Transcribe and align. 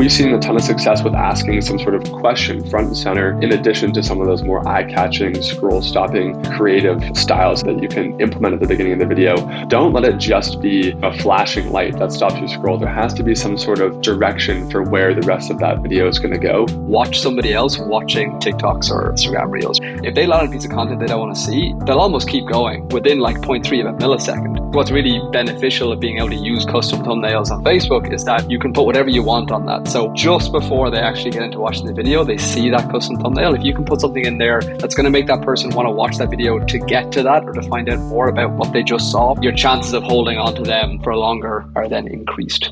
We've 0.00 0.10
seen 0.10 0.32
a 0.32 0.38
ton 0.38 0.56
of 0.56 0.62
success 0.62 1.02
with 1.02 1.12
asking 1.12 1.60
some 1.60 1.78
sort 1.78 1.94
of 1.94 2.10
question 2.10 2.66
front 2.70 2.86
and 2.86 2.96
center, 2.96 3.38
in 3.42 3.52
addition 3.52 3.92
to 3.92 4.02
some 4.02 4.18
of 4.18 4.26
those 4.26 4.42
more 4.42 4.66
eye 4.66 4.84
catching, 4.84 5.42
scroll 5.42 5.82
stopping, 5.82 6.42
creative 6.56 7.14
styles 7.14 7.62
that 7.64 7.82
you 7.82 7.86
can 7.86 8.18
implement 8.18 8.54
at 8.54 8.60
the 8.60 8.66
beginning 8.66 8.94
of 8.94 8.98
the 8.98 9.04
video. 9.04 9.36
Don't 9.66 9.92
let 9.92 10.04
it 10.04 10.16
just 10.16 10.62
be 10.62 10.98
a 11.02 11.12
flashing 11.18 11.70
light 11.70 11.98
that 11.98 12.12
stops 12.12 12.36
you 12.36 12.48
scroll. 12.48 12.78
There 12.78 12.88
has 12.88 13.12
to 13.12 13.22
be 13.22 13.34
some 13.34 13.58
sort 13.58 13.80
of 13.80 14.00
direction 14.00 14.70
for 14.70 14.82
where 14.82 15.12
the 15.12 15.20
rest 15.20 15.50
of 15.50 15.58
that 15.58 15.80
video 15.80 16.08
is 16.08 16.18
going 16.18 16.32
to 16.32 16.40
go. 16.40 16.64
Watch 16.78 17.20
somebody 17.20 17.52
else 17.52 17.78
watching 17.78 18.30
TikToks 18.40 18.90
or 18.90 19.12
Instagram 19.12 19.50
Reels. 19.50 19.80
If 19.82 20.14
they 20.14 20.26
land 20.26 20.48
a 20.48 20.50
piece 20.50 20.64
of 20.64 20.70
content 20.70 21.00
they 21.00 21.08
don't 21.08 21.20
want 21.20 21.36
to 21.36 21.42
see, 21.42 21.74
they'll 21.84 21.98
almost 21.98 22.26
keep 22.26 22.46
going 22.46 22.88
within 22.88 23.18
like 23.18 23.36
0.3 23.36 23.86
of 23.86 23.94
a 23.94 23.98
millisecond. 23.98 24.60
What's 24.72 24.90
really 24.90 25.20
beneficial 25.30 25.92
of 25.92 26.00
being 26.00 26.16
able 26.16 26.30
to 26.30 26.36
use 26.36 26.64
custom 26.64 27.00
thumbnails 27.00 27.50
on 27.50 27.62
Facebook 27.64 28.14
is 28.14 28.24
that 28.24 28.50
you 28.50 28.58
can 28.58 28.72
put 28.72 28.86
whatever 28.86 29.10
you 29.10 29.22
want 29.22 29.50
on 29.50 29.66
that. 29.66 29.89
So 29.90 30.12
just 30.14 30.52
before 30.52 30.88
they 30.88 31.00
actually 31.00 31.32
get 31.32 31.42
into 31.42 31.58
watching 31.58 31.84
the 31.84 31.92
video, 31.92 32.22
they 32.22 32.38
see 32.38 32.70
that 32.70 32.88
custom 32.92 33.16
thumbnail. 33.16 33.56
If 33.56 33.64
you 33.64 33.74
can 33.74 33.84
put 33.84 34.00
something 34.00 34.24
in 34.24 34.38
there 34.38 34.60
that's 34.60 34.94
going 34.94 35.02
to 35.02 35.10
make 35.10 35.26
that 35.26 35.42
person 35.42 35.70
want 35.70 35.88
to 35.88 35.90
watch 35.90 36.16
that 36.18 36.30
video 36.30 36.64
to 36.64 36.78
get 36.78 37.10
to 37.10 37.24
that 37.24 37.42
or 37.42 37.52
to 37.54 37.62
find 37.62 37.88
out 37.88 37.98
more 37.98 38.28
about 38.28 38.52
what 38.52 38.72
they 38.72 38.84
just 38.84 39.10
saw, 39.10 39.34
your 39.40 39.50
chances 39.50 39.92
of 39.92 40.04
holding 40.04 40.38
on 40.38 40.54
to 40.54 40.62
them 40.62 41.00
for 41.02 41.16
longer 41.16 41.68
are 41.74 41.88
then 41.88 42.06
increased. 42.06 42.70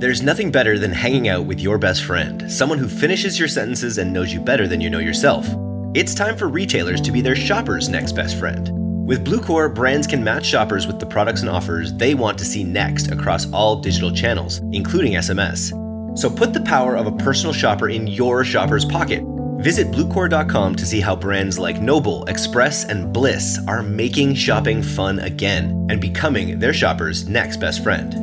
There's 0.00 0.22
nothing 0.22 0.50
better 0.50 0.76
than 0.76 0.90
hanging 0.90 1.28
out 1.28 1.44
with 1.44 1.60
your 1.60 1.78
best 1.78 2.02
friend, 2.02 2.50
someone 2.50 2.78
who 2.78 2.88
finishes 2.88 3.38
your 3.38 3.46
sentences 3.46 3.96
and 3.96 4.12
knows 4.12 4.32
you 4.32 4.40
better 4.40 4.66
than 4.66 4.80
you 4.80 4.90
know 4.90 4.98
yourself. 4.98 5.46
It's 5.94 6.16
time 6.16 6.36
for 6.36 6.48
retailers 6.48 7.00
to 7.02 7.12
be 7.12 7.20
their 7.20 7.36
shoppers' 7.36 7.88
next 7.88 8.16
best 8.16 8.36
friend. 8.40 8.79
With 9.10 9.26
Bluecore, 9.26 9.74
brands 9.74 10.06
can 10.06 10.22
match 10.22 10.46
shoppers 10.46 10.86
with 10.86 11.00
the 11.00 11.04
products 11.04 11.40
and 11.40 11.50
offers 11.50 11.92
they 11.92 12.14
want 12.14 12.38
to 12.38 12.44
see 12.44 12.62
next 12.62 13.10
across 13.10 13.52
all 13.52 13.74
digital 13.74 14.12
channels, 14.12 14.58
including 14.70 15.14
SMS. 15.14 15.72
So 16.16 16.30
put 16.30 16.52
the 16.52 16.60
power 16.60 16.94
of 16.94 17.08
a 17.08 17.16
personal 17.16 17.52
shopper 17.52 17.88
in 17.88 18.06
your 18.06 18.44
shopper's 18.44 18.84
pocket. 18.84 19.24
Visit 19.64 19.88
Bluecore.com 19.88 20.76
to 20.76 20.86
see 20.86 21.00
how 21.00 21.16
brands 21.16 21.58
like 21.58 21.82
Noble, 21.82 22.24
Express, 22.26 22.84
and 22.84 23.12
Bliss 23.12 23.58
are 23.66 23.82
making 23.82 24.36
shopping 24.36 24.80
fun 24.80 25.18
again 25.18 25.88
and 25.90 26.00
becoming 26.00 26.60
their 26.60 26.72
shoppers' 26.72 27.26
next 27.26 27.56
best 27.56 27.82
friend. 27.82 28.14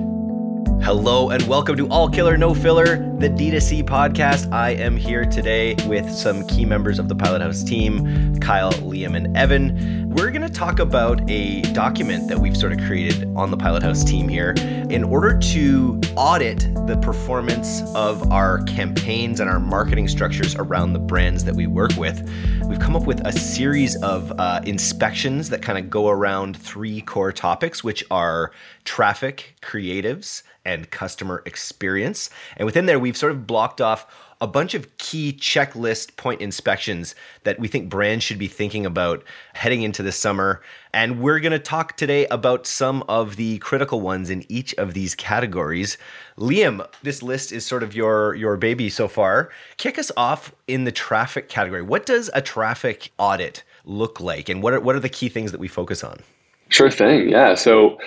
Hello 0.81 1.31
and 1.31 1.45
welcome 1.49 1.75
to 1.75 1.89
All 1.89 2.09
Killer 2.09 2.37
No 2.37 2.53
Filler, 2.53 2.95
the 3.19 3.29
D2C 3.29 3.81
podcast. 3.81 4.51
I 4.53 4.71
am 4.75 4.95
here 4.95 5.25
today 5.25 5.73
with 5.87 6.07
some 6.07 6.45
key 6.45 6.65
members 6.65 6.99
of 6.99 7.07
the 7.07 7.15
Pilothouse 7.15 7.67
team, 7.67 8.37
Kyle, 8.39 8.71
Liam, 8.73 9.15
and 9.15 9.35
Evan. 9.35 10.07
We're 10.11 10.29
going 10.29 10.43
to 10.43 10.53
talk 10.53 10.77
about 10.77 11.27
a 11.27 11.63
document 11.73 12.27
that 12.27 12.37
we've 12.37 12.55
sort 12.55 12.73
of 12.73 12.79
created 12.81 13.27
on 13.35 13.49
the 13.49 13.57
Pilothouse 13.57 14.05
team 14.07 14.27
here 14.27 14.51
in 14.91 15.03
order 15.03 15.35
to 15.35 15.99
audit 16.15 16.59
the 16.85 16.95
performance 17.01 17.81
of 17.95 18.31
our 18.31 18.61
campaigns 18.65 19.39
and 19.39 19.49
our 19.49 19.59
marketing 19.59 20.07
structures 20.07 20.55
around 20.55 20.93
the 20.93 20.99
brands 20.99 21.43
that 21.43 21.55
we 21.55 21.65
work 21.65 21.97
with. 21.97 22.21
We've 22.67 22.79
come 22.79 22.95
up 22.95 23.07
with 23.07 23.25
a 23.25 23.31
series 23.31 23.95
of 24.03 24.31
uh, 24.39 24.61
inspections 24.63 25.49
that 25.49 25.63
kind 25.63 25.79
of 25.79 25.89
go 25.89 26.09
around 26.09 26.55
three 26.55 27.01
core 27.01 27.31
topics, 27.31 27.83
which 27.83 28.03
are 28.11 28.51
traffic, 28.85 29.55
creatives, 29.63 30.43
and 30.67 30.91
customer 30.91 31.41
experience. 31.45 32.29
And 32.57 32.65
within 32.65 32.85
there, 32.85 32.99
we've 33.07 33.15
sort 33.15 33.31
of 33.31 33.47
blocked 33.47 33.79
off 33.79 34.05
a 34.41 34.47
bunch 34.47 34.73
of 34.73 34.97
key 34.97 35.31
checklist 35.31 36.15
point 36.17 36.41
inspections 36.41 37.15
that 37.43 37.57
we 37.57 37.69
think 37.69 37.89
brands 37.89 38.21
should 38.21 38.37
be 38.37 38.49
thinking 38.49 38.85
about 38.85 39.23
heading 39.53 39.81
into 39.81 40.03
the 40.03 40.11
summer. 40.11 40.61
And 40.93 41.21
we're 41.21 41.39
going 41.39 41.53
to 41.53 41.59
talk 41.59 41.95
today 41.95 42.27
about 42.27 42.67
some 42.67 43.01
of 43.07 43.37
the 43.37 43.59
critical 43.59 44.01
ones 44.01 44.29
in 44.29 44.45
each 44.49 44.75
of 44.75 44.93
these 44.93 45.15
categories. 45.15 45.97
Liam, 46.37 46.85
this 47.01 47.23
list 47.23 47.53
is 47.53 47.65
sort 47.65 47.81
of 47.81 47.95
your 47.95 48.35
your 48.35 48.57
baby 48.57 48.89
so 48.89 49.07
far. 49.07 49.51
Kick 49.77 49.97
us 49.97 50.11
off 50.17 50.53
in 50.67 50.83
the 50.83 50.91
traffic 50.91 51.47
category. 51.47 51.81
What 51.81 52.05
does 52.05 52.29
a 52.33 52.41
traffic 52.41 53.11
audit 53.17 53.63
look 53.85 54.19
like 54.19 54.49
and 54.49 54.61
what 54.61 54.73
are 54.73 54.81
what 54.81 54.97
are 54.97 54.99
the 54.99 55.09
key 55.09 55.29
things 55.29 55.53
that 55.53 55.61
we 55.61 55.69
focus 55.69 56.03
on? 56.03 56.19
Sure 56.67 56.91
thing. 56.91 57.29
Yeah. 57.29 57.55
So 57.55 57.97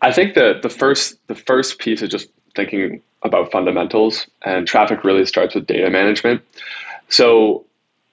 I 0.00 0.12
think 0.12 0.34
that 0.34 0.62
the 0.62 0.70
first 0.70 1.18
the 1.26 1.34
first 1.34 1.78
piece 1.78 2.00
is 2.00 2.08
just 2.08 2.30
thinking 2.56 3.02
about 3.24 3.50
fundamentals, 3.50 4.26
and 4.42 4.66
traffic 4.66 5.02
really 5.02 5.26
starts 5.26 5.54
with 5.54 5.66
data 5.66 5.90
management. 5.90 6.42
So 7.08 7.64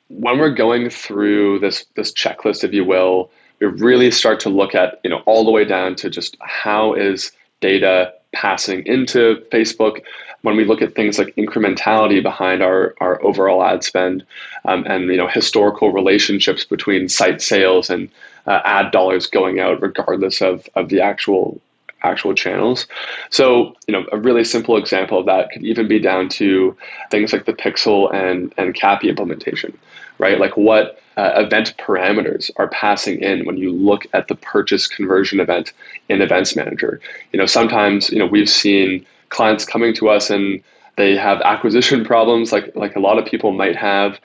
when 0.08 0.40
we're 0.40 0.54
going 0.54 0.90
through 0.90 1.60
this 1.60 1.86
this 1.96 2.12
checklist, 2.12 2.64
if 2.64 2.74
you 2.74 2.84
will, 2.84 3.30
we 3.60 3.68
really 3.68 4.12
start 4.12 4.40
to 4.42 4.50
look 4.50 4.76
at 4.76 5.00
you 5.04 5.10
know 5.10 5.22
all 5.26 5.46
the 5.46 5.52
way 5.52 5.66
down 5.66 5.96
to 5.96 6.10
just 6.10 6.38
how 6.42 6.94
is 6.94 7.32
data 7.60 8.14
passing 8.34 8.86
into 8.86 9.44
Facebook. 9.52 10.02
When 10.44 10.58
we 10.58 10.66
look 10.66 10.82
at 10.82 10.96
things 10.96 11.20
like 11.20 11.36
incrementality 11.36 12.24
behind 12.24 12.64
our, 12.64 12.96
our 13.00 13.24
overall 13.24 13.64
ad 13.64 13.84
spend, 13.84 14.26
um, 14.66 14.84
and 14.88 15.06
you 15.06 15.18
know 15.18 15.28
historical 15.28 15.92
relationships 15.92 16.66
between 16.66 17.10
site 17.10 17.42
sales 17.42 17.90
and 17.92 18.10
uh, 18.48 18.62
ad 18.66 18.92
dollars 18.92 19.28
going 19.28 19.60
out, 19.60 19.82
regardless 19.82 20.42
of 20.42 20.68
of 20.76 20.90
the 20.90 21.00
actual 21.00 21.62
actual 22.04 22.34
channels. 22.34 22.88
So, 23.30 23.76
you 23.88 23.92
know, 23.92 24.06
a 24.12 24.18
really 24.18 24.44
simple 24.44 24.78
example 24.78 25.20
of 25.20 25.26
that 25.26 25.52
could 25.52 25.64
even 25.64 25.88
be 25.88 26.00
down 26.00 26.30
to 26.30 26.76
things 27.10 27.34
like 27.34 27.46
the 27.46 27.54
Pixel 27.54 28.14
and 28.14 28.54
and 28.58 28.74
CAPI 28.74 29.10
implementation, 29.10 29.78
right? 30.18 30.40
Like 30.40 30.58
what 30.58 31.00
uh, 31.18 31.34
event 31.36 31.76
parameters 31.78 32.50
are 32.58 32.70
passing 32.70 33.20
in 33.20 33.46
when 33.46 33.58
you 33.58 33.72
look 33.72 34.08
at 34.14 34.28
the 34.28 34.36
purchase 34.36 34.88
conversion 34.88 35.40
event 35.40 35.74
in 36.10 36.22
Events 36.22 36.56
Manager. 36.56 37.00
You 37.32 37.40
know, 37.40 37.46
sometimes 37.46 38.10
you 38.10 38.20
know 38.20 38.26
we've 38.26 38.50
seen 38.50 39.06
clients 39.30 39.66
coming 39.66 39.94
to 39.96 40.10
us 40.10 40.30
and 40.30 40.62
they 40.98 41.16
have 41.16 41.42
acquisition 41.42 42.04
problems 42.04 42.52
like 42.52 42.76
like 42.76 42.96
a 42.96 43.00
lot 43.00 43.18
of 43.18 43.26
people 43.26 43.52
might 43.52 43.76
have 43.76 44.20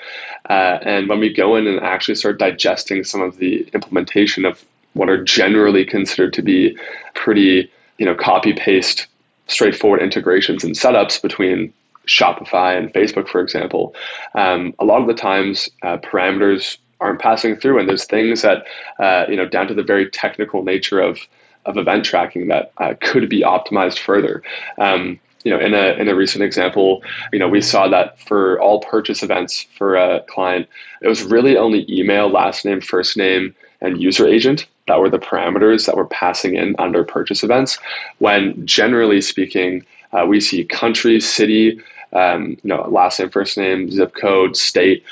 uh, 0.50 0.78
and 0.82 1.08
when 1.08 1.20
we 1.20 1.32
go 1.32 1.56
in 1.56 1.66
and 1.66 1.80
actually 1.80 2.14
start 2.14 2.38
digesting 2.38 3.04
some 3.04 3.22
of 3.22 3.38
the 3.38 3.62
implementation 3.72 4.44
of 4.44 4.64
what 4.96 5.08
are 5.08 5.22
generally 5.22 5.84
considered 5.84 6.32
to 6.32 6.42
be 6.42 6.76
pretty, 7.14 7.70
you 7.98 8.06
know, 8.06 8.14
copy 8.14 8.52
paste, 8.52 9.06
straightforward 9.46 10.02
integrations 10.02 10.64
and 10.64 10.74
setups 10.74 11.20
between 11.20 11.72
Shopify 12.06 12.76
and 12.76 12.92
Facebook, 12.92 13.28
for 13.28 13.40
example. 13.40 13.94
Um, 14.34 14.74
a 14.78 14.84
lot 14.84 15.00
of 15.00 15.06
the 15.06 15.14
times, 15.14 15.68
uh, 15.82 15.98
parameters 15.98 16.78
aren't 17.00 17.20
passing 17.20 17.56
through, 17.56 17.78
and 17.78 17.88
there's 17.88 18.04
things 18.04 18.42
that, 18.42 18.64
uh, 18.98 19.26
you 19.28 19.36
know, 19.36 19.46
down 19.46 19.68
to 19.68 19.74
the 19.74 19.82
very 19.82 20.08
technical 20.10 20.62
nature 20.62 21.00
of 21.00 21.18
of 21.66 21.76
event 21.76 22.04
tracking 22.04 22.46
that 22.46 22.70
uh, 22.78 22.94
could 23.00 23.28
be 23.28 23.40
optimized 23.40 23.98
further. 23.98 24.40
Um, 24.78 25.18
you 25.42 25.50
know, 25.50 25.58
in 25.58 25.74
a 25.74 25.94
in 26.00 26.08
a 26.08 26.14
recent 26.14 26.44
example, 26.44 27.02
you 27.32 27.40
know, 27.40 27.48
we 27.48 27.60
saw 27.60 27.88
that 27.88 28.20
for 28.20 28.60
all 28.60 28.80
purchase 28.80 29.22
events 29.22 29.66
for 29.76 29.96
a 29.96 30.20
client, 30.28 30.68
it 31.02 31.08
was 31.08 31.24
really 31.24 31.56
only 31.56 31.84
email, 31.92 32.28
last 32.28 32.64
name, 32.64 32.80
first 32.80 33.16
name, 33.16 33.54
and 33.80 34.00
user 34.00 34.26
agent 34.26 34.66
that 34.86 35.00
were 35.00 35.10
the 35.10 35.18
parameters 35.18 35.86
that 35.86 35.96
were 35.96 36.06
passing 36.06 36.54
in 36.56 36.74
under 36.78 37.04
purchase 37.04 37.42
events. 37.42 37.78
When 38.18 38.64
generally 38.66 39.20
speaking, 39.20 39.84
uh, 40.12 40.26
we 40.26 40.40
see 40.40 40.64
country, 40.64 41.20
city, 41.20 41.80
um, 42.12 42.50
you 42.62 42.68
know, 42.68 42.88
last 42.88 43.18
name, 43.18 43.30
first 43.30 43.58
name, 43.58 43.90
zip 43.90 44.14
code, 44.14 44.56
state, 44.56 45.04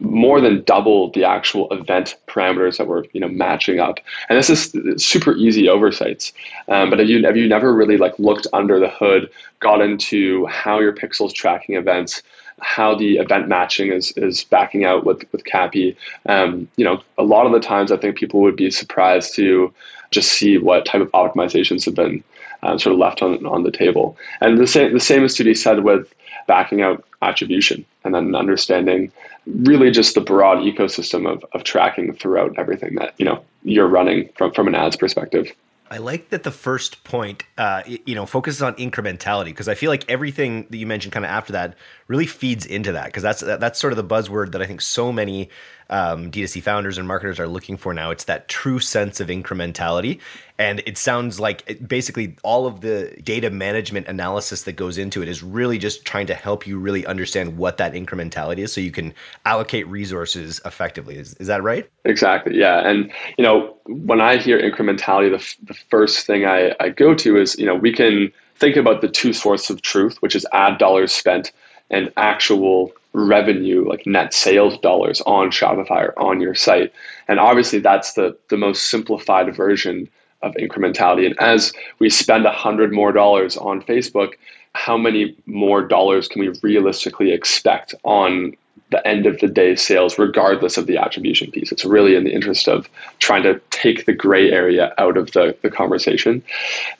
more 0.00 0.40
than 0.40 0.62
double 0.64 1.10
the 1.10 1.24
actual 1.24 1.70
event 1.72 2.16
parameters 2.28 2.78
that 2.78 2.86
were 2.86 3.04
you 3.12 3.20
know 3.20 3.28
matching 3.28 3.80
up 3.80 3.98
and 4.28 4.38
this 4.38 4.48
is 4.48 5.02
super 5.02 5.34
easy 5.34 5.68
oversights 5.68 6.32
um, 6.68 6.88
but 6.88 6.98
have 6.98 7.08
you 7.08 7.24
have 7.24 7.36
you 7.36 7.48
never 7.48 7.74
really 7.74 7.96
like 7.96 8.16
looked 8.18 8.46
under 8.52 8.78
the 8.78 8.88
hood 8.88 9.28
got 9.60 9.80
into 9.80 10.46
how 10.46 10.78
your 10.78 10.92
pixels 10.92 11.32
tracking 11.32 11.74
events 11.74 12.22
how 12.60 12.94
the 12.94 13.16
event 13.16 13.48
matching 13.48 13.92
is 13.92 14.12
is 14.12 14.44
backing 14.44 14.84
out 14.84 15.04
with 15.04 15.24
with 15.32 15.44
CAPI. 15.44 15.96
Um, 16.26 16.68
you 16.76 16.84
know, 16.84 17.02
a 17.16 17.24
lot 17.24 17.46
of 17.46 17.52
the 17.52 17.60
times 17.60 17.92
I 17.92 17.96
think 17.96 18.16
people 18.16 18.40
would 18.40 18.56
be 18.56 18.70
surprised 18.70 19.34
to 19.36 19.72
just 20.10 20.32
see 20.32 20.58
what 20.58 20.86
type 20.86 21.02
of 21.02 21.10
optimizations 21.12 21.84
have 21.84 21.94
been 21.94 22.22
um, 22.62 22.78
sort 22.78 22.92
of 22.92 22.98
left 22.98 23.22
on 23.22 23.44
on 23.46 23.62
the 23.62 23.70
table. 23.70 24.16
And 24.40 24.58
the 24.58 24.66
same 24.66 24.92
the 24.92 25.00
same 25.00 25.24
is 25.24 25.34
to 25.36 25.44
be 25.44 25.54
said 25.54 25.84
with 25.84 26.12
backing 26.46 26.82
out 26.82 27.04
attribution 27.22 27.84
and 28.04 28.14
then 28.14 28.34
understanding 28.34 29.12
really 29.46 29.90
just 29.90 30.14
the 30.14 30.20
broad 30.20 30.58
ecosystem 30.58 31.30
of, 31.30 31.44
of 31.52 31.64
tracking 31.64 32.14
throughout 32.14 32.58
everything 32.58 32.94
that 32.94 33.14
you 33.18 33.24
know 33.24 33.42
you're 33.62 33.88
running 33.88 34.28
from 34.36 34.52
from 34.52 34.68
an 34.68 34.74
ads 34.74 34.96
perspective. 34.96 35.52
I 35.90 35.98
like 35.98 36.30
that 36.30 36.42
the 36.42 36.50
first 36.50 37.02
point, 37.04 37.44
uh, 37.56 37.82
you 37.86 38.14
know, 38.14 38.26
focuses 38.26 38.62
on 38.62 38.74
incrementality 38.74 39.46
because 39.46 39.68
I 39.68 39.74
feel 39.74 39.90
like 39.90 40.04
everything 40.08 40.66
that 40.70 40.76
you 40.76 40.86
mentioned 40.86 41.12
kind 41.12 41.24
of 41.24 41.30
after 41.30 41.52
that 41.54 41.76
really 42.08 42.26
feeds 42.26 42.66
into 42.66 42.92
that 42.92 43.06
because 43.06 43.22
that's 43.22 43.40
that's 43.40 43.80
sort 43.80 43.92
of 43.92 43.96
the 43.96 44.04
buzzword 44.04 44.52
that 44.52 44.62
I 44.62 44.66
think 44.66 44.80
so 44.80 45.12
many 45.12 45.48
um, 45.90 46.30
D2C 46.30 46.62
founders 46.62 46.98
and 46.98 47.08
marketers 47.08 47.40
are 47.40 47.48
looking 47.48 47.76
for 47.76 47.94
now. 47.94 48.10
It's 48.10 48.24
that 48.24 48.48
true 48.48 48.78
sense 48.78 49.20
of 49.20 49.28
incrementality. 49.28 50.20
And 50.58 50.82
it 50.86 50.98
sounds 50.98 51.38
like 51.38 51.62
it, 51.66 51.88
basically 51.88 52.36
all 52.42 52.66
of 52.66 52.80
the 52.80 53.16
data 53.22 53.48
management 53.48 54.08
analysis 54.08 54.62
that 54.62 54.72
goes 54.72 54.98
into 54.98 55.22
it 55.22 55.28
is 55.28 55.42
really 55.42 55.78
just 55.78 56.04
trying 56.04 56.26
to 56.26 56.34
help 56.34 56.66
you 56.66 56.78
really 56.78 57.06
understand 57.06 57.56
what 57.56 57.76
that 57.78 57.92
incrementality 57.92 58.58
is 58.58 58.72
so 58.72 58.80
you 58.80 58.90
can 58.90 59.14
allocate 59.44 59.86
resources 59.86 60.60
effectively. 60.64 61.16
Is, 61.16 61.34
is 61.34 61.46
that 61.46 61.62
right? 61.62 61.88
Exactly. 62.04 62.58
Yeah. 62.58 62.86
And, 62.86 63.10
you 63.36 63.44
know, 63.44 63.76
when 63.86 64.20
I 64.20 64.36
hear 64.36 64.60
incrementality, 64.60 65.30
the, 65.30 65.36
f- 65.36 65.56
the 65.62 65.74
first 65.74 66.26
thing 66.26 66.44
I, 66.44 66.74
I 66.80 66.90
go 66.90 67.14
to 67.14 67.36
is, 67.36 67.58
you 67.58 67.66
know, 67.66 67.74
we 67.74 67.92
can 67.92 68.32
think 68.56 68.76
about 68.76 69.00
the 69.00 69.08
two 69.08 69.32
sources 69.32 69.70
of 69.70 69.82
truth, 69.82 70.20
which 70.20 70.34
is 70.34 70.44
ad 70.52 70.78
dollars 70.78 71.12
spent 71.12 71.52
and 71.90 72.12
actual 72.16 72.92
revenue, 73.12 73.88
like 73.88 74.06
net 74.06 74.34
sales 74.34 74.78
dollars 74.78 75.20
on 75.22 75.50
Shopify 75.50 76.08
or 76.08 76.18
on 76.18 76.40
your 76.40 76.54
site. 76.54 76.92
And 77.26 77.40
obviously, 77.40 77.78
that's 77.78 78.14
the, 78.14 78.36
the 78.48 78.56
most 78.56 78.90
simplified 78.90 79.54
version 79.54 80.08
of 80.42 80.54
incrementality. 80.54 81.26
And 81.26 81.38
as 81.40 81.72
we 81.98 82.10
spend 82.10 82.46
a 82.46 82.52
hundred 82.52 82.92
more 82.92 83.12
dollars 83.12 83.56
on 83.56 83.82
Facebook, 83.82 84.34
how 84.74 84.96
many 84.96 85.36
more 85.46 85.82
dollars 85.86 86.28
can 86.28 86.40
we 86.40 86.56
realistically 86.62 87.32
expect 87.32 87.94
on 88.04 88.54
the 88.90 89.06
end 89.06 89.26
of 89.26 89.38
the 89.40 89.48
day 89.48 89.74
sales, 89.74 90.18
regardless 90.18 90.76
of 90.76 90.86
the 90.86 90.96
attribution 90.96 91.50
piece? 91.50 91.72
It's 91.72 91.84
really 91.84 92.14
in 92.14 92.24
the 92.24 92.32
interest 92.32 92.68
of 92.68 92.88
trying 93.18 93.42
to 93.42 93.60
take 93.70 94.06
the 94.06 94.12
gray 94.12 94.50
area 94.50 94.94
out 94.98 95.16
of 95.16 95.32
the, 95.32 95.56
the 95.62 95.70
conversation. 95.70 96.42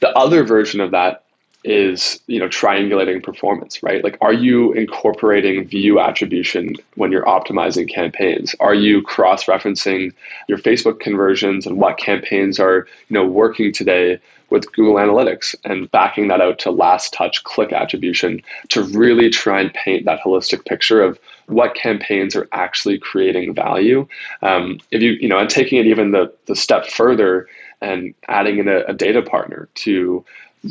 The 0.00 0.10
other 0.10 0.42
version 0.42 0.80
of 0.80 0.90
that 0.90 1.22
is 1.64 2.20
you 2.28 2.38
know 2.38 2.48
triangulating 2.48 3.22
performance 3.22 3.82
right? 3.82 4.04
Like 4.04 4.16
are 4.20 4.32
you 4.32 4.72
incorporating 4.72 5.66
view 5.66 5.98
attribution 5.98 6.74
when 6.94 7.10
you're 7.10 7.24
optimizing 7.24 7.92
campaigns? 7.92 8.54
Are 8.60 8.74
you 8.74 9.02
cross 9.02 9.44
referencing 9.44 10.12
your 10.48 10.58
facebook 10.58 11.00
conversions 11.00 11.66
and 11.66 11.78
what 11.78 11.98
campaigns 11.98 12.60
are 12.60 12.86
you 13.08 13.14
know 13.14 13.26
working 13.26 13.72
today 13.72 14.20
with 14.50 14.72
google 14.72 14.94
analytics 14.94 15.54
and 15.64 15.90
backing 15.90 16.28
that 16.28 16.40
out 16.40 16.58
to 16.60 16.70
last 16.70 17.12
touch 17.12 17.44
click 17.44 17.72
attribution 17.72 18.40
to 18.68 18.82
really 18.82 19.28
try 19.28 19.60
and 19.60 19.74
paint 19.74 20.04
that 20.04 20.20
holistic 20.20 20.64
picture 20.64 21.02
of 21.02 21.18
what 21.48 21.74
campaigns 21.74 22.36
are 22.36 22.48
actually 22.52 22.98
creating 22.98 23.54
value? 23.54 24.06
Um, 24.42 24.78
if 24.90 25.02
you 25.02 25.12
you 25.12 25.28
know 25.28 25.38
and 25.38 25.50
taking 25.50 25.78
it 25.78 25.86
even 25.86 26.12
the, 26.12 26.32
the 26.46 26.54
step 26.54 26.86
further 26.86 27.48
and 27.80 28.14
adding 28.28 28.58
in 28.58 28.68
a, 28.68 28.80
a 28.88 28.94
data 28.94 29.22
partner 29.22 29.68
to 29.74 30.24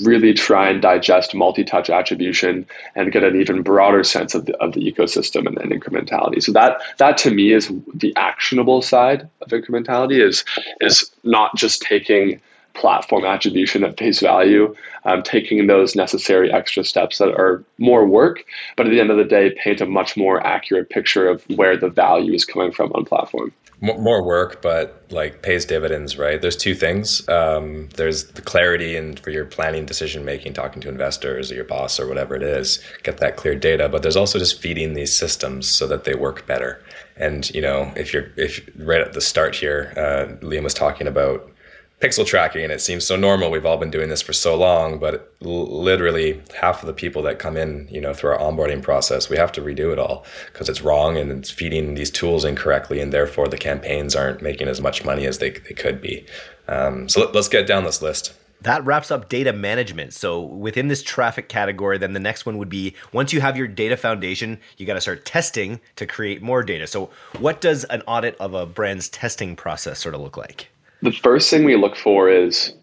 really 0.03 0.33
try 0.33 0.69
and 0.69 0.81
digest 0.81 1.33
multi-touch 1.33 1.89
attribution 1.89 2.65
and 2.95 3.11
get 3.11 3.23
an 3.23 3.39
even 3.39 3.61
broader 3.61 4.03
sense 4.03 4.35
of 4.35 4.45
the, 4.45 4.55
of 4.57 4.73
the 4.73 4.91
ecosystem 4.91 5.47
and, 5.47 5.57
and 5.57 5.71
incrementality. 5.71 6.41
So 6.41 6.51
that 6.53 6.81
that 6.97 7.17
to 7.19 7.31
me 7.31 7.53
is 7.53 7.71
the 7.93 8.15
actionable 8.15 8.81
side 8.81 9.29
of 9.41 9.49
incrementality 9.49 10.21
is 10.25 10.43
is 10.81 11.09
not 11.23 11.55
just 11.55 11.81
taking 11.81 12.41
platform 12.77 13.25
attribution 13.25 13.83
at 13.83 13.97
face 13.97 14.19
value, 14.19 14.73
um, 15.05 15.23
taking 15.23 15.67
those 15.67 15.95
necessary 15.95 16.51
extra 16.51 16.83
steps 16.83 17.17
that 17.17 17.29
are 17.29 17.63
more 17.77 18.05
work, 18.05 18.45
but 18.75 18.85
at 18.85 18.89
the 18.89 18.99
end 18.99 19.11
of 19.11 19.17
the 19.17 19.23
day, 19.23 19.55
paint 19.63 19.81
a 19.81 19.85
much 19.85 20.15
more 20.15 20.45
accurate 20.45 20.89
picture 20.89 21.27
of 21.27 21.43
where 21.55 21.75
the 21.77 21.89
value 21.89 22.33
is 22.33 22.45
coming 22.45 22.71
from 22.71 22.91
on 22.93 23.05
platform 23.05 23.51
more 23.79 24.23
work, 24.23 24.61
but 24.61 25.05
like 25.11 25.43
pays 25.43 25.63
dividends, 25.63 26.17
right? 26.17 26.41
There's 26.41 26.55
two 26.55 26.73
things. 26.73 27.27
Um, 27.29 27.89
there's 27.95 28.25
the 28.25 28.41
clarity 28.41 28.95
and 28.95 29.19
for 29.19 29.29
your 29.29 29.45
planning, 29.45 29.85
decision 29.85 30.25
making, 30.25 30.53
talking 30.53 30.81
to 30.81 30.89
investors 30.89 31.51
or 31.51 31.55
your 31.55 31.63
boss 31.63 31.99
or 31.99 32.07
whatever 32.07 32.35
it 32.35 32.41
is, 32.41 32.83
get 33.03 33.17
that 33.17 33.37
clear 33.37 33.55
data. 33.55 33.87
But 33.87 34.01
there's 34.01 34.15
also 34.15 34.39
just 34.39 34.59
feeding 34.61 34.93
these 34.93 35.15
systems 35.15 35.69
so 35.69 35.85
that 35.87 36.05
they 36.05 36.15
work 36.15 36.47
better. 36.47 36.83
And 37.17 37.49
you 37.51 37.61
know, 37.61 37.91
if 37.95 38.13
you're 38.13 38.31
if 38.35 38.67
right 38.77 39.01
at 39.01 39.13
the 39.13 39.21
start 39.21 39.55
here, 39.55 39.93
uh, 39.95 40.43
Liam 40.43 40.63
was 40.63 40.73
talking 40.73 41.07
about 41.07 41.51
pixel 41.99 42.25
tracking 42.25 42.63
and 42.63 42.71
it 42.71 42.79
seems 42.79 43.05
so 43.05 43.15
normal 43.15 43.49
we've 43.49 43.65
all 43.65 43.77
been 43.77 43.89
doing 43.89 44.09
this 44.09 44.21
for 44.21 44.33
so 44.33 44.55
long 44.55 44.99
but 44.99 45.33
l- 45.43 45.81
literally 45.81 46.39
half 46.59 46.83
of 46.83 46.87
the 46.87 46.93
people 46.93 47.23
that 47.23 47.39
come 47.39 47.57
in 47.57 47.87
you 47.89 47.99
know 47.99 48.13
through 48.13 48.29
our 48.29 48.37
onboarding 48.37 48.81
process 48.83 49.29
we 49.29 49.37
have 49.37 49.51
to 49.51 49.61
redo 49.61 49.91
it 49.91 49.97
all 49.97 50.23
because 50.51 50.69
it's 50.69 50.81
wrong 50.81 51.17
and 51.17 51.31
it's 51.31 51.49
feeding 51.49 51.95
these 51.95 52.11
tools 52.11 52.45
incorrectly 52.45 52.99
and 52.99 53.11
therefore 53.11 53.47
the 53.47 53.57
campaigns 53.57 54.15
aren't 54.15 54.43
making 54.43 54.67
as 54.67 54.79
much 54.79 55.03
money 55.03 55.25
as 55.25 55.39
they, 55.39 55.49
they 55.49 55.73
could 55.73 55.99
be 55.99 56.23
um, 56.67 57.09
so 57.09 57.21
let, 57.21 57.33
let's 57.33 57.47
get 57.47 57.65
down 57.65 57.83
this 57.83 58.01
list 58.01 58.33
that 58.61 58.83
wraps 58.85 59.11
up 59.11 59.29
data 59.29 59.53
management. 59.53 60.13
So 60.15 60.41
within 60.41 60.87
this 60.87 61.03
traffic 61.03 61.47
category, 61.47 61.99
then 61.99 62.13
the 62.13 62.19
next 62.19 62.45
one 62.45 62.57
would 62.57 62.69
be 62.69 62.95
once 63.13 63.31
you 63.31 63.39
have 63.39 63.55
your 63.55 63.67
data 63.67 63.95
foundation, 63.95 64.59
you 64.77 64.87
got 64.87 64.95
to 64.95 65.01
start 65.01 65.25
testing 65.25 65.79
to 65.95 66.07
create 66.07 66.41
more 66.41 66.63
data. 66.63 66.87
So 66.87 67.11
what 67.37 67.61
does 67.61 67.83
an 67.83 68.01
audit 68.07 68.35
of 68.39 68.55
a 68.55 68.65
brand's 68.65 69.09
testing 69.09 69.55
process 69.55 69.99
sort 69.99 70.15
of 70.15 70.21
look 70.21 70.37
like? 70.37 70.69
The 71.01 71.11
first 71.11 71.49
thing 71.49 71.63
we 71.63 71.75
look 71.75 71.95
for 71.95 72.29
is 72.29 72.73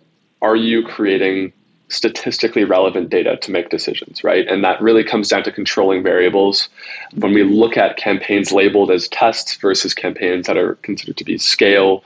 are 0.40 0.56
you 0.56 0.84
creating 0.84 1.52
statistically 1.88 2.64
relevant 2.64 3.11
data 3.11 3.37
to 3.37 3.50
make 3.50 3.69
decisions, 3.69 4.25
right? 4.25 4.46
And 4.49 4.64
that 4.64 4.81
really 4.81 5.05
comes 5.05 5.28
down 5.28 5.43
to 5.44 5.52
controlling 5.52 6.02
variables. 6.02 6.69
When 7.14 7.34
we 7.34 7.43
look 7.43 7.76
at 7.76 7.96
campaigns 7.96 8.52
labeled 8.52 8.90
as 8.90 9.08
tests 9.08 9.55
versus 9.56 9.94
campaigns 9.94 10.46
that 10.46 10.56
are 10.56 10.75
considered 10.76 11.16
to 11.19 11.25
be 11.25 11.38
scale, 11.38 12.02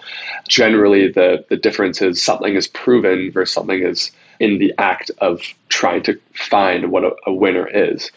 generally 0.49 1.10
the, 1.10 1.44
the 1.49 1.56
difference 1.56 2.02
is 2.02 2.22
something 2.22 2.54
is 2.54 2.66
proven 2.69 3.31
versus 3.31 3.54
something 3.54 3.82
is 3.82 4.11
in 4.40 4.58
the 4.58 4.72
act 4.78 5.11
of 5.19 5.40
trying 5.69 6.02
to 6.02 6.19
find 6.34 6.90
what 6.90 7.04
a, 7.04 7.12
a 7.26 7.32
winner 7.32 7.66
is. 7.69 8.11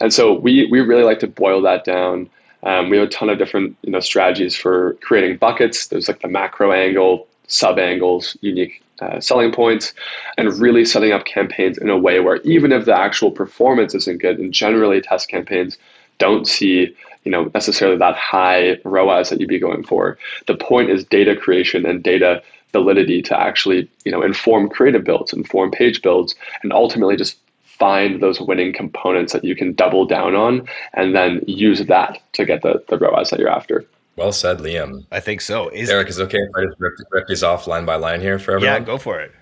And 0.00 0.12
so 0.12 0.32
we, 0.32 0.66
we 0.70 0.80
really 0.80 1.04
like 1.04 1.20
to 1.20 1.28
boil 1.28 1.60
that 1.62 1.84
down. 1.84 2.30
Um, 2.62 2.90
we 2.90 2.96
have 2.96 3.06
a 3.06 3.10
ton 3.10 3.28
of 3.28 3.38
different 3.38 3.76
you 3.82 3.92
know 3.92 4.00
strategies 4.00 4.56
for 4.56 4.94
creating 4.94 5.36
buckets. 5.36 5.86
There's 5.86 6.08
like 6.08 6.22
the 6.22 6.28
macro 6.28 6.72
angle, 6.72 7.28
sub 7.48 7.78
angles, 7.78 8.36
unique 8.40 8.82
uh, 9.00 9.20
selling 9.20 9.52
points, 9.52 9.92
and 10.36 10.52
really 10.58 10.84
setting 10.84 11.12
up 11.12 11.24
campaigns 11.24 11.78
in 11.78 11.90
a 11.90 11.98
way 11.98 12.20
where 12.20 12.36
even 12.42 12.72
if 12.72 12.84
the 12.84 12.96
actual 12.96 13.30
performance 13.30 13.94
isn't 13.94 14.20
good, 14.20 14.38
and 14.38 14.52
generally 14.52 15.00
test 15.00 15.28
campaigns 15.28 15.76
don't 16.18 16.46
see 16.46 16.94
you 17.24 17.30
know 17.30 17.50
necessarily 17.54 17.96
that 17.98 18.16
high 18.16 18.78
ROAS 18.84 19.30
that 19.30 19.40
you'd 19.40 19.48
be 19.48 19.58
going 19.58 19.82
for. 19.82 20.18
The 20.46 20.56
point 20.56 20.90
is 20.90 21.04
data 21.04 21.36
creation 21.36 21.84
and 21.84 22.02
data 22.02 22.42
validity 22.72 23.22
to 23.22 23.38
actually 23.38 23.88
you 24.04 24.12
know 24.12 24.22
inform 24.22 24.68
creative 24.68 25.04
builds, 25.04 25.32
inform 25.32 25.70
page 25.70 26.02
builds, 26.02 26.34
and 26.62 26.72
ultimately 26.72 27.16
just 27.16 27.38
find 27.62 28.20
those 28.20 28.40
winning 28.40 28.72
components 28.72 29.32
that 29.32 29.44
you 29.44 29.54
can 29.54 29.72
double 29.72 30.04
down 30.04 30.34
on 30.34 30.66
and 30.94 31.14
then 31.14 31.40
use 31.46 31.86
that 31.86 32.20
to 32.32 32.44
get 32.44 32.62
the, 32.62 32.82
the 32.88 32.98
ROAS 32.98 33.30
that 33.30 33.38
you're 33.38 33.48
after. 33.48 33.86
Well 34.18 34.32
said, 34.32 34.58
Liam. 34.58 35.06
I 35.12 35.20
think 35.20 35.40
so. 35.40 35.68
Is, 35.68 35.88
Eric, 35.88 36.08
is 36.08 36.20
okay 36.20 36.38
if 36.38 36.50
I 36.56 36.64
just 36.64 36.76
rip, 36.78 36.94
rip 37.10 37.28
these 37.28 37.42
off 37.42 37.66
line 37.66 37.84
by 37.84 37.96
line 37.96 38.20
here 38.20 38.38
for 38.38 38.56
everyone? 38.56 38.80
Yeah, 38.82 38.84
go 38.84 38.98
for 38.98 39.20
it. 39.20 39.32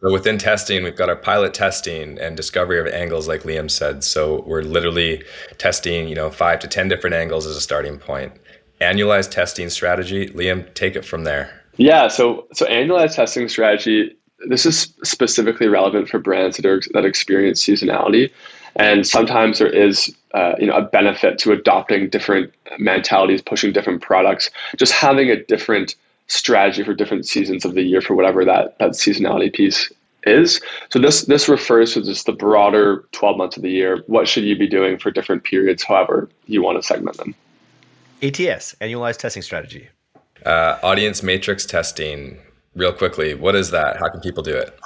So 0.00 0.12
within 0.12 0.38
testing, 0.38 0.84
we've 0.84 0.96
got 0.96 1.08
our 1.08 1.16
pilot 1.16 1.52
testing 1.52 2.18
and 2.20 2.36
discovery 2.36 2.78
of 2.78 2.86
angles, 2.86 3.26
like 3.26 3.42
Liam 3.42 3.68
said. 3.68 4.04
So 4.04 4.44
we're 4.46 4.62
literally 4.62 5.24
testing, 5.58 6.08
you 6.08 6.14
know, 6.14 6.30
five 6.30 6.60
to 6.60 6.68
ten 6.68 6.86
different 6.86 7.14
angles 7.14 7.46
as 7.46 7.56
a 7.56 7.60
starting 7.60 7.98
point. 7.98 8.32
Annualized 8.80 9.32
testing 9.32 9.68
strategy, 9.68 10.28
Liam, 10.28 10.72
take 10.74 10.94
it 10.94 11.04
from 11.04 11.24
there. 11.24 11.50
Yeah, 11.76 12.06
so 12.06 12.46
so 12.52 12.64
annualized 12.66 13.16
testing 13.16 13.48
strategy. 13.48 14.16
This 14.48 14.64
is 14.64 14.94
specifically 15.02 15.66
relevant 15.66 16.08
for 16.08 16.20
brands 16.20 16.56
that 16.58 16.66
are 16.66 16.80
that 16.92 17.04
experience 17.04 17.64
seasonality. 17.64 18.30
And 18.76 19.06
sometimes 19.06 19.58
there 19.58 19.68
is, 19.68 20.14
uh, 20.34 20.54
you 20.58 20.66
know, 20.66 20.76
a 20.76 20.82
benefit 20.82 21.38
to 21.40 21.52
adopting 21.52 22.08
different 22.08 22.52
mentalities, 22.78 23.42
pushing 23.42 23.72
different 23.72 24.02
products, 24.02 24.50
just 24.76 24.92
having 24.92 25.30
a 25.30 25.42
different 25.44 25.94
strategy 26.28 26.84
for 26.84 26.94
different 26.94 27.26
seasons 27.26 27.64
of 27.64 27.74
the 27.74 27.82
year 27.82 28.00
for 28.00 28.14
whatever 28.14 28.44
that 28.44 28.78
that 28.78 28.90
seasonality 28.90 29.52
piece 29.52 29.90
is. 30.24 30.60
So 30.90 30.98
this 30.98 31.22
this 31.22 31.48
refers 31.48 31.94
to 31.94 32.02
just 32.02 32.26
the 32.26 32.32
broader 32.32 33.04
12 33.12 33.36
months 33.36 33.56
of 33.56 33.62
the 33.62 33.70
year. 33.70 34.04
What 34.06 34.28
should 34.28 34.44
you 34.44 34.56
be 34.56 34.68
doing 34.68 34.98
for 34.98 35.10
different 35.10 35.44
periods, 35.44 35.82
however 35.82 36.28
you 36.46 36.62
want 36.62 36.80
to 36.80 36.86
segment 36.86 37.16
them? 37.16 37.34
ATS, 38.22 38.74
annualized 38.80 39.18
testing 39.18 39.42
strategy. 39.42 39.88
Uh, 40.44 40.78
audience 40.82 41.22
matrix 41.22 41.66
testing. 41.66 42.38
Real 42.74 42.92
quickly, 42.92 43.34
what 43.34 43.56
is 43.56 43.70
that? 43.70 43.96
How 43.96 44.08
can 44.08 44.20
people 44.20 44.42
do 44.42 44.54
it? 44.54 44.78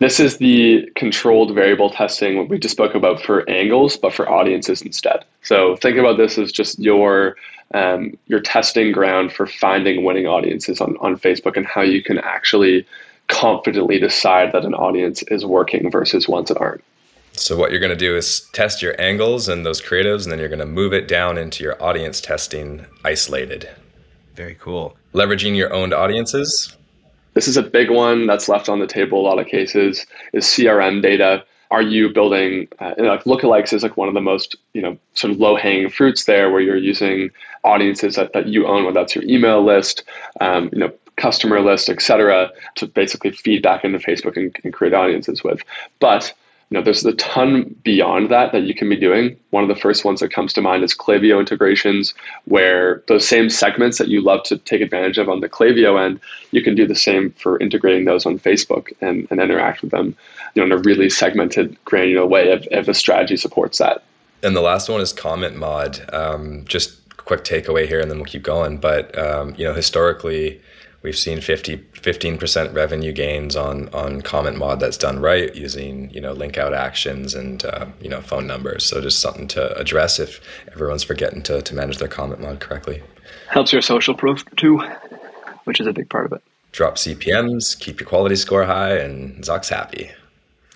This 0.00 0.18
is 0.18 0.38
the 0.38 0.90
controlled 0.96 1.54
variable 1.54 1.88
testing 1.88 2.36
what 2.36 2.48
we 2.48 2.58
just 2.58 2.74
spoke 2.74 2.94
about 2.94 3.22
for 3.22 3.48
angles, 3.48 3.96
but 3.96 4.12
for 4.12 4.28
audiences 4.28 4.82
instead. 4.82 5.24
So 5.42 5.76
think 5.76 5.96
about 5.96 6.16
this 6.16 6.36
as 6.36 6.50
just 6.52 6.78
your 6.78 7.36
um, 7.72 8.16
your 8.26 8.40
testing 8.40 8.92
ground 8.92 9.32
for 9.32 9.46
finding 9.46 10.04
winning 10.04 10.26
audiences 10.26 10.80
on, 10.80 10.96
on 11.00 11.16
Facebook 11.16 11.56
and 11.56 11.66
how 11.66 11.82
you 11.82 12.02
can 12.02 12.18
actually 12.18 12.86
confidently 13.28 13.98
decide 13.98 14.52
that 14.52 14.64
an 14.64 14.74
audience 14.74 15.22
is 15.24 15.46
working 15.46 15.90
versus 15.90 16.28
ones 16.28 16.48
that 16.48 16.58
aren't. 16.58 16.84
So 17.32 17.56
what 17.56 17.70
you're 17.70 17.80
going 17.80 17.90
to 17.90 17.96
do 17.96 18.16
is 18.16 18.48
test 18.52 18.80
your 18.80 19.00
angles 19.00 19.48
and 19.48 19.66
those 19.66 19.80
creatives, 19.80 20.22
and 20.22 20.30
then 20.30 20.38
you're 20.38 20.48
going 20.48 20.60
to 20.60 20.66
move 20.66 20.92
it 20.92 21.08
down 21.08 21.36
into 21.36 21.64
your 21.64 21.82
audience 21.82 22.20
testing 22.20 22.86
isolated. 23.04 23.68
Very 24.34 24.54
cool. 24.54 24.96
Leveraging 25.14 25.56
your 25.56 25.72
owned 25.72 25.94
audiences 25.94 26.76
this 27.34 27.48
is 27.48 27.56
a 27.56 27.62
big 27.62 27.90
one 27.90 28.26
that's 28.26 28.48
left 28.48 28.68
on 28.68 28.80
the 28.80 28.86
table 28.86 29.20
a 29.20 29.22
lot 29.22 29.38
of 29.38 29.46
cases 29.46 30.06
is 30.32 30.44
CRM 30.44 31.02
data. 31.02 31.44
Are 31.70 31.82
you 31.82 32.08
building 32.08 32.68
uh, 32.78 32.94
like 32.98 33.24
lookalikes 33.24 33.72
is 33.72 33.82
like 33.82 33.96
one 33.96 34.08
of 34.08 34.14
the 34.14 34.20
most 34.20 34.56
you 34.72 34.82
know 34.82 34.96
sort 35.14 35.32
of 35.32 35.40
low 35.40 35.56
hanging 35.56 35.90
fruits 35.90 36.24
there, 36.24 36.50
where 36.50 36.60
you're 36.60 36.76
using 36.76 37.30
audiences 37.64 38.16
that, 38.16 38.32
that 38.32 38.46
you 38.46 38.66
own, 38.66 38.84
whether 38.84 39.00
that's 39.00 39.14
your 39.14 39.24
email 39.24 39.64
list, 39.64 40.04
um, 40.40 40.68
you 40.72 40.78
know, 40.78 40.92
customer 41.16 41.60
list, 41.60 41.88
et 41.88 42.00
cetera, 42.02 42.50
to 42.76 42.86
basically 42.86 43.30
feed 43.30 43.62
back 43.62 43.84
into 43.84 43.98
Facebook 43.98 44.36
and, 44.36 44.54
and 44.62 44.72
create 44.72 44.94
audiences 44.94 45.42
with. 45.42 45.62
But 45.98 46.32
know, 46.74 46.82
there's 46.82 47.04
a 47.04 47.14
ton 47.14 47.74
beyond 47.82 48.30
that 48.30 48.52
that 48.52 48.64
you 48.64 48.74
can 48.74 48.88
be 48.88 48.96
doing. 48.96 49.36
One 49.50 49.62
of 49.62 49.68
the 49.68 49.80
first 49.80 50.04
ones 50.04 50.20
that 50.20 50.32
comes 50.32 50.52
to 50.54 50.60
mind 50.60 50.84
is 50.84 50.94
Klaviyo 50.94 51.38
integrations, 51.38 52.12
where 52.44 53.02
those 53.08 53.26
same 53.26 53.48
segments 53.48 53.98
that 53.98 54.08
you 54.08 54.20
love 54.20 54.42
to 54.44 54.58
take 54.58 54.80
advantage 54.80 55.18
of 55.18 55.28
on 55.28 55.40
the 55.40 55.48
Klaviyo 55.48 56.04
end, 56.04 56.20
you 56.50 56.62
can 56.62 56.74
do 56.74 56.86
the 56.86 56.94
same 56.94 57.30
for 57.32 57.58
integrating 57.60 58.04
those 58.04 58.26
on 58.26 58.38
Facebook 58.38 58.92
and, 59.00 59.26
and 59.30 59.40
interact 59.40 59.82
with 59.82 59.90
them. 59.90 60.16
you 60.54 60.60
know 60.60 60.66
in 60.66 60.72
a 60.72 60.82
really 60.82 61.08
segmented, 61.08 61.76
granular 61.84 62.26
way 62.26 62.50
if, 62.50 62.66
if 62.70 62.88
a 62.88 62.94
strategy 62.94 63.36
supports 63.36 63.78
that. 63.78 64.02
And 64.42 64.54
the 64.54 64.60
last 64.60 64.88
one 64.88 65.00
is 65.00 65.12
comment 65.12 65.56
mod. 65.56 66.04
Um, 66.12 66.64
just 66.66 67.16
quick 67.16 67.44
takeaway 67.44 67.86
here, 67.86 68.00
and 68.00 68.10
then 68.10 68.18
we'll 68.18 68.26
keep 68.26 68.42
going. 68.42 68.78
But 68.78 69.16
um, 69.18 69.54
you 69.56 69.64
know, 69.64 69.72
historically, 69.74 70.60
we've 71.04 71.16
seen 71.16 71.40
50, 71.40 71.76
15% 71.76 72.74
revenue 72.74 73.12
gains 73.12 73.54
on 73.54 73.88
on 73.90 74.22
comment 74.22 74.56
mod 74.56 74.80
that's 74.80 74.96
done 74.96 75.20
right 75.20 75.54
using 75.54 76.10
you 76.10 76.20
know 76.20 76.32
link 76.32 76.58
out 76.58 76.74
actions 76.74 77.34
and 77.34 77.64
uh, 77.66 77.86
you 78.00 78.08
know 78.08 78.20
phone 78.20 78.48
numbers. 78.48 78.84
So 78.84 79.00
just 79.00 79.20
something 79.20 79.46
to 79.48 79.76
address 79.78 80.18
if 80.18 80.40
everyone's 80.72 81.04
forgetting 81.04 81.42
to, 81.44 81.62
to 81.62 81.74
manage 81.74 81.98
their 81.98 82.08
comment 82.08 82.40
mod 82.40 82.58
correctly. 82.58 83.02
Helps 83.48 83.72
your 83.72 83.82
social 83.82 84.14
proof 84.14 84.44
too, 84.56 84.82
which 85.64 85.78
is 85.78 85.86
a 85.86 85.92
big 85.92 86.08
part 86.08 86.26
of 86.26 86.32
it. 86.32 86.42
Drop 86.72 86.96
CPMS, 86.96 87.78
keep 87.78 88.00
your 88.00 88.08
quality 88.08 88.34
score 88.34 88.64
high, 88.64 88.96
and 88.96 89.44
Zuck's 89.44 89.68
happy. 89.68 90.10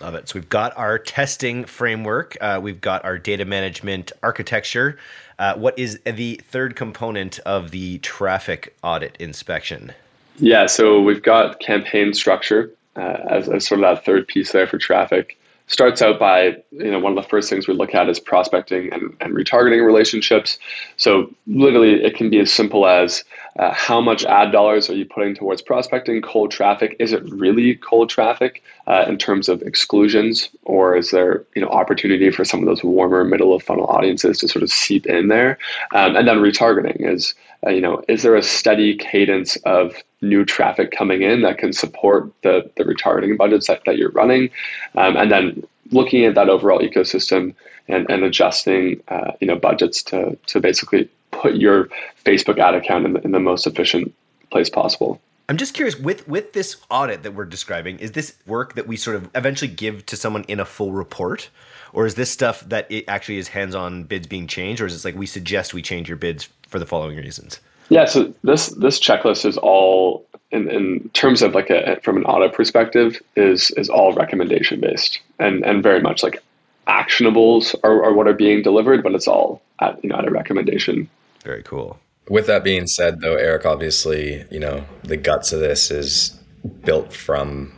Love 0.01 0.15
it. 0.15 0.29
So 0.29 0.39
we've 0.39 0.49
got 0.49 0.77
our 0.79 0.97
testing 0.97 1.65
framework. 1.65 2.37
Uh, 2.41 2.61
we've 2.63 2.81
got 2.81 3.05
our 3.05 3.19
data 3.19 3.45
management 3.45 4.13
architecture. 4.23 4.97
Uh, 5.41 5.55
what 5.57 5.77
is 5.77 5.99
the 6.05 6.41
third 6.45 6.77
component 6.77 7.41
of 7.41 7.73
the 7.73 7.99
traffic 7.99 8.77
audit 8.85 9.17
inspection? 9.19 9.93
Yeah, 10.39 10.67
so 10.67 11.01
we've 11.01 11.23
got 11.23 11.61
campaign 11.61 12.15
structure 12.15 12.73
uh, 12.97 13.19
as, 13.29 13.49
as 13.49 13.67
sort 13.67 13.81
of 13.81 13.97
that 13.97 14.05
third 14.05 14.27
piece 14.29 14.53
there 14.53 14.67
for 14.67 14.79
traffic. 14.79 15.39
Starts 15.67 16.01
out 16.01 16.19
by, 16.19 16.57
you 16.71 16.91
know, 16.91 16.99
one 16.99 17.17
of 17.17 17.23
the 17.23 17.29
first 17.29 17.51
things 17.51 17.69
we 17.69 17.75
look 17.75 17.95
at 17.95 18.09
is 18.09 18.19
prospecting 18.19 18.91
and, 18.93 19.15
and 19.21 19.35
retargeting 19.35 19.85
relationships. 19.85 20.59
So 20.97 21.31
literally, 21.47 22.03
it 22.03 22.15
can 22.17 22.31
be 22.31 22.39
as 22.39 22.51
simple 22.51 22.87
as 22.87 23.23
uh, 23.59 23.73
how 23.73 24.01
much 24.01 24.25
ad 24.25 24.53
dollars 24.53 24.89
are 24.89 24.95
you 24.95 25.05
putting 25.05 25.35
towards 25.35 25.63
prospecting 25.63 26.23
cold 26.23 26.51
traffic? 26.51 26.97
Is 26.99 27.13
it 27.13 27.23
really 27.31 27.75
cold 27.77 28.09
traffic 28.09 28.63
uh, 28.87 29.05
in 29.09 29.19
terms 29.19 29.49
of 29.49 29.63
exclusions, 29.63 30.49
or 30.65 30.97
is 30.97 31.11
there 31.11 31.45
you 31.55 31.63
know 31.63 31.69
opportunity 31.69 32.31
for 32.31 32.45
some 32.45 32.61
of 32.61 32.67
those 32.67 32.85
warmer 32.85 33.25
middle 33.25 33.55
of 33.55 33.63
funnel 33.63 33.87
audiences 33.87 34.39
to 34.39 34.49
sort 34.49 34.63
of 34.63 34.71
seep 34.71 35.07
in 35.07 35.29
there? 35.29 35.59
Um, 35.95 36.17
and 36.17 36.29
then 36.29 36.39
retargeting 36.39 37.01
is 37.01 37.35
uh, 37.67 37.71
you 37.71 37.81
know 37.81 38.03
is 38.09 38.23
there 38.23 38.37
a 38.37 38.43
steady 38.43 38.97
cadence 38.97 39.57
of 39.65 39.95
new 40.21 40.45
traffic 40.45 40.91
coming 40.91 41.23
in 41.23 41.43
that 41.43 41.59
can 41.59 41.73
support 41.73 42.31
the 42.43 42.71
the 42.77 42.85
retargeting 42.85 43.37
budgets 43.37 43.67
that, 43.67 43.85
that 43.87 43.97
you're 43.97 44.13
running, 44.13 44.51
um, 44.97 45.17
and 45.17 45.31
then 45.31 45.67
looking 45.91 46.25
at 46.25 46.35
that 46.35 46.49
overall 46.49 46.81
ecosystem 46.81 47.55
and, 47.89 48.09
and 48.11 48.23
adjusting 48.23 49.01
uh, 49.09 49.33
you 49.41 49.47
know 49.47 49.57
budgets 49.57 50.03
to 50.03 50.37
to 50.47 50.61
basically 50.61 51.09
put 51.41 51.57
your 51.57 51.89
Facebook 52.25 52.59
ad 52.59 52.75
account 52.75 53.07
in 53.07 53.13
the, 53.15 53.21
in 53.23 53.33
the 53.33 53.41
most 53.41 53.67
efficient 53.67 54.15
place 54.51 54.69
possible. 54.71 55.21
I'm 55.49 55.57
just 55.57 55.73
curious 55.73 55.99
with 55.99 56.29
with 56.29 56.53
this 56.53 56.77
audit 56.91 57.23
that 57.23 57.33
we're 57.33 57.47
describing, 57.47 57.99
is 58.01 58.13
this 58.13 58.35
work 58.47 58.75
that 58.75 58.87
we 58.87 58.97
sort 58.97 59.17
of 59.17 59.31
eventually 59.35 59.71
give 59.71 60.05
to 60.07 60.17
someone 60.17 60.45
in 60.45 60.61
a 60.61 60.65
full 60.65 60.93
report? 60.93 61.49
Or 61.95 62.05
is 62.05 62.17
this 62.17 62.31
stuff 62.31 62.69
that 62.69 62.87
it 62.91 63.07
actually 63.09 63.39
is 63.39 63.49
hands-on 63.49 64.05
bids 64.05 64.27
being 64.27 64.47
changed, 64.47 64.83
or 64.83 64.87
is 64.87 64.95
it 64.95 65.09
like 65.09 65.17
we 65.17 65.25
suggest 65.25 65.73
we 65.73 65.81
change 65.81 66.07
your 66.07 66.19
bids 66.19 66.47
for 66.69 66.79
the 66.79 66.85
following 66.85 67.17
reasons? 67.17 67.61
Yeah, 67.89 68.05
so 68.05 68.35
this 68.45 68.67
this 68.69 69.01
checklist 69.01 69.47
is 69.47 69.57
all 69.57 70.27
in, 70.51 70.71
in 70.71 71.09
terms 71.15 71.41
of 71.41 71.55
like 71.55 71.71
a 71.71 71.99
from 72.03 72.19
an 72.19 72.25
audit 72.25 72.53
perspective 72.53 73.23
is 73.37 73.71
is 73.73 73.89
all 73.89 74.13
recommendation 74.13 74.81
based 74.81 75.21
and 75.39 75.65
and 75.65 75.83
very 75.83 76.01
much 76.01 76.23
like 76.23 76.43
actionables 76.87 77.75
are, 77.85 78.05
are 78.05 78.13
what 78.13 78.27
are 78.27 78.35
being 78.35 78.63
delivered, 78.63 79.03
but 79.03 79.15
it's 79.15 79.29
all 79.29 79.63
at 79.81 80.03
you 80.03 80.11
know 80.11 80.17
at 80.17 80.27
a 80.27 80.31
recommendation. 80.31 81.09
Very 81.49 81.63
cool. 81.63 81.99
With 82.29 82.47
that 82.49 82.63
being 82.63 82.87
said, 82.87 83.23
though, 83.23 83.37
Eric, 83.37 83.65
obviously, 83.65 84.45
you 84.51 84.61
know, 84.61 84.85
the 85.05 85.17
guts 85.17 85.51
of 85.51 85.61
this 85.61 85.91
is 85.91 86.39
built 86.85 87.11
from 87.11 87.73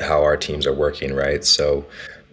how 0.00 0.24
our 0.24 0.36
teams 0.36 0.66
are 0.66 0.74
working, 0.74 1.14
right? 1.14 1.44
So 1.44 1.86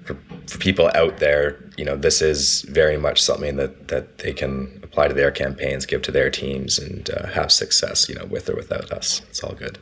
for, 0.05 0.17
for 0.47 0.57
people 0.57 0.89
out 0.95 1.19
there, 1.19 1.63
you 1.77 1.85
know, 1.85 1.95
this 1.95 2.19
is 2.19 2.63
very 2.63 2.97
much 2.97 3.21
something 3.21 3.57
that 3.57 3.89
that 3.89 4.17
they 4.17 4.33
can 4.33 4.79
apply 4.81 5.07
to 5.07 5.13
their 5.13 5.29
campaigns, 5.29 5.85
give 5.85 6.01
to 6.01 6.11
their 6.11 6.31
teams, 6.31 6.79
and 6.79 7.11
uh, 7.11 7.27
have 7.27 7.51
success, 7.51 8.09
you 8.09 8.15
know, 8.15 8.25
with 8.25 8.49
or 8.49 8.55
without 8.55 8.91
us. 8.91 9.21
It's 9.29 9.43
all 9.43 9.53
good. 9.53 9.77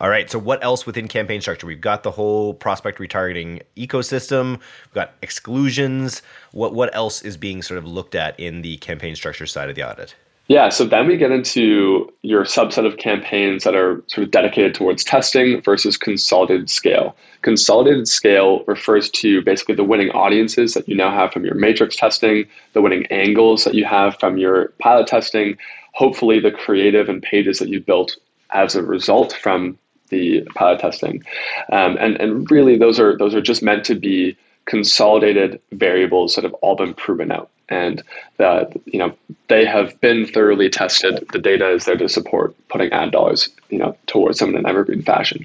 All 0.00 0.08
right. 0.08 0.28
So, 0.28 0.40
what 0.40 0.64
else 0.64 0.86
within 0.86 1.06
campaign 1.06 1.40
structure? 1.40 1.68
We've 1.68 1.80
got 1.80 2.02
the 2.02 2.10
whole 2.10 2.54
prospect 2.54 2.98
retargeting 2.98 3.62
ecosystem. 3.76 4.58
We've 4.58 4.94
got 4.94 5.12
exclusions. 5.22 6.20
What 6.50 6.74
what 6.74 6.92
else 6.96 7.22
is 7.22 7.36
being 7.36 7.62
sort 7.62 7.78
of 7.78 7.86
looked 7.86 8.16
at 8.16 8.40
in 8.40 8.62
the 8.62 8.78
campaign 8.78 9.14
structure 9.14 9.46
side 9.46 9.70
of 9.70 9.76
the 9.76 9.88
audit? 9.88 10.16
Yeah, 10.48 10.70
so 10.70 10.84
then 10.84 11.06
we 11.06 11.16
get 11.16 11.30
into 11.30 12.12
your 12.22 12.44
subset 12.44 12.84
of 12.84 12.98
campaigns 12.98 13.62
that 13.64 13.76
are 13.76 14.02
sort 14.08 14.24
of 14.26 14.32
dedicated 14.32 14.74
towards 14.74 15.04
testing 15.04 15.62
versus 15.62 15.96
consolidated 15.96 16.68
scale. 16.68 17.16
Consolidated 17.42 18.08
scale 18.08 18.64
refers 18.66 19.08
to 19.10 19.40
basically 19.42 19.76
the 19.76 19.84
winning 19.84 20.10
audiences 20.10 20.74
that 20.74 20.88
you 20.88 20.96
now 20.96 21.10
have 21.10 21.32
from 21.32 21.44
your 21.44 21.54
matrix 21.54 21.94
testing, 21.94 22.44
the 22.72 22.82
winning 22.82 23.06
angles 23.06 23.64
that 23.64 23.74
you 23.74 23.84
have 23.84 24.18
from 24.18 24.36
your 24.36 24.68
pilot 24.80 25.06
testing, 25.06 25.56
hopefully 25.92 26.40
the 26.40 26.50
creative 26.50 27.08
and 27.08 27.22
pages 27.22 27.58
that 27.58 27.68
you've 27.68 27.86
built 27.86 28.16
as 28.50 28.74
a 28.74 28.82
result 28.82 29.32
from 29.34 29.78
the 30.08 30.42
pilot 30.54 30.80
testing. 30.80 31.22
Um, 31.70 31.96
and, 32.00 32.20
and 32.20 32.50
really 32.50 32.76
those 32.76 32.98
are 32.98 33.16
those 33.16 33.34
are 33.34 33.40
just 33.40 33.62
meant 33.62 33.84
to 33.84 33.94
be 33.94 34.36
consolidated 34.66 35.60
variables 35.72 36.34
that 36.34 36.44
have 36.44 36.54
all 36.54 36.76
been 36.76 36.94
proven 36.94 37.32
out 37.32 37.50
and 37.68 38.02
that 38.36 38.72
you 38.86 38.98
know 38.98 39.14
they 39.48 39.64
have 39.64 39.98
been 40.00 40.26
thoroughly 40.26 40.68
tested 40.68 41.24
the 41.32 41.38
data 41.38 41.70
is 41.70 41.84
there 41.84 41.96
to 41.96 42.08
support 42.08 42.54
putting 42.68 42.90
ad 42.92 43.10
dollars 43.10 43.48
you 43.70 43.78
know 43.78 43.96
towards 44.06 44.38
them 44.38 44.50
in 44.50 44.56
an 44.56 44.66
evergreen 44.66 45.02
fashion 45.02 45.44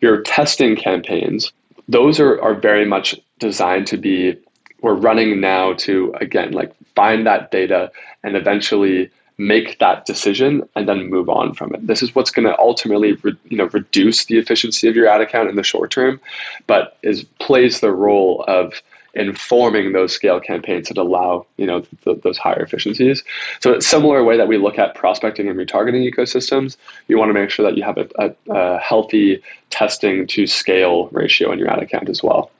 your 0.00 0.20
testing 0.22 0.76
campaigns 0.76 1.52
those 1.88 2.20
are, 2.20 2.40
are 2.42 2.54
very 2.54 2.84
much 2.84 3.18
designed 3.38 3.86
to 3.86 3.96
be 3.96 4.36
we're 4.82 4.94
running 4.94 5.40
now 5.40 5.72
to 5.74 6.14
again 6.20 6.52
like 6.52 6.72
find 6.94 7.26
that 7.26 7.50
data 7.50 7.90
and 8.22 8.36
eventually 8.36 9.10
make 9.38 9.78
that 9.78 10.04
decision 10.04 10.68
and 10.74 10.88
then 10.88 11.08
move 11.08 11.28
on 11.28 11.54
from 11.54 11.72
it. 11.72 11.86
This 11.86 12.02
is 12.02 12.12
what's 12.14 12.32
going 12.32 12.46
to 12.46 12.58
ultimately, 12.58 13.12
re, 13.12 13.34
you 13.48 13.56
know, 13.56 13.66
reduce 13.66 14.24
the 14.24 14.36
efficiency 14.36 14.88
of 14.88 14.96
your 14.96 15.06
ad 15.06 15.20
account 15.20 15.48
in 15.48 15.54
the 15.54 15.62
short 15.62 15.92
term, 15.92 16.20
but 16.66 16.98
is 17.02 17.22
plays 17.38 17.78
the 17.80 17.92
role 17.92 18.44
of 18.48 18.82
informing 19.18 19.92
those 19.92 20.12
scale 20.12 20.40
campaigns 20.40 20.88
that 20.88 20.98
allow 20.98 21.46
you 21.56 21.66
know 21.66 21.80
th- 22.04 22.20
those 22.22 22.38
higher 22.38 22.62
efficiencies. 22.62 23.24
So 23.60 23.72
it's 23.72 23.86
similar 23.86 24.22
way 24.24 24.36
that 24.36 24.48
we 24.48 24.58
look 24.58 24.78
at 24.78 24.94
prospecting 24.94 25.48
and 25.48 25.58
retargeting 25.58 26.10
ecosystems. 26.10 26.76
You 27.08 27.18
want 27.18 27.30
to 27.30 27.34
make 27.34 27.50
sure 27.50 27.64
that 27.64 27.76
you 27.76 27.82
have 27.82 27.98
a, 27.98 28.08
a, 28.18 28.34
a 28.50 28.78
healthy 28.78 29.42
testing 29.70 30.26
to 30.28 30.46
scale 30.46 31.08
ratio 31.08 31.52
in 31.52 31.58
your 31.58 31.70
ad 31.70 31.82
account 31.82 32.08
as 32.08 32.22
well. 32.22 32.50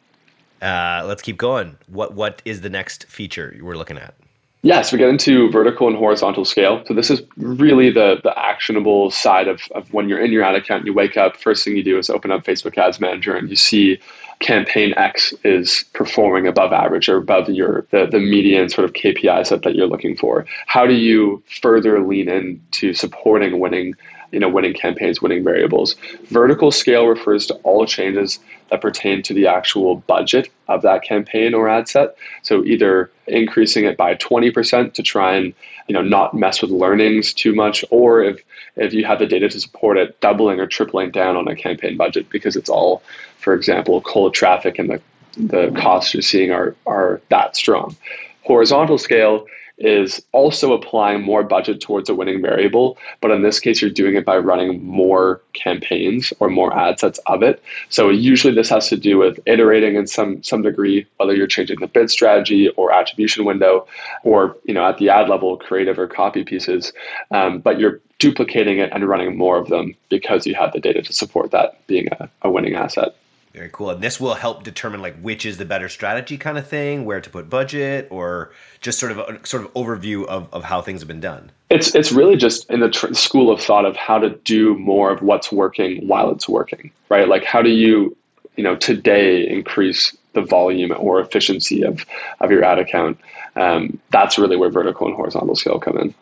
Uh, 0.60 1.04
let's 1.06 1.22
keep 1.22 1.36
going. 1.36 1.76
What 1.86 2.14
what 2.14 2.42
is 2.44 2.62
the 2.62 2.70
next 2.70 3.06
feature 3.06 3.56
we're 3.60 3.76
looking 3.76 3.98
at? 3.98 4.14
Yes, 4.62 4.90
we 4.90 4.98
get 4.98 5.08
into 5.08 5.50
vertical 5.50 5.86
and 5.86 5.96
horizontal 5.96 6.44
scale. 6.44 6.82
So 6.86 6.94
this 6.94 7.10
is 7.10 7.22
really 7.36 7.90
the 7.90 8.20
the 8.24 8.36
actionable 8.36 9.10
side 9.10 9.46
of, 9.46 9.62
of 9.74 9.92
when 9.92 10.08
you're 10.08 10.20
in 10.20 10.32
your 10.32 10.42
ad 10.42 10.56
account, 10.56 10.84
you 10.84 10.92
wake 10.92 11.16
up, 11.16 11.36
first 11.36 11.64
thing 11.64 11.76
you 11.76 11.84
do 11.84 11.96
is 11.96 12.10
open 12.10 12.32
up 12.32 12.44
Facebook 12.44 12.76
Ads 12.76 12.98
Manager 12.98 13.36
and 13.36 13.48
you 13.48 13.56
see 13.56 14.00
campaign 14.40 14.94
X 14.96 15.32
is 15.44 15.84
performing 15.92 16.46
above 16.46 16.72
average 16.72 17.08
or 17.08 17.16
above 17.16 17.48
your 17.48 17.86
the, 17.90 18.06
the 18.06 18.18
median 18.18 18.68
sort 18.68 18.84
of 18.84 18.92
KPIs 18.94 19.48
that, 19.50 19.62
that 19.62 19.76
you're 19.76 19.86
looking 19.86 20.16
for. 20.16 20.44
How 20.66 20.86
do 20.86 20.94
you 20.94 21.42
further 21.60 22.04
lean 22.04 22.28
into 22.28 22.94
supporting 22.94 23.60
winning 23.60 23.94
you 24.32 24.38
know, 24.38 24.49
winning 24.49 24.75
campaigns, 24.75 25.23
winning 25.23 25.42
variables. 25.42 25.97
Vertical 26.26 26.70
scale 26.70 27.06
refers 27.06 27.47
to 27.47 27.54
all 27.56 27.87
changes 27.87 28.38
that 28.70 28.80
pertain 28.80 29.23
to 29.23 29.32
the 29.32 29.47
actual 29.47 29.97
budget 29.97 30.50
of 30.68 30.82
that 30.82 31.02
campaign 31.02 31.54
or 31.54 31.68
ad 31.68 31.88
set. 31.88 32.16
So 32.42 32.64
either 32.64 33.11
increasing 33.26 33.85
it 33.85 33.97
by 33.97 34.14
20% 34.16 34.92
to 34.92 35.02
try 35.02 35.35
and, 35.35 35.54
you 35.87 35.94
know, 35.94 36.02
not 36.02 36.35
mess 36.35 36.61
with 36.61 36.70
learnings 36.70 37.32
too 37.32 37.54
much, 37.54 37.85
or 37.90 38.23
if 38.23 38.42
if 38.76 38.92
you 38.92 39.04
have 39.04 39.18
the 39.18 39.26
data 39.26 39.49
to 39.49 39.61
support 39.61 39.97
it, 39.97 40.20
doubling 40.20 40.61
or 40.61 40.66
tripling 40.66 41.11
down 41.11 41.37
on 41.37 41.49
a 41.49 41.56
campaign 41.56 41.97
budget 41.97 42.30
because 42.30 42.54
it's 42.54 42.68
all, 42.68 43.02
for 43.38 43.52
example, 43.54 44.00
cold 44.02 44.35
traffic 44.35 44.78
and 44.78 44.90
the 44.90 45.00
the 45.37 45.70
costs 45.80 46.14
you're 46.14 46.23
seeing 46.23 46.50
are 46.52 46.75
are 46.87 47.20
that 47.30 47.56
strong. 47.56 47.97
Horizontal 48.42 48.99
scale 48.99 49.47
is 49.78 50.20
also 50.32 50.73
applying 50.73 51.23
more 51.23 51.42
budget 51.42 51.80
towards 51.80 52.08
a 52.08 52.14
winning 52.14 52.42
variable. 52.42 52.99
But 53.20 53.30
in 53.30 53.42
this 53.42 53.61
case, 53.61 53.80
you're 53.80 53.90
doing 53.90 54.16
it 54.16 54.25
by 54.25 54.38
running 54.38 54.85
more 54.85 55.40
campaigns 55.52 56.32
or 56.40 56.49
more 56.49 56.76
ad 56.76 56.99
sets 56.99 57.18
of 57.26 57.42
it. 57.42 57.62
So 57.88 58.11
usually 58.11 58.54
this 58.54 58.68
has 58.70 58.88
to 58.88 58.97
do 58.97 59.18
with 59.18 59.38
iterating 59.47 59.97
in 59.97 60.06
some 60.06 60.42
some 60.42 60.62
degree, 60.62 61.06
whether 61.16 61.35
you're 61.35 61.47
changing 61.47 61.80
the 61.80 61.87
bid 61.87 62.11
strategy 62.11 62.68
or 62.70 62.92
attribution 62.92 63.44
window, 63.44 63.87
or 64.25 64.56
you 64.64 64.75
know 64.75 64.85
at 64.85 64.99
the 64.99 65.11
ad 65.11 65.28
level, 65.28 65.56
creative 65.56 65.99
or 65.99 66.06
copy 66.06 66.44
pieces. 66.44 66.92
Um, 67.30 67.61
but 67.61 67.78
you're 67.78 68.00
duplicating 68.18 68.78
it 68.78 68.90
and 68.92 69.08
running 69.08 69.37
more 69.37 69.58
of 69.58 69.68
them 69.68 69.94
because 70.08 70.47
you 70.47 70.54
have 70.54 70.73
the 70.73 70.80
data 70.80 71.02
to 71.02 71.12
support 71.12 71.52
that 71.52 71.87
being 71.87 72.08
a, 72.12 72.28
a 72.42 72.50
winning 72.50 72.75
asset. 72.75 73.14
Very 73.55 73.71
cool. 73.73 73.90
And 73.90 74.02
this 74.02 74.21
will 74.21 74.35
help 74.35 74.62
determine 74.62 75.00
like 75.00 75.19
which 75.21 75.47
is 75.47 75.57
the 75.57 75.64
better 75.64 75.88
strategy 75.88 76.37
kind 76.37 76.59
of 76.59 76.67
thing, 76.67 77.05
where 77.05 77.21
to 77.21 77.31
put 77.31 77.49
budget, 77.49 78.07
or 78.11 78.52
just 78.81 78.99
sort 78.99 79.12
of 79.12 79.19
a 79.19 79.47
sort 79.47 79.64
of 79.64 79.73
overview 79.75 80.26
of, 80.26 80.52
of 80.52 80.64
how 80.64 80.83
things 80.83 81.00
have 81.00 81.09
been 81.09 81.21
done. 81.21 81.50
It's 81.71 81.95
it's 81.95 82.12
really 82.12 82.37
just 82.37 82.69
in 82.71 82.81
the 82.81 82.90
tr- 82.90 83.12
school 83.14 83.50
of 83.50 83.61
thought 83.61 83.85
of 83.85 83.97
how 83.97 84.19
to 84.19 84.31
do 84.31 84.76
more 84.76 85.11
of 85.11 85.23
what's 85.23 85.50
working 85.50 86.07
while 86.07 86.31
it's 86.31 86.49
working, 86.49 86.90
right? 87.09 87.28
Like 87.28 87.45
how 87.45 87.62
do 87.62 87.71
you 87.71 88.17
you 88.57 88.64
know 88.64 88.76
today 88.76 89.49
increase 89.49 90.17
the 90.35 90.43
volume 90.43 90.93
or 90.97 91.21
efficiency 91.21 91.83
of 91.83 92.05
of 92.40 92.50
your 92.50 92.64
ad 92.64 92.78
account. 92.78 93.19
Um, 93.57 93.99
that's 94.11 94.38
really 94.38 94.57
where 94.57 94.71
vertical 94.71 95.07
and 95.07 95.17
horizontal 95.17 95.57
scale 95.57 95.81
come 95.81 95.99
in. 95.99 96.14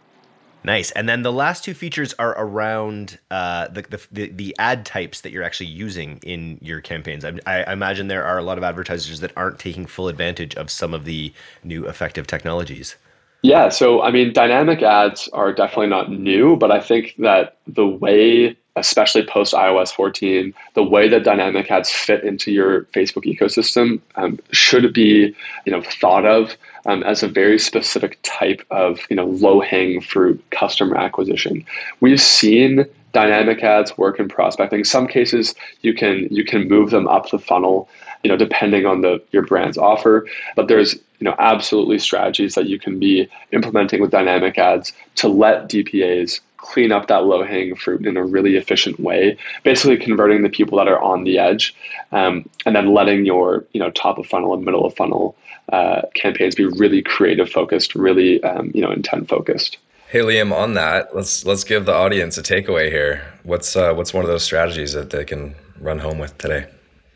Nice. 0.67 0.91
And 0.91 1.09
then 1.09 1.23
the 1.23 1.33
last 1.33 1.63
two 1.63 1.75
features 1.75 2.13
are 2.19 2.33
around 2.37 3.21
uh, 3.31 3.69
the, 3.69 4.05
the, 4.11 4.27
the 4.27 4.57
ad 4.59 4.85
types 4.85 5.21
that 5.21 5.31
you're 5.31 5.45
actually 5.45 5.69
using 5.69 6.19
in 6.25 6.59
your 6.61 6.81
campaigns. 6.81 7.25
I, 7.25 7.39
I, 7.47 7.73
imagine 7.73 8.09
there 8.09 8.25
are 8.25 8.37
a 8.37 8.43
lot 8.43 8.59
of 8.59 8.65
advertisers 8.65 9.21
that 9.21 9.31
aren't 9.37 9.61
taking 9.61 9.87
full 9.87 10.09
advantage 10.09 10.57
of 10.57 10.69
some 10.69 10.93
of 10.93 11.05
the 11.05 11.33
new 11.63 11.87
effective 11.87 12.27
technologies. 12.27 12.97
Yeah. 13.43 13.69
So, 13.69 14.03
I 14.03 14.11
mean, 14.11 14.33
dynamic 14.33 14.83
ads 14.83 15.29
are 15.29 15.53
definitely 15.53 15.87
not 15.87 16.11
new, 16.11 16.57
but 16.57 16.73
I 16.73 16.81
think 16.81 17.15
that 17.19 17.59
the 17.69 17.87
way 17.87 18.57
especially 18.77 19.25
post 19.25 19.55
iOS 19.55 19.93
14, 19.93 20.53
the 20.75 20.83
way 20.83 21.09
that 21.09 21.25
dynamic 21.25 21.71
ads 21.71 21.91
fit 21.91 22.23
into 22.25 22.53
your 22.53 22.83
Facebook 22.87 23.25
ecosystem 23.25 24.01
um, 24.17 24.39
should 24.53 24.93
be, 24.93 25.35
you 25.65 25.73
know, 25.73 25.83
thought 25.83 26.27
of 26.27 26.57
um, 26.87 27.03
as 27.03 27.23
a 27.23 27.29
very 27.29 27.59
specific 27.59 28.19
type 28.23 28.63
of, 28.71 29.01
you 29.11 29.17
know, 29.17 29.27
low 29.27 29.61
hanging 29.61 30.01
fruit 30.01 30.43
customer 30.51 30.97
acquisition. 30.97 31.65
We've 32.01 32.21
seen 32.21 32.87
dynamic 33.13 33.63
ads 33.63 33.97
work 33.97 34.21
in 34.21 34.29
prospecting. 34.29 34.81
In 34.81 34.85
some 34.85 35.07
cases 35.07 35.55
you 35.83 35.95
can 35.95 36.29
you 36.31 36.45
can 36.45 36.69
move 36.69 36.91
them 36.91 37.09
up 37.09 37.31
the 37.31 37.39
funnel, 37.39 37.89
you 38.23 38.29
know, 38.29 38.37
depending 38.37 38.87
on 38.87 39.01
the 39.01 39.23
your 39.33 39.43
brand's 39.43 39.79
offer. 39.79 40.27
But 40.55 40.69
there's 40.69 40.95
you 40.95 41.25
know 41.25 41.35
absolutely 41.39 41.99
strategies 41.99 42.55
that 42.55 42.67
you 42.67 42.79
can 42.79 42.99
be 42.99 43.29
implementing 43.53 44.01
with 44.01 44.11
dynamic 44.11 44.59
ads 44.59 44.93
to 45.17 45.29
let 45.29 45.69
DPAs 45.69 46.41
clean 46.67 46.93
up 46.93 47.07
that 47.07 47.25
low 47.25 47.45
hanging 47.45 47.77
fruit 47.77 48.07
in 48.07 48.17
a 48.17 48.25
really 48.25 48.57
efficient 48.57 48.99
way, 49.01 49.37
basically 49.63 49.97
converting 49.97 50.43
the 50.43 50.49
people 50.49 50.79
that 50.79 50.89
are 50.89 51.01
on 51.01 51.25
the 51.25 51.39
edge, 51.39 51.75
um, 52.13 52.49
and 52.65 52.75
then 52.75 52.93
letting 52.93 53.25
your 53.25 53.65
you 53.73 53.81
know 53.81 53.91
top 53.91 54.19
of 54.19 54.27
funnel 54.27 54.53
and 54.55 54.65
middle 54.65 54.85
of 54.85 54.95
funnel 54.95 55.37
uh, 55.73 56.03
campaigns 56.15 56.55
be 56.55 56.67
really 56.67 57.03
creative 57.03 57.51
focused, 57.51 57.95
really 57.95 58.43
um, 58.43 58.71
you 58.75 58.83
know 58.83 58.91
intent 58.91 59.29
focused. 59.29 59.79
Hey 60.09 60.21
Liam, 60.21 60.53
on 60.53 60.75
that, 60.75 61.15
let's 61.17 61.45
let's 61.45 61.65
give 61.65 61.87
the 61.87 61.95
audience 61.95 62.39
a 62.39 62.43
takeaway 62.43 62.91
here. 62.91 63.25
What's 63.45 63.77
uh, 63.77 63.95
what's 63.95 64.13
one 64.13 64.25
of 64.25 64.31
those 64.31 64.45
strategies 64.45 64.93
that 64.93 65.11
they 65.11 65.25
can 65.25 65.55
run 65.81 65.99
home 65.99 66.19
with 66.19 66.37
today? 66.39 66.67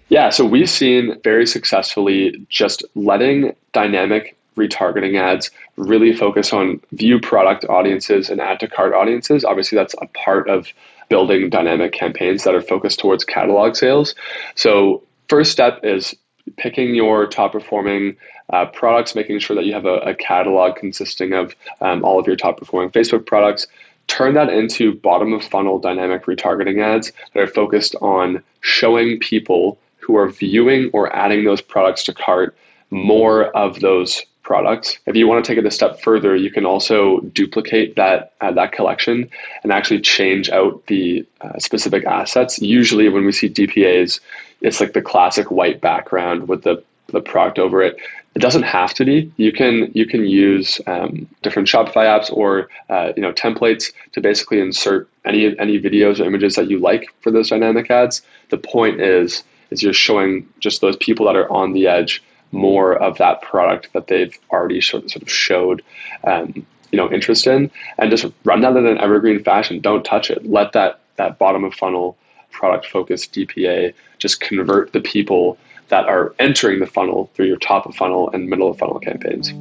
Yeah, 0.09 0.31
so 0.31 0.45
we've 0.45 0.69
seen 0.69 1.21
very 1.23 1.47
successfully 1.47 2.45
just 2.49 2.85
letting 2.97 3.55
dynamic 3.73 4.37
retargeting 4.57 5.19
ads 5.19 5.51
really 5.77 6.15
focus 6.15 6.53
on 6.53 6.81
view 6.93 7.19
product 7.21 7.65
audiences 7.67 8.29
and 8.29 8.41
add 8.41 8.61
to 8.61 8.69
cart 8.69 8.93
audiences. 8.93 9.45
Obviously, 9.45 9.77
that's 9.77 9.95
a 10.01 10.07
part 10.09 10.49
of 10.49 10.69
building 11.09 11.51
dynamic 11.51 11.93
campaigns 11.93 12.45
that 12.45 12.55
are 12.55 12.63
focused 12.63 13.01
towards 13.01 13.25
catalog 13.25 13.75
sales. 13.75 14.15
So, 14.55 15.03
first 15.29 15.53
step 15.53 15.81
is 15.83 16.15
picking 16.57 16.95
your 16.95 17.27
top 17.27 17.53
performing 17.53 18.17
uh, 18.53 18.67
products, 18.67 19.15
making 19.15 19.39
sure 19.39 19.55
that 19.57 19.65
you 19.65 19.73
have 19.73 19.87
a, 19.87 19.97
a 19.99 20.15
catalog 20.15 20.77
consisting 20.77 21.33
of 21.33 21.55
um, 21.81 22.05
all 22.05 22.19
of 22.19 22.27
your 22.27 22.37
top 22.37 22.59
performing 22.59 22.91
Facebook 22.91 23.27
products. 23.27 23.67
Turn 24.09 24.35
that 24.35 24.49
into 24.49 24.95
bottom 24.95 25.33
of 25.33 25.45
funnel 25.45 25.79
dynamic 25.79 26.25
retargeting 26.27 26.83
ads 26.83 27.13
that 27.33 27.43
are 27.43 27.47
focused 27.47 27.95
on 28.01 28.43
showing 28.61 29.21
people 29.21 29.79
who 29.99 30.17
are 30.17 30.29
viewing 30.29 30.91
or 30.93 31.15
adding 31.15 31.45
those 31.45 31.61
products 31.61 32.03
to 32.05 32.15
cart 32.15 32.57
more 32.91 33.57
of 33.57 33.81
those 33.81 34.23
products. 34.51 34.99
If 35.07 35.15
you 35.15 35.29
want 35.29 35.45
to 35.45 35.49
take 35.49 35.59
it 35.59 35.65
a 35.65 35.71
step 35.71 36.01
further, 36.01 36.35
you 36.35 36.51
can 36.51 36.67
also 36.67 37.21
duplicate 37.41 37.95
that 37.95 38.33
uh, 38.41 38.51
that 38.59 38.73
collection 38.73 39.31
and 39.63 39.71
actually 39.71 40.01
change 40.01 40.51
out 40.51 40.85
the 40.89 41.25
uh, 41.41 41.57
specific 41.61 42.05
assets. 42.05 42.61
Usually, 42.61 43.09
when 43.09 43.25
we 43.25 43.31
see 43.31 43.49
DPAs, 43.49 44.19
it's 44.61 44.81
like 44.81 44.93
the 44.93 45.03
classic 45.03 45.53
white 45.53 45.81
background 45.81 46.49
with 46.49 46.65
the 46.65 46.83
the 47.17 47.21
product 47.21 47.61
over 47.61 47.81
it. 47.81 47.95
It 48.35 48.43
doesn't 48.47 48.65
have 48.65 48.93
to 48.95 49.05
be. 49.05 49.33
You 49.37 49.53
can 49.53 49.93
you 49.95 50.05
can 50.05 50.27
use 50.27 50.81
um, 50.89 51.29
different 51.43 51.69
Shopify 51.69 52.07
apps 52.15 52.33
or 52.33 52.69
uh, 52.89 53.13
you 53.15 53.23
know 53.23 53.33
templates 53.33 53.93
to 54.15 54.21
basically 54.21 54.59
insert 54.59 55.09
any 55.25 55.57
any 55.61 55.81
videos 55.81 56.19
or 56.19 56.25
images 56.25 56.57
that 56.57 56.69
you 56.69 56.81
like 56.81 57.05
for 57.21 57.31
those 57.31 57.51
dynamic 57.51 57.89
ads. 57.89 58.23
The 58.49 58.59
point 58.59 59.01
is 59.01 59.45
is 59.71 59.81
you're 59.81 60.03
showing 60.09 60.49
just 60.59 60.81
those 60.81 60.97
people 60.97 61.25
that 61.27 61.37
are 61.37 61.49
on 61.53 61.73
the 61.73 61.87
edge 61.87 62.21
more 62.53 62.95
of 62.97 63.19
that 63.19 63.43
product 63.43 63.93
that 63.93 64.09
they've 64.09 64.37
already 64.51 64.81
sort 64.81 65.15
of 65.15 65.31
showed 65.31 65.83
um, 66.25 66.67
you 66.91 66.97
know 66.97 67.11
interest 67.11 67.47
in. 67.47 67.71
And 67.99 68.11
just 68.11 68.27
run 68.45 68.61
that 68.63 68.77
in 68.77 68.87
an 68.87 68.99
evergreen 68.99 69.43
fashion. 69.43 69.81
Don't 69.81 70.05
touch 70.05 70.31
it. 70.31 70.45
Let 70.47 70.73
that 70.73 71.01
that 71.17 71.39
bottom 71.39 71.65
of 71.65 71.75
funnel 71.75 72.17
product 72.51 72.87
focused 72.87 73.33
dpa 73.33 73.95
just 74.19 74.41
convert 74.41 74.93
the 74.93 75.01
people 75.01 75.57
that 75.89 76.07
are 76.07 76.35
entering 76.39 76.81
the 76.81 76.87
funnel 76.87 77.31
through 77.35 77.47
your 77.47 77.59
top 77.59 77.87
of 77.87 77.95
funnel 77.95 78.31
and 78.31 78.49
middle 78.49 78.71
of 78.71 78.79
funnel 78.79 78.99
campaigns. 78.99 79.53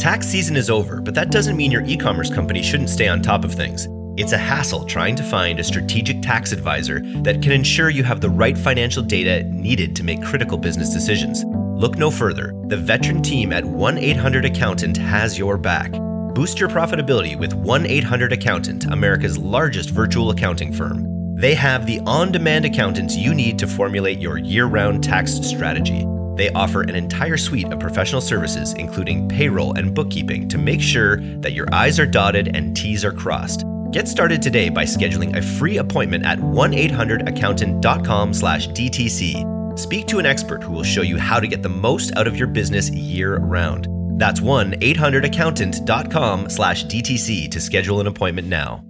Tax 0.00 0.26
season 0.26 0.56
is 0.56 0.68
over, 0.68 1.00
but 1.00 1.14
that 1.14 1.30
doesn't 1.30 1.56
mean 1.56 1.70
your 1.70 1.84
e 1.86 1.96
commerce 1.96 2.28
company 2.28 2.62
shouldn't 2.62 2.90
stay 2.90 3.08
on 3.08 3.22
top 3.22 3.44
of 3.44 3.54
things. 3.54 3.88
It's 4.16 4.30
a 4.30 4.38
hassle 4.38 4.84
trying 4.84 5.16
to 5.16 5.24
find 5.24 5.58
a 5.58 5.64
strategic 5.64 6.22
tax 6.22 6.52
advisor 6.52 7.00
that 7.22 7.42
can 7.42 7.50
ensure 7.50 7.90
you 7.90 8.04
have 8.04 8.20
the 8.20 8.30
right 8.30 8.56
financial 8.56 9.02
data 9.02 9.42
needed 9.48 9.96
to 9.96 10.04
make 10.04 10.22
critical 10.22 10.56
business 10.56 10.94
decisions. 10.94 11.42
Look 11.44 11.98
no 11.98 12.12
further. 12.12 12.54
The 12.68 12.76
veteran 12.76 13.24
team 13.24 13.52
at 13.52 13.64
1 13.64 13.98
800 13.98 14.44
Accountant 14.44 14.96
has 14.98 15.36
your 15.36 15.58
back. 15.58 15.90
Boost 16.32 16.60
your 16.60 16.68
profitability 16.68 17.36
with 17.36 17.54
1 17.54 17.86
800 17.86 18.32
Accountant, 18.32 18.84
America's 18.84 19.36
largest 19.36 19.90
virtual 19.90 20.30
accounting 20.30 20.72
firm. 20.72 21.34
They 21.34 21.54
have 21.54 21.84
the 21.84 21.98
on 22.06 22.30
demand 22.30 22.64
accountants 22.64 23.16
you 23.16 23.34
need 23.34 23.58
to 23.58 23.66
formulate 23.66 24.20
your 24.20 24.38
year 24.38 24.66
round 24.66 25.02
tax 25.02 25.32
strategy. 25.32 26.06
They 26.36 26.50
offer 26.50 26.82
an 26.82 26.94
entire 26.94 27.36
suite 27.36 27.72
of 27.72 27.80
professional 27.80 28.20
services, 28.20 28.74
including 28.74 29.28
payroll 29.28 29.76
and 29.76 29.92
bookkeeping, 29.92 30.48
to 30.50 30.58
make 30.58 30.80
sure 30.80 31.16
that 31.40 31.52
your 31.52 31.66
I's 31.72 31.98
are 31.98 32.06
dotted 32.06 32.54
and 32.54 32.76
T's 32.76 33.04
are 33.04 33.12
crossed. 33.12 33.64
Get 33.94 34.08
started 34.08 34.42
today 34.42 34.68
by 34.70 34.84
scheduling 34.86 35.36
a 35.36 35.40
free 35.40 35.76
appointment 35.76 36.26
at 36.26 36.40
1-800-accountant.com 36.40 38.34
slash 38.34 38.66
DTC. 38.70 39.78
Speak 39.78 40.08
to 40.08 40.18
an 40.18 40.26
expert 40.26 40.64
who 40.64 40.72
will 40.72 40.82
show 40.82 41.02
you 41.02 41.16
how 41.16 41.38
to 41.38 41.46
get 41.46 41.62
the 41.62 41.68
most 41.68 42.10
out 42.16 42.26
of 42.26 42.36
your 42.36 42.48
business 42.48 42.90
year 42.90 43.36
round. 43.36 43.86
That's 44.18 44.40
1-800-accountant.com 44.40 46.50
slash 46.50 46.86
DTC 46.86 47.48
to 47.52 47.60
schedule 47.60 48.00
an 48.00 48.08
appointment 48.08 48.48
now. 48.48 48.82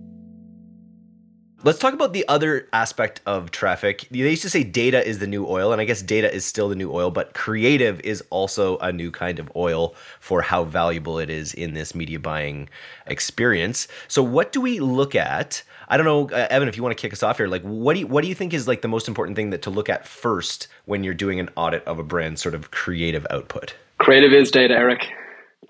Let's 1.64 1.79
talk 1.79 1.94
about 1.94 2.12
the 2.12 2.29
other 2.29 2.68
aspect 2.74 3.22
of 3.24 3.50
traffic. 3.50 4.07
They 4.11 4.18
used 4.18 4.42
to 4.42 4.50
say 4.50 4.64
data 4.64 5.03
is 5.03 5.18
the 5.18 5.27
new 5.27 5.46
oil, 5.46 5.72
and 5.72 5.81
I 5.81 5.87
guess 5.87 6.03
data 6.03 6.31
is 6.31 6.44
still 6.44 6.68
the 6.68 6.74
new 6.74 6.92
oil, 6.92 7.11
but 7.11 7.33
creative 7.33 8.03
is 8.03 8.22
also 8.29 8.77
a 8.79 8.92
new 8.92 9.11
kind 9.11 9.38
of 9.38 9.50
oil 9.57 9.94
for 10.20 10.42
how 10.42 10.64
valuable 10.64 11.18
it 11.18 11.31
is 11.31 11.55
in 11.55 11.72
this 11.72 11.94
media 11.94 12.18
buying 12.18 12.68
experience. 13.07 13.88
So, 14.09 14.22
what 14.22 14.53
do 14.53 14.61
we 14.61 14.79
look 14.79 15.14
at? 15.14 15.62
I 15.88 15.96
don't 15.96 16.05
know, 16.05 16.29
uh, 16.37 16.48
Evan, 16.50 16.68
if 16.68 16.77
you 16.77 16.83
want 16.83 16.94
to 16.94 17.00
kick 17.00 17.14
us 17.14 17.22
off 17.22 17.38
here, 17.38 17.48
like 17.48 17.62
what 17.62 17.94
do 17.94 18.00
you, 18.00 18.09
what 18.09 18.20
do 18.20 18.29
you 18.29 18.35
think 18.35 18.53
is 18.53 18.68
like 18.68 18.83
the 18.83 18.88
most 18.88 19.09
important 19.09 19.35
thing 19.35 19.48
that 19.48 19.62
to 19.62 19.70
look 19.70 19.88
at 19.88 20.07
first 20.07 20.68
when 20.85 21.03
you're 21.03 21.14
doing 21.14 21.40
an 21.40 21.48
audit 21.57 21.83
of 21.85 21.98
a 21.98 22.05
brand's 22.05 22.42
sort 22.42 22.55
of 22.55 22.72
creative 22.72 23.27
output? 23.31 23.74
Creative 23.96 24.35
is 24.35 24.50
data, 24.50 24.74
Eric. 24.74 25.07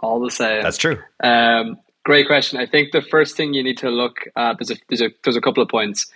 All 0.00 0.18
the 0.18 0.32
same. 0.32 0.60
That's 0.60 0.76
true. 0.76 0.98
Um, 1.22 1.76
Great 2.04 2.26
question. 2.26 2.60
I 2.60 2.66
think 2.66 2.92
the 2.92 3.00
first 3.00 3.34
thing 3.34 3.54
you 3.54 3.62
need 3.62 3.78
to 3.78 3.88
look 3.88 4.28
at 4.36 4.58
there's 4.58 4.70
a 4.70 4.76
there's 4.88 5.00
a 5.00 5.10
there's 5.24 5.36
a 5.36 5.40
couple 5.40 5.62
of 5.62 5.70
points. 5.70 6.06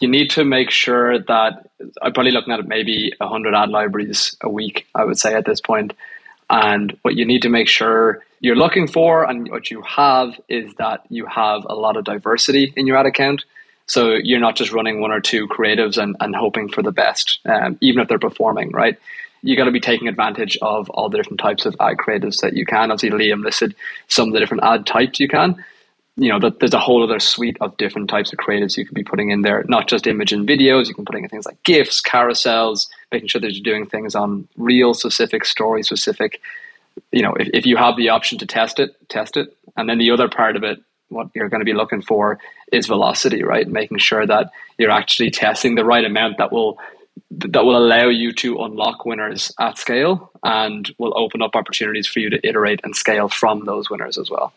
You 0.00 0.08
need 0.08 0.30
to 0.30 0.44
make 0.44 0.70
sure 0.70 1.18
that 1.20 1.70
I'm 2.02 2.12
probably 2.12 2.32
looking 2.32 2.52
at 2.52 2.66
maybe 2.66 3.12
hundred 3.20 3.54
ad 3.54 3.68
libraries 3.70 4.36
a 4.42 4.50
week. 4.50 4.86
I 4.96 5.04
would 5.04 5.18
say 5.18 5.34
at 5.34 5.44
this 5.44 5.60
point, 5.60 5.92
and 6.50 6.96
what 7.02 7.14
you 7.14 7.24
need 7.24 7.42
to 7.42 7.48
make 7.48 7.68
sure 7.68 8.24
you're 8.40 8.56
looking 8.56 8.88
for 8.88 9.28
and 9.28 9.48
what 9.48 9.70
you 9.70 9.82
have 9.82 10.38
is 10.48 10.74
that 10.74 11.04
you 11.08 11.26
have 11.26 11.64
a 11.66 11.74
lot 11.74 11.96
of 11.96 12.04
diversity 12.04 12.72
in 12.76 12.86
your 12.88 12.96
ad 12.96 13.06
account. 13.06 13.44
So 13.86 14.14
you're 14.22 14.40
not 14.40 14.56
just 14.56 14.72
running 14.72 15.00
one 15.00 15.12
or 15.12 15.20
two 15.20 15.46
creatives 15.48 15.98
and, 15.98 16.16
and 16.20 16.34
hoping 16.34 16.68
for 16.68 16.82
the 16.82 16.92
best, 16.92 17.38
um, 17.46 17.78
even 17.80 18.02
if 18.02 18.08
they're 18.08 18.18
performing, 18.18 18.70
right? 18.70 18.98
You 19.42 19.56
got 19.56 19.64
to 19.64 19.70
be 19.70 19.80
taking 19.80 20.08
advantage 20.08 20.58
of 20.62 20.90
all 20.90 21.08
the 21.08 21.16
different 21.16 21.40
types 21.40 21.66
of 21.66 21.76
ad 21.80 21.96
creatives 21.96 22.40
that 22.40 22.54
you 22.54 22.66
can. 22.66 22.90
Obviously, 22.90 23.10
Liam 23.10 23.44
listed 23.44 23.74
some 24.08 24.28
of 24.28 24.34
the 24.34 24.40
different 24.40 24.64
ad 24.64 24.86
types 24.86 25.20
you 25.20 25.28
can. 25.28 25.64
You 26.16 26.30
know, 26.30 26.50
there's 26.50 26.74
a 26.74 26.80
whole 26.80 27.04
other 27.04 27.20
suite 27.20 27.56
of 27.60 27.76
different 27.76 28.10
types 28.10 28.32
of 28.32 28.40
creatives 28.40 28.76
you 28.76 28.84
could 28.84 28.94
be 28.94 29.04
putting 29.04 29.30
in 29.30 29.42
there, 29.42 29.64
not 29.68 29.86
just 29.86 30.08
image 30.08 30.32
and 30.32 30.48
videos. 30.48 30.88
You 30.88 30.94
can 30.94 31.04
put 31.04 31.14
in 31.14 31.28
things 31.28 31.46
like 31.46 31.62
GIFs, 31.62 32.02
carousels, 32.02 32.88
making 33.12 33.28
sure 33.28 33.40
that 33.40 33.52
you're 33.52 33.62
doing 33.62 33.86
things 33.86 34.16
on 34.16 34.48
Reel 34.56 34.94
specific, 34.94 35.44
story 35.44 35.84
specific. 35.84 36.40
You 37.12 37.22
know, 37.22 37.34
if, 37.34 37.48
if 37.54 37.66
you 37.66 37.76
have 37.76 37.96
the 37.96 38.08
option 38.08 38.36
to 38.38 38.46
test 38.46 38.80
it, 38.80 38.96
test 39.08 39.36
it. 39.36 39.56
And 39.76 39.88
then 39.88 39.98
the 39.98 40.10
other 40.10 40.28
part 40.28 40.56
of 40.56 40.64
it, 40.64 40.80
what 41.08 41.28
you're 41.34 41.48
going 41.48 41.60
to 41.60 41.64
be 41.64 41.72
looking 41.72 42.02
for 42.02 42.40
is 42.72 42.88
velocity, 42.88 43.44
right? 43.44 43.68
Making 43.68 43.98
sure 43.98 44.26
that 44.26 44.50
you're 44.76 44.90
actually 44.90 45.30
testing 45.30 45.76
the 45.76 45.84
right 45.84 46.04
amount 46.04 46.38
that 46.38 46.50
will 46.50 46.78
that 47.30 47.64
will 47.64 47.76
allow 47.76 48.08
you 48.08 48.32
to 48.32 48.58
unlock 48.62 49.04
winners 49.04 49.52
at 49.58 49.78
scale 49.78 50.30
and 50.42 50.92
will 50.98 51.16
open 51.16 51.42
up 51.42 51.54
opportunities 51.54 52.06
for 52.06 52.20
you 52.20 52.30
to 52.30 52.46
iterate 52.46 52.80
and 52.84 52.94
scale 52.94 53.28
from 53.28 53.64
those 53.64 53.90
winners 53.90 54.18
as 54.18 54.30
well. 54.30 54.52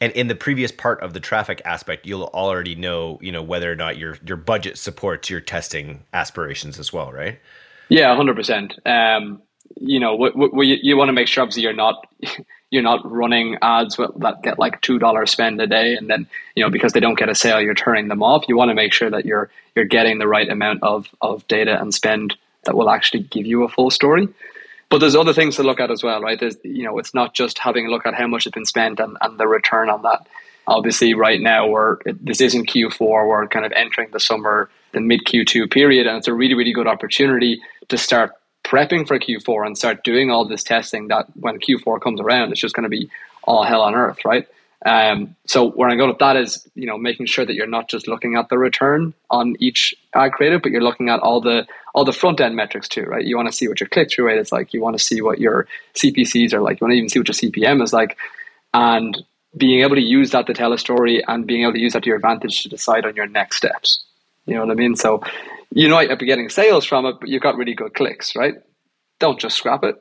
And 0.00 0.12
in 0.14 0.26
the 0.26 0.34
previous 0.34 0.72
part 0.72 1.00
of 1.00 1.12
the 1.12 1.20
traffic 1.20 1.62
aspect, 1.64 2.06
you'll 2.06 2.30
already 2.34 2.74
know, 2.74 3.18
you 3.22 3.30
know, 3.30 3.42
whether 3.42 3.70
or 3.70 3.76
not 3.76 3.98
your 3.98 4.18
your 4.26 4.36
budget 4.36 4.76
supports 4.76 5.30
your 5.30 5.40
testing 5.40 6.02
aspirations 6.12 6.78
as 6.80 6.92
well, 6.92 7.12
right? 7.12 7.38
Yeah, 7.88 8.14
hundred 8.16 8.32
um, 8.32 8.36
percent. 8.36 8.74
You 9.80 10.00
know, 10.00 10.14
what, 10.14 10.36
what 10.36 10.66
you, 10.66 10.76
you 10.82 10.96
want 10.96 11.08
to 11.08 11.12
make 11.12 11.28
sure 11.28 11.42
obviously 11.42 11.62
you're 11.62 11.72
not 11.72 12.06
you're 12.72 12.82
not 12.82 13.08
running 13.08 13.58
ads 13.60 13.96
that 13.96 14.40
get 14.42 14.58
like 14.58 14.80
two 14.80 14.98
dollars 14.98 15.30
spend 15.30 15.60
a 15.60 15.66
day, 15.66 15.94
and 15.94 16.08
then 16.08 16.26
you 16.56 16.64
know 16.64 16.70
because 16.70 16.94
they 16.94 17.00
don't 17.00 17.18
get 17.18 17.28
a 17.28 17.34
sale, 17.34 17.60
you're 17.60 17.74
turning 17.74 18.08
them 18.08 18.22
off. 18.22 18.46
You 18.48 18.56
want 18.56 18.70
to 18.70 18.74
make 18.74 18.94
sure 18.94 19.10
that 19.10 19.26
you're 19.26 19.50
you're 19.76 19.84
getting 19.84 20.18
the 20.18 20.26
right 20.26 20.48
amount 20.48 20.82
of 20.82 21.06
of 21.20 21.46
data 21.46 21.78
and 21.80 21.94
spend 21.94 22.34
that 22.64 22.74
will 22.74 22.88
actually 22.88 23.24
give 23.24 23.44
you 23.44 23.62
a 23.62 23.68
full 23.68 23.90
story. 23.90 24.26
But 24.88 24.98
there's 24.98 25.14
other 25.14 25.34
things 25.34 25.56
to 25.56 25.62
look 25.62 25.80
at 25.80 25.90
as 25.90 26.02
well, 26.02 26.20
right? 26.20 26.38
There's, 26.38 26.56
you 26.62 26.84
know, 26.84 26.98
it's 26.98 27.14
not 27.14 27.34
just 27.34 27.58
having 27.58 27.86
a 27.86 27.90
look 27.90 28.06
at 28.06 28.14
how 28.14 28.26
much 28.26 28.44
has 28.44 28.52
been 28.52 28.66
spent 28.66 29.00
and, 29.00 29.16
and 29.20 29.38
the 29.38 29.48
return 29.48 29.88
on 29.88 30.02
that. 30.02 30.26
Obviously, 30.66 31.14
right 31.14 31.40
now 31.40 31.66
we're 31.68 31.98
this 32.04 32.40
isn't 32.40 32.68
Q4. 32.68 33.28
We're 33.28 33.48
kind 33.48 33.66
of 33.66 33.72
entering 33.72 34.10
the 34.12 34.20
summer, 34.20 34.70
the 34.92 35.00
mid 35.00 35.24
Q2 35.24 35.70
period, 35.70 36.06
and 36.06 36.16
it's 36.16 36.28
a 36.28 36.34
really, 36.34 36.54
really 36.54 36.72
good 36.72 36.86
opportunity 36.86 37.60
to 37.88 37.98
start 37.98 38.32
prepping 38.64 39.06
for 39.06 39.18
Q4 39.18 39.66
and 39.66 39.78
start 39.78 40.04
doing 40.04 40.30
all 40.30 40.46
this 40.46 40.62
testing. 40.62 41.08
That 41.08 41.26
when 41.34 41.58
Q4 41.58 42.00
comes 42.00 42.20
around, 42.20 42.52
it's 42.52 42.60
just 42.60 42.74
going 42.74 42.84
to 42.84 42.88
be 42.88 43.10
all 43.44 43.64
hell 43.64 43.82
on 43.82 43.94
earth, 43.94 44.24
right? 44.24 44.46
Um, 44.84 45.36
so 45.46 45.70
where 45.70 45.88
I 45.88 45.94
go 45.94 46.08
with 46.08 46.18
that 46.18 46.36
is, 46.36 46.66
you 46.74 46.86
know, 46.86 46.98
making 46.98 47.26
sure 47.26 47.44
that 47.44 47.54
you're 47.54 47.68
not 47.68 47.88
just 47.88 48.08
looking 48.08 48.34
at 48.34 48.48
the 48.48 48.58
return 48.58 49.14
on 49.30 49.54
each 49.60 49.94
ad 50.14 50.32
creative, 50.32 50.62
but 50.62 50.72
you're 50.72 50.82
looking 50.82 51.08
at 51.08 51.20
all 51.20 51.40
the 51.40 51.66
all 51.94 52.04
the 52.04 52.12
front 52.12 52.40
end 52.40 52.56
metrics 52.56 52.88
too, 52.88 53.02
right? 53.02 53.24
You 53.24 53.36
want 53.36 53.48
to 53.48 53.54
see 53.54 53.68
what 53.68 53.80
your 53.80 53.88
click 53.88 54.10
through 54.10 54.26
rate 54.26 54.38
is 54.38 54.50
like. 54.50 54.72
You 54.72 54.80
want 54.80 54.96
to 54.96 55.02
see 55.02 55.20
what 55.20 55.38
your 55.38 55.68
CPCs 55.94 56.52
are 56.52 56.60
like. 56.60 56.80
You 56.80 56.86
want 56.86 56.92
to 56.92 56.96
even 56.96 57.08
see 57.08 57.20
what 57.20 57.28
your 57.28 57.50
CPM 57.50 57.82
is 57.82 57.92
like, 57.92 58.16
and 58.74 59.22
being 59.56 59.82
able 59.82 59.96
to 59.96 60.02
use 60.02 60.30
that 60.30 60.46
to 60.46 60.54
tell 60.54 60.72
a 60.72 60.78
story 60.78 61.22
and 61.28 61.46
being 61.46 61.62
able 61.62 61.74
to 61.74 61.78
use 61.78 61.92
that 61.92 62.02
to 62.02 62.08
your 62.08 62.16
advantage 62.16 62.62
to 62.62 62.68
decide 62.68 63.04
on 63.04 63.14
your 63.14 63.26
next 63.26 63.58
steps. 63.58 64.02
You 64.46 64.54
know 64.54 64.66
what 64.66 64.70
I 64.70 64.74
mean? 64.74 64.96
So 64.96 65.22
you 65.70 65.88
might 65.88 66.18
be 66.18 66.26
getting 66.26 66.48
sales 66.48 66.84
from 66.84 67.06
it, 67.06 67.16
but 67.20 67.28
you've 67.28 67.42
got 67.42 67.56
really 67.56 67.74
good 67.74 67.94
clicks, 67.94 68.34
right? 68.36 68.54
Don't 69.18 69.38
just 69.38 69.56
scrap 69.56 69.84
it. 69.84 69.96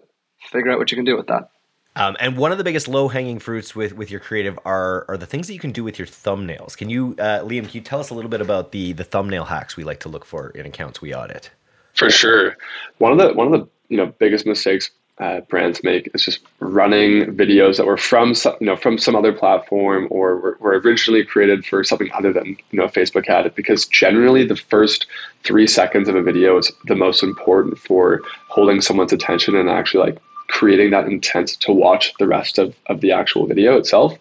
Figure 0.52 0.72
out 0.72 0.80
what 0.80 0.92
you 0.92 0.98
can 0.98 1.06
do 1.06 1.16
with 1.16 1.28
that. 1.28 1.50
Um, 1.96 2.16
and 2.20 2.38
one 2.38 2.52
of 2.52 2.58
the 2.58 2.64
biggest 2.64 2.88
low 2.88 3.10
hanging 3.10 3.40
fruits 3.40 3.76
with, 3.76 3.94
with 3.94 4.10
your 4.10 4.22
creative 4.22 4.58
are 4.64 5.06
are 5.10 5.18
the 5.18 5.26
things 5.26 5.48
that 5.48 5.54
you 5.54 5.60
can 5.60 5.74
do 5.74 5.84
with 5.84 6.00
your 6.00 6.08
thumbnails. 6.08 6.78
Can 6.78 6.90
you, 6.90 7.16
uh, 7.20 7.42
Liam? 7.42 7.64
Can 7.64 7.72
you 7.74 7.82
tell 7.82 8.00
us 8.00 8.10
a 8.10 8.14
little 8.14 8.30
bit 8.30 8.40
about 8.40 8.72
the 8.72 8.94
the 8.94 9.04
thumbnail 9.04 9.46
hacks 9.46 9.76
we 9.76 9.84
like 9.84 10.00
to 10.02 10.10
look 10.10 10.24
for 10.24 10.52
in 10.52 10.66
accounts 10.66 11.02
we 11.02 11.14
audit? 11.14 11.52
For 11.94 12.10
sure, 12.10 12.56
one 13.00 13.12
of 13.12 13.18
the 13.18 13.34
one 13.34 13.54
of 13.54 13.60
the 13.60 13.68
you 13.90 13.98
know 13.98 14.08
biggest 14.20 14.46
mistakes 14.46 14.90
uh, 15.22 15.40
brands 15.42 15.84
make 15.84 16.10
is 16.16 16.26
just 16.26 16.40
running 16.60 17.26
videos 17.28 17.78
that 17.78 17.86
were 17.86 17.96
from 17.96 18.34
some, 18.34 18.56
you 18.60 18.66
know 18.66 18.76
from 18.76 18.98
some 18.98 19.16
other 19.16 19.32
platform 19.32 20.08
or 20.10 20.38
were, 20.38 20.58
were 20.60 20.80
originally 20.80 21.24
created 21.24 21.64
for 21.64 21.84
something 21.84 22.10
other 22.14 22.34
than 22.34 22.58
you 22.72 22.80
know 22.80 22.88
Facebook 22.88 23.30
ad. 23.30 23.54
Because 23.56 23.86
generally, 23.86 24.44
the 24.46 24.56
first 24.56 25.06
three 25.44 25.68
seconds 25.68 26.10
of 26.10 26.16
a 26.16 26.24
video 26.24 26.58
is 26.58 26.72
the 26.86 26.96
most 26.96 27.22
important 27.22 27.78
for 27.78 28.22
holding 28.48 28.82
someone's 28.82 29.14
attention 29.14 29.56
and 29.56 29.70
actually 29.70 30.04
like 30.12 30.22
creating 30.52 30.92
that 30.92 31.08
intent 31.08 31.50
to 31.62 31.72
watch 31.72 32.14
the 32.20 32.28
rest 32.28 32.60
of, 32.60 32.76
of 32.88 33.00
the 33.00 33.12
actual 33.12 33.48
video 33.48 33.78
itself. 33.78 34.14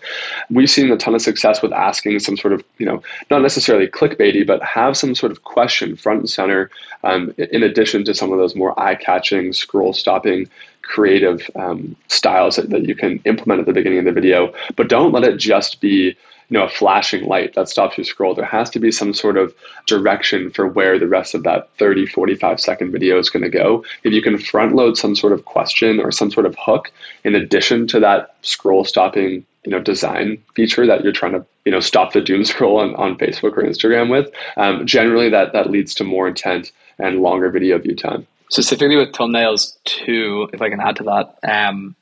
We've 0.48 0.70
seen 0.70 0.90
a 0.92 0.96
ton 0.96 1.14
of 1.14 1.20
success 1.20 1.60
with 1.60 1.72
asking 1.72 2.20
some 2.20 2.36
sort 2.36 2.54
of, 2.54 2.62
you 2.78 2.86
know, 2.86 3.02
not 3.30 3.42
necessarily 3.42 3.88
clickbaity, 3.88 4.46
but 4.46 4.62
have 4.62 4.96
some 4.96 5.16
sort 5.16 5.32
of 5.32 5.42
question 5.42 5.96
front 5.96 6.20
and 6.20 6.30
center, 6.30 6.70
um, 7.02 7.34
in 7.36 7.64
addition 7.64 8.04
to 8.04 8.14
some 8.14 8.32
of 8.32 8.38
those 8.38 8.54
more 8.54 8.78
eye 8.78 8.94
catching, 8.94 9.52
scroll 9.52 9.92
stopping, 9.92 10.48
creative 10.90 11.48
um, 11.54 11.96
styles 12.08 12.56
that, 12.56 12.70
that 12.70 12.86
you 12.86 12.94
can 12.94 13.20
implement 13.24 13.60
at 13.60 13.66
the 13.66 13.72
beginning 13.72 14.00
of 14.00 14.04
the 14.04 14.12
video. 14.12 14.52
But 14.76 14.88
don't 14.88 15.12
let 15.12 15.24
it 15.24 15.36
just 15.36 15.80
be 15.80 16.16
you 16.50 16.58
know 16.58 16.64
a 16.64 16.68
flashing 16.68 17.26
light 17.26 17.54
that 17.54 17.68
stops 17.68 17.96
you 17.96 18.04
scroll 18.04 18.34
there 18.34 18.44
has 18.44 18.68
to 18.70 18.80
be 18.80 18.90
some 18.90 19.14
sort 19.14 19.36
of 19.36 19.54
direction 19.86 20.50
for 20.50 20.66
where 20.66 20.98
the 20.98 21.06
rest 21.06 21.32
of 21.34 21.44
that 21.44 21.70
30 21.78 22.06
45 22.06 22.60
second 22.60 22.90
video 22.90 23.18
is 23.18 23.30
going 23.30 23.44
to 23.44 23.48
go 23.48 23.84
if 24.02 24.12
you 24.12 24.20
can 24.20 24.36
front 24.36 24.74
load 24.74 24.98
some 24.98 25.14
sort 25.14 25.32
of 25.32 25.44
question 25.44 26.00
or 26.00 26.10
some 26.10 26.30
sort 26.30 26.46
of 26.46 26.56
hook 26.58 26.90
in 27.22 27.36
addition 27.36 27.86
to 27.86 28.00
that 28.00 28.34
scroll 28.42 28.84
stopping 28.84 29.46
you 29.64 29.70
know 29.70 29.80
design 29.80 30.42
feature 30.56 30.86
that 30.86 31.04
you're 31.04 31.12
trying 31.12 31.32
to 31.32 31.46
you 31.64 31.70
know 31.70 31.80
stop 31.80 32.12
the 32.12 32.20
doom 32.20 32.44
scroll 32.52 32.80
on, 32.80 32.96
on 32.96 33.16
facebook 33.16 33.56
or 33.56 33.62
instagram 33.62 34.10
with 34.10 34.28
um, 34.56 34.84
generally 34.84 35.30
that 35.30 35.52
that 35.52 35.70
leads 35.70 35.94
to 35.94 36.02
more 36.02 36.26
intent 36.26 36.72
and 36.98 37.20
longer 37.20 37.48
video 37.48 37.78
view 37.78 37.94
time 37.94 38.26
specifically 38.50 38.96
with 38.96 39.12
thumbnails 39.12 39.76
too 39.84 40.48
if 40.52 40.60
i 40.60 40.68
can 40.68 40.80
add 40.80 40.96
to 40.96 41.04
that 41.04 41.38
um, 41.50 41.96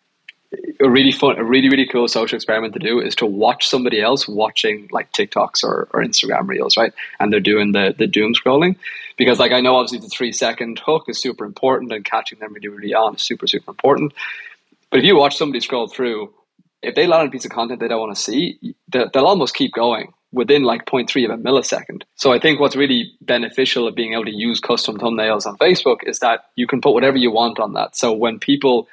a 0.81 0.89
really 0.89 1.13
fun, 1.13 1.39
a 1.39 1.45
really 1.45 1.69
really 1.69 1.87
cool 1.87 2.09
social 2.09 2.37
experiment 2.37 2.73
to 2.73 2.79
do 2.79 3.01
is 3.01 3.15
to 3.17 3.27
watch 3.27 3.69
somebody 3.69 4.01
else 4.01 4.27
watching 4.27 4.89
like 4.91 5.13
TikToks 5.13 5.63
or, 5.63 5.89
or 5.93 6.03
Instagram 6.03 6.49
reels, 6.49 6.77
right? 6.77 6.93
And 7.21 7.33
they're 7.33 7.41
doing 7.41 7.73
the 7.73 7.95
the 7.97 8.07
doom 8.07 8.35
scrolling 8.35 8.77
because 9.17 9.39
like 9.39 9.53
I 9.53 9.61
know 9.61 9.77
obviously 9.77 9.99
the 9.99 10.09
three 10.09 10.33
second 10.33 10.81
hook 10.85 11.05
is 11.09 11.21
super 11.21 11.45
important 11.45 11.93
and 11.93 12.05
catching 12.05 12.39
them 12.39 12.55
really 12.55 12.69
really 12.69 12.95
on 12.95 13.17
is 13.17 13.23
super 13.23 13.47
super 13.47 13.71
important. 13.71 14.15
But 14.91 15.01
if 15.01 15.05
you 15.05 15.17
watch 15.17 15.37
somebody 15.37 15.61
scroll 15.61 15.87
through, 15.87 16.33
if 16.83 16.95
they 16.95 17.07
land 17.07 17.23
on 17.23 17.29
a 17.29 17.31
piece 17.31 17.45
of 17.45 17.51
content 17.51 17.81
they 17.81 17.89
don't 17.89 18.01
want 18.01 18.17
to 18.17 18.23
see, 18.23 18.75
they'll 18.89 19.27
almost 19.27 19.55
keep 19.55 19.75
going 19.75 20.15
within 20.33 20.63
like 20.63 20.85
0.3 20.85 21.25
of 21.25 21.39
a 21.39 21.43
millisecond. 21.43 22.03
So 22.17 22.33
I 22.33 22.39
think 22.39 22.61
what's 22.61 22.77
really 22.77 23.13
beneficial 23.23 23.89
of 23.89 23.95
being 23.95 24.13
able 24.13 24.27
to 24.27 24.35
use 24.35 24.61
custom 24.61 24.99
thumbnails 24.99 25.47
on 25.47 25.57
Facebook 25.57 25.99
is 26.07 26.19
that 26.19 26.47
you 26.57 26.67
can 26.67 26.81
put 26.81 26.93
whatever 26.93 27.17
you 27.17 27.31
want 27.31 27.59
on 27.59 27.73
that. 27.75 27.97
So 27.97 28.13
when 28.13 28.39
people 28.39 28.89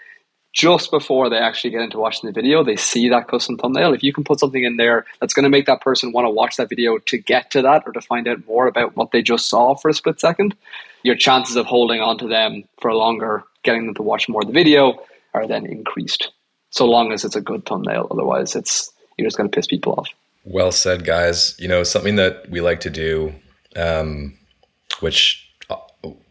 just 0.55 0.89
before 0.89 1.29
they 1.29 1.37
actually 1.37 1.69
get 1.69 1.81
into 1.81 1.99
watching 1.99 2.27
the 2.27 2.33
video, 2.33 2.63
they 2.63 2.77
see 2.77 3.09
that 3.09 3.27
custom 3.27 3.57
thumbnail. 3.57 3.93
If 3.93 4.03
you 4.03 4.13
can 4.13 4.23
put 4.23 4.39
something 4.39 4.63
in 4.63 4.77
there 4.77 5.05
that's 5.19 5.33
going 5.33 5.43
to 5.43 5.49
make 5.49 5.65
that 5.65 5.81
person 5.81 6.13
want 6.13 6.25
to 6.25 6.29
watch 6.29 6.55
that 6.55 6.69
video 6.69 6.97
to 6.97 7.17
get 7.17 7.51
to 7.51 7.61
that 7.63 7.83
or 7.85 7.91
to 7.91 7.99
find 7.99 8.25
out 8.27 8.47
more 8.47 8.65
about 8.65 8.95
what 8.95 9.11
they 9.11 9.21
just 9.21 9.49
saw 9.49 9.75
for 9.75 9.89
a 9.89 9.93
split 9.93 10.21
second, 10.21 10.55
your 11.03 11.15
chances 11.15 11.57
of 11.57 11.65
holding 11.65 11.99
on 11.99 12.17
to 12.19 12.27
them 12.29 12.63
for 12.79 12.93
longer, 12.93 13.43
getting 13.63 13.85
them 13.85 13.95
to 13.95 14.01
watch 14.01 14.29
more 14.29 14.41
of 14.41 14.47
the 14.47 14.53
video, 14.53 15.03
are 15.33 15.45
then 15.45 15.65
increased. 15.65 16.31
So 16.69 16.85
long 16.85 17.11
as 17.11 17.25
it's 17.25 17.35
a 17.35 17.41
good 17.41 17.65
thumbnail, 17.65 18.07
otherwise, 18.09 18.55
it's 18.55 18.91
you're 19.17 19.27
just 19.27 19.37
going 19.37 19.49
to 19.49 19.55
piss 19.55 19.67
people 19.67 19.93
off. 19.93 20.07
Well 20.45 20.71
said, 20.71 21.05
guys. 21.05 21.55
You 21.59 21.67
know 21.67 21.83
something 21.83 22.15
that 22.15 22.49
we 22.49 22.61
like 22.61 22.79
to 22.81 22.89
do, 22.89 23.33
um, 23.75 24.37
which 24.99 25.45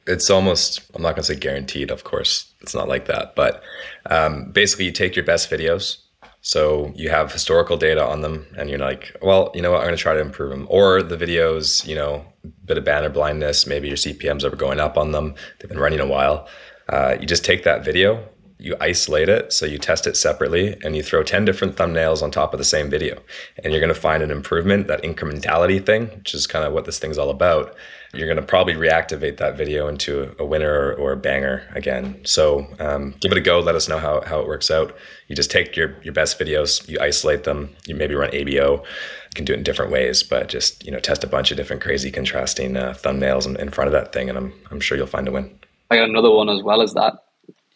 it's 0.06 0.30
almost 0.30 0.82
i'm 0.94 1.02
not 1.02 1.14
going 1.14 1.22
to 1.22 1.34
say 1.34 1.34
guaranteed 1.34 1.90
of 1.90 2.04
course 2.04 2.52
it's 2.60 2.74
not 2.74 2.88
like 2.88 3.06
that 3.06 3.34
but 3.34 3.62
um, 4.10 4.50
basically 4.52 4.84
you 4.84 4.92
take 4.92 5.16
your 5.16 5.24
best 5.24 5.50
videos. 5.50 5.98
So 6.42 6.92
you 6.94 7.08
have 7.08 7.32
historical 7.32 7.78
data 7.78 8.04
on 8.04 8.20
them 8.20 8.46
and 8.58 8.68
you're 8.68 8.78
like 8.78 9.16
well 9.22 9.50
you 9.54 9.62
know 9.62 9.72
what? 9.72 9.78
I'm 9.78 9.86
going 9.86 9.96
to 9.96 10.02
try 10.02 10.12
to 10.12 10.20
improve 10.20 10.50
them. 10.50 10.66
Or 10.68 11.02
the 11.02 11.16
videos 11.16 11.86
you 11.86 11.94
know 11.94 12.24
bit 12.66 12.76
of 12.76 12.84
banner 12.84 13.08
blindness 13.08 13.66
maybe 13.66 13.88
your 13.88 13.96
cpms 13.96 14.44
are 14.44 14.54
going 14.54 14.78
up 14.78 14.98
on 14.98 15.12
them 15.12 15.34
they've 15.58 15.68
been 15.68 15.78
running 15.78 16.00
a 16.00 16.06
while. 16.06 16.48
Uh, 16.90 17.16
you 17.18 17.26
just 17.26 17.44
take 17.44 17.64
that 17.64 17.82
video 17.82 18.28
you 18.64 18.76
isolate 18.80 19.28
it 19.28 19.52
so 19.52 19.66
you 19.66 19.78
test 19.78 20.06
it 20.06 20.16
separately 20.16 20.76
and 20.82 20.96
you 20.96 21.02
throw 21.02 21.22
10 21.22 21.44
different 21.44 21.76
thumbnails 21.76 22.22
on 22.22 22.30
top 22.30 22.54
of 22.54 22.58
the 22.58 22.64
same 22.64 22.88
video 22.90 23.20
and 23.62 23.72
you're 23.72 23.80
going 23.80 23.94
to 23.94 24.00
find 24.00 24.22
an 24.22 24.30
improvement 24.30 24.86
that 24.86 25.02
incrementality 25.02 25.84
thing 25.84 26.06
which 26.16 26.34
is 26.34 26.46
kind 26.46 26.64
of 26.64 26.72
what 26.72 26.84
this 26.84 26.98
thing's 26.98 27.18
all 27.18 27.30
about 27.30 27.74
you're 28.16 28.26
going 28.26 28.36
to 28.36 28.42
probably 28.42 28.74
reactivate 28.74 29.38
that 29.38 29.56
video 29.56 29.88
into 29.88 30.34
a 30.38 30.44
winner 30.44 30.94
or 30.94 31.12
a 31.12 31.16
banger 31.16 31.62
again. 31.74 32.20
So 32.24 32.66
um, 32.78 33.14
give 33.20 33.32
it 33.32 33.38
a 33.38 33.40
go. 33.40 33.60
Let 33.60 33.74
us 33.74 33.88
know 33.88 33.98
how, 33.98 34.22
how 34.22 34.40
it 34.40 34.46
works 34.46 34.70
out. 34.70 34.94
You 35.28 35.36
just 35.36 35.50
take 35.50 35.76
your, 35.76 36.00
your 36.02 36.14
best 36.14 36.38
videos, 36.38 36.88
you 36.88 36.98
isolate 37.00 37.44
them, 37.44 37.74
you 37.86 37.94
maybe 37.94 38.14
run 38.14 38.30
ABO. 38.30 38.78
You 38.78 39.34
can 39.34 39.44
do 39.44 39.52
it 39.52 39.58
in 39.58 39.62
different 39.64 39.90
ways, 39.90 40.22
but 40.22 40.48
just 40.48 40.84
you 40.84 40.92
know 40.92 41.00
test 41.00 41.24
a 41.24 41.26
bunch 41.26 41.50
of 41.50 41.56
different 41.56 41.82
crazy 41.82 42.10
contrasting 42.10 42.76
uh, 42.76 42.94
thumbnails 42.96 43.46
in, 43.46 43.56
in 43.56 43.70
front 43.70 43.88
of 43.88 43.92
that 43.92 44.12
thing, 44.12 44.28
and 44.28 44.38
I'm 44.38 44.52
I'm 44.70 44.78
sure 44.78 44.96
you'll 44.96 45.08
find 45.08 45.26
a 45.26 45.32
win. 45.32 45.58
I 45.90 45.96
got 45.96 46.08
another 46.08 46.30
one 46.30 46.48
as 46.48 46.62
well 46.62 46.82
as 46.82 46.94
that. 46.94 47.14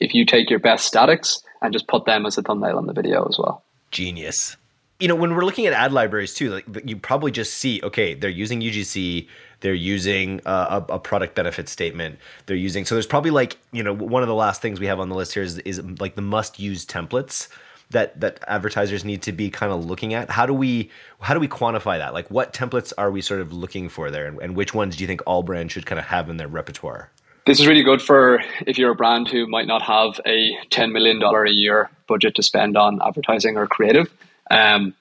If 0.01 0.15
you 0.15 0.25
take 0.25 0.51
your 0.51 0.59
best 0.59 0.87
statics 0.87 1.43
and 1.63 1.73
just 1.73 1.89
put 1.89 2.05
them 2.05 2.27
as 2.27 2.39
a 2.39 2.43
thumbnail 2.43 2.79
on 2.79 2.87
the 2.87 2.93
video 2.93 3.27
as 3.27 3.39
well. 3.39 3.63
Genius. 3.91 4.57
You 5.01 5.07
know 5.07 5.15
when 5.15 5.37
we're 5.37 5.45
looking 5.45 5.67
at 5.67 5.73
ad 5.73 5.93
libraries 5.93 6.35
too 6.35 6.51
like 6.51 6.67
you 6.85 6.97
probably 6.97 7.31
just 7.31 7.55
see 7.55 7.81
okay 7.85 8.15
they're 8.15 8.29
using 8.29 8.61
ugc 8.61 9.29
they're 9.61 9.73
using 9.73 10.41
uh, 10.45 10.83
a, 10.89 10.95
a, 10.95 10.99
product 10.99 11.37
benefit 11.37 11.69
statement 11.69 12.19
they're 12.47 12.57
using 12.57 12.85
so 12.85 12.97
there's 12.97 13.07
probably 13.07 13.31
like 13.31 13.59
you 13.71 13.85
know 13.85 13.95
one 13.95 14.23
of 14.23 14.29
the 14.29 14.35
last 14.35 14.61
things 14.61 14.81
we 14.81 14.87
have 14.87 14.99
on 14.99 15.09
the 15.09 15.15
list 15.15 15.35
here 15.35 15.45
is, 15.45 15.59
is 15.59 15.81
like 16.01 16.17
the 16.17 16.23
must 16.23 16.59
use 16.59 16.85
templates 16.85 17.47
that 17.91 18.19
that 18.21 18.41
advertisers 18.49 19.05
need 19.05 19.23
to 19.23 19.33
be 19.33 19.51
kind 19.51 19.73
of 19.73 19.85
looking 19.85 20.15
at. 20.15 20.31
How 20.31 20.47
do 20.47 20.53
we 20.53 20.91
how 21.21 21.35
do 21.35 21.41
we 21.41 21.49
quantify 21.49 21.99
that? 21.99 22.13
Like 22.13 22.31
what 22.31 22.53
templates 22.53 22.93
are 22.99 23.11
we 23.11 23.23
sort 23.23 23.41
of 23.41 23.53
looking 23.53 23.89
for 23.89 24.11
there? 24.11 24.27
And, 24.27 24.39
and 24.41 24.57
which 24.57 24.75
ones 24.75 24.97
do 24.97 25.05
you 25.05 25.09
think 25.09 25.23
all 25.27 25.43
brands 25.43 25.73
should 25.73 25.87
kind 25.87 25.99
of 25.99 26.05
have 26.07 26.29
in 26.29 26.37
their 26.37 26.49
repertoire 26.49 27.11
this 27.49 27.61
is 27.61 27.67
really 27.67 27.83
good 27.83 28.01
for 28.03 28.41
if 28.67 28.79
you're 28.79 28.93
a 28.93 28.95
brand 28.95 29.29
who 29.29 29.47
might 29.47 29.67
not 29.67 29.83
have 29.83 30.21
a 30.27 30.57
$10 30.71 30.93
million 30.93 31.23
a 31.23 31.51
year 31.51 31.91
budget 32.07 32.35
to 32.37 32.43
spend 32.43 32.77
on 32.77 33.01
advertising 33.03 33.57
or 33.57 33.67
creative 33.67 34.09
um, 34.51 34.95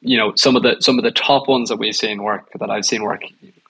you 0.00 0.16
know, 0.16 0.32
some 0.34 0.56
of 0.56 0.62
the 0.62 0.76
some 0.80 0.98
of 0.98 1.04
the 1.04 1.10
top 1.10 1.46
ones 1.46 1.68
that 1.68 1.76
we've 1.76 1.94
seen 1.94 2.22
work 2.22 2.50
that 2.58 2.70
I've 2.70 2.86
seen 2.86 3.02
work 3.02 3.22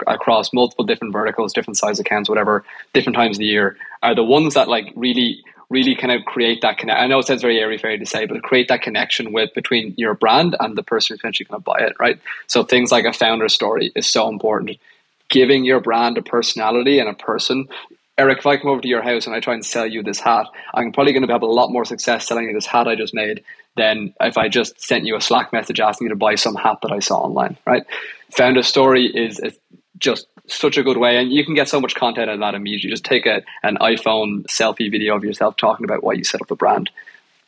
across 0.06 0.52
multiple 0.52 0.84
different 0.84 1.12
verticals, 1.12 1.52
different 1.52 1.76
size 1.76 1.98
accounts, 1.98 2.28
whatever, 2.28 2.64
different 2.94 3.16
times 3.16 3.36
of 3.36 3.40
the 3.40 3.46
year, 3.46 3.76
are 4.02 4.14
the 4.14 4.24
ones 4.24 4.54
that 4.54 4.68
like 4.68 4.92
really 4.94 5.42
really 5.70 5.94
kind 5.94 6.12
of 6.12 6.24
create 6.24 6.62
that 6.62 6.78
connect. 6.78 6.98
I 6.98 7.06
know 7.06 7.20
it 7.20 7.26
sounds 7.26 7.42
very 7.42 7.60
airy 7.60 7.78
fairy 7.78 7.98
to 7.98 8.06
say, 8.06 8.26
but 8.26 8.42
create 8.42 8.66
that 8.68 8.82
connection 8.82 9.32
with 9.32 9.54
between 9.54 9.94
your 9.96 10.14
brand 10.14 10.56
and 10.58 10.76
the 10.76 10.82
person 10.82 11.14
who's 11.14 11.20
eventually 11.20 11.46
going 11.46 11.60
to 11.60 11.64
buy 11.64 11.78
it, 11.78 11.94
right? 12.00 12.18
So 12.48 12.64
things 12.64 12.90
like 12.90 13.04
a 13.04 13.12
founder 13.12 13.48
story 13.48 13.92
is 13.94 14.08
so 14.08 14.28
important. 14.28 14.78
Giving 15.28 15.64
your 15.64 15.78
brand 15.78 16.18
a 16.18 16.22
personality 16.22 16.98
and 16.98 17.08
a 17.08 17.14
person. 17.14 17.68
Eric, 18.20 18.40
if 18.40 18.46
I 18.46 18.58
come 18.58 18.68
over 18.68 18.82
to 18.82 18.88
your 18.88 19.00
house 19.00 19.24
and 19.24 19.34
I 19.34 19.40
try 19.40 19.54
and 19.54 19.64
sell 19.64 19.86
you 19.86 20.02
this 20.02 20.20
hat, 20.20 20.46
I'm 20.74 20.92
probably 20.92 21.14
going 21.14 21.26
to 21.26 21.32
have 21.32 21.40
a 21.40 21.46
lot 21.46 21.72
more 21.72 21.86
success 21.86 22.28
selling 22.28 22.44
you 22.44 22.52
this 22.52 22.66
hat 22.66 22.86
I 22.86 22.94
just 22.94 23.14
made 23.14 23.42
than 23.78 24.12
if 24.20 24.36
I 24.36 24.46
just 24.46 24.78
sent 24.78 25.06
you 25.06 25.16
a 25.16 25.22
Slack 25.22 25.54
message 25.54 25.80
asking 25.80 26.04
you 26.04 26.08
to 26.10 26.16
buy 26.16 26.34
some 26.34 26.54
hat 26.54 26.80
that 26.82 26.92
I 26.92 26.98
saw 26.98 27.20
online, 27.20 27.56
right? 27.64 27.82
Founder 28.30 28.62
story 28.62 29.06
is, 29.06 29.40
is 29.40 29.58
just 29.96 30.26
such 30.48 30.76
a 30.76 30.82
good 30.82 30.98
way 30.98 31.16
and 31.16 31.32
you 31.32 31.46
can 31.46 31.54
get 31.54 31.70
so 31.70 31.80
much 31.80 31.94
content 31.94 32.28
out 32.28 32.34
of 32.34 32.40
that 32.40 32.54
immediately. 32.54 32.90
Just 32.90 33.06
take 33.06 33.24
a, 33.24 33.40
an 33.62 33.78
iphone 33.80 34.44
selfie 34.48 34.90
video 34.90 35.16
of 35.16 35.24
yourself 35.24 35.56
talking 35.56 35.84
about 35.84 36.04
why 36.04 36.12
you 36.12 36.22
set 36.22 36.42
up 36.42 36.48
the 36.48 36.54
brand. 36.54 36.90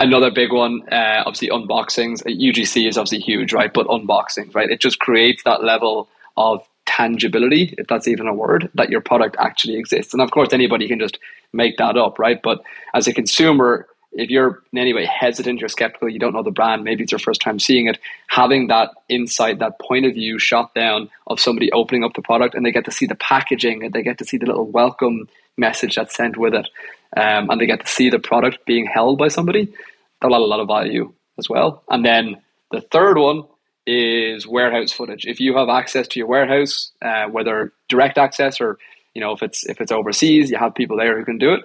Another 0.01 0.31
big 0.31 0.55
one 0.55 0.81
uh, 0.91 1.23
obviously 1.27 1.51
unboxings. 1.51 2.25
Ugc 2.25 2.89
is 2.89 2.97
obviously 2.97 3.19
huge 3.19 3.53
right? 3.53 3.75
But 3.75 3.89
unboxings 3.89 4.55
right? 4.55 4.71
It 4.71 4.81
just 4.81 5.01
creates 5.01 5.43
that 5.43 5.63
level 5.63 6.09
of 6.39 6.67
tangibility 6.97 7.75
if 7.79 7.87
that's 7.87 8.09
even 8.09 8.27
a 8.27 8.35
word 8.35 8.69
that 8.75 8.91
your 8.91 9.01
product 9.01 9.37
actually 9.39 9.77
exists 9.77 10.13
and 10.13 10.23
of 10.23 10.31
course 10.31 10.53
anybody 10.53 10.87
can 10.89 10.99
just 10.99 11.19
make 11.53 11.77
that 11.79 11.97
up 11.97 12.19
right 12.19 12.41
but 12.43 12.63
as 12.95 13.07
a 13.07 13.13
consumer 13.13 13.87
if 14.13 14.29
you're 14.29 14.63
in 14.73 14.79
any 14.79 14.93
way 14.93 15.07
hesitant, 15.07 15.61
you're 15.61 15.69
skeptical, 15.69 16.09
you 16.09 16.19
don't 16.19 16.35
know 16.35 16.43
the 16.43 16.51
brand, 16.51 16.85
maybe 16.85 17.03
it's 17.03 17.13
your 17.13 17.19
first 17.19 17.41
time 17.41 17.59
seeing 17.59 17.87
it, 17.87 17.99
having 18.29 18.67
that 18.69 18.91
insight, 19.09 19.59
that 19.59 19.79
point 19.81 20.05
of 20.05 20.13
view 20.13 20.39
shot 20.39 20.75
down 20.75 21.09
of 21.27 21.41
somebody 21.41 21.73
opening 21.73 22.05
up 22.05 22.13
the 22.15 22.23
product 22.23 22.55
and 22.55 22.65
they 22.65 22.73
get 22.73 22.85
to 22.85 22.91
see 22.91 23.07
the 23.07 23.15
packaging 23.15 23.83
and 23.83 23.95
they 23.95 24.03
get 24.03 24.19
to 24.19 24.25
see 24.25 24.37
the 24.37 24.47
little 24.47 24.71
welcome 24.71 25.29
message 25.57 25.95
that's 25.97 26.15
sent 26.15 26.37
with 26.37 26.55
it 26.55 26.69
um, 27.17 27.51
and 27.51 27.61
they 27.61 27.67
get 27.67 27.81
to 27.81 27.91
see 27.91 28.11
the 28.11 28.19
product 28.19 28.65
being 28.67 28.87
held 28.87 29.19
by 29.19 29.29
somebody, 29.29 29.73
that'll 30.21 30.37
add 30.37 30.43
a 30.43 30.45
lot 30.45 30.61
of 30.61 30.69
value 30.69 31.13
as 31.39 31.49
well. 31.49 31.83
And 31.89 32.05
then 32.05 32.37
the 32.71 32.81
third 32.81 33.17
one 33.17 33.45
is 33.87 34.47
warehouse 34.47 34.93
footage. 34.93 35.27
If 35.27 35.41
you 35.41 35.57
have 35.57 35.69
access 35.69 36.09
to 36.09 36.19
your 36.19 36.29
warehouse, 36.29 36.93
uh, 37.03 37.27
whether 37.27 37.73
direct 37.89 38.19
access 38.19 38.61
or 38.61 38.79
you 39.15 39.21
know 39.21 39.33
if 39.33 39.43
it's 39.43 39.65
if 39.67 39.81
it's 39.81 39.93
overseas, 39.93 40.51
you 40.51 40.59
have 40.59 40.75
people 40.75 40.97
there 40.97 41.19
who 41.19 41.25
can 41.25 41.39
do 41.39 41.53
it 41.53 41.63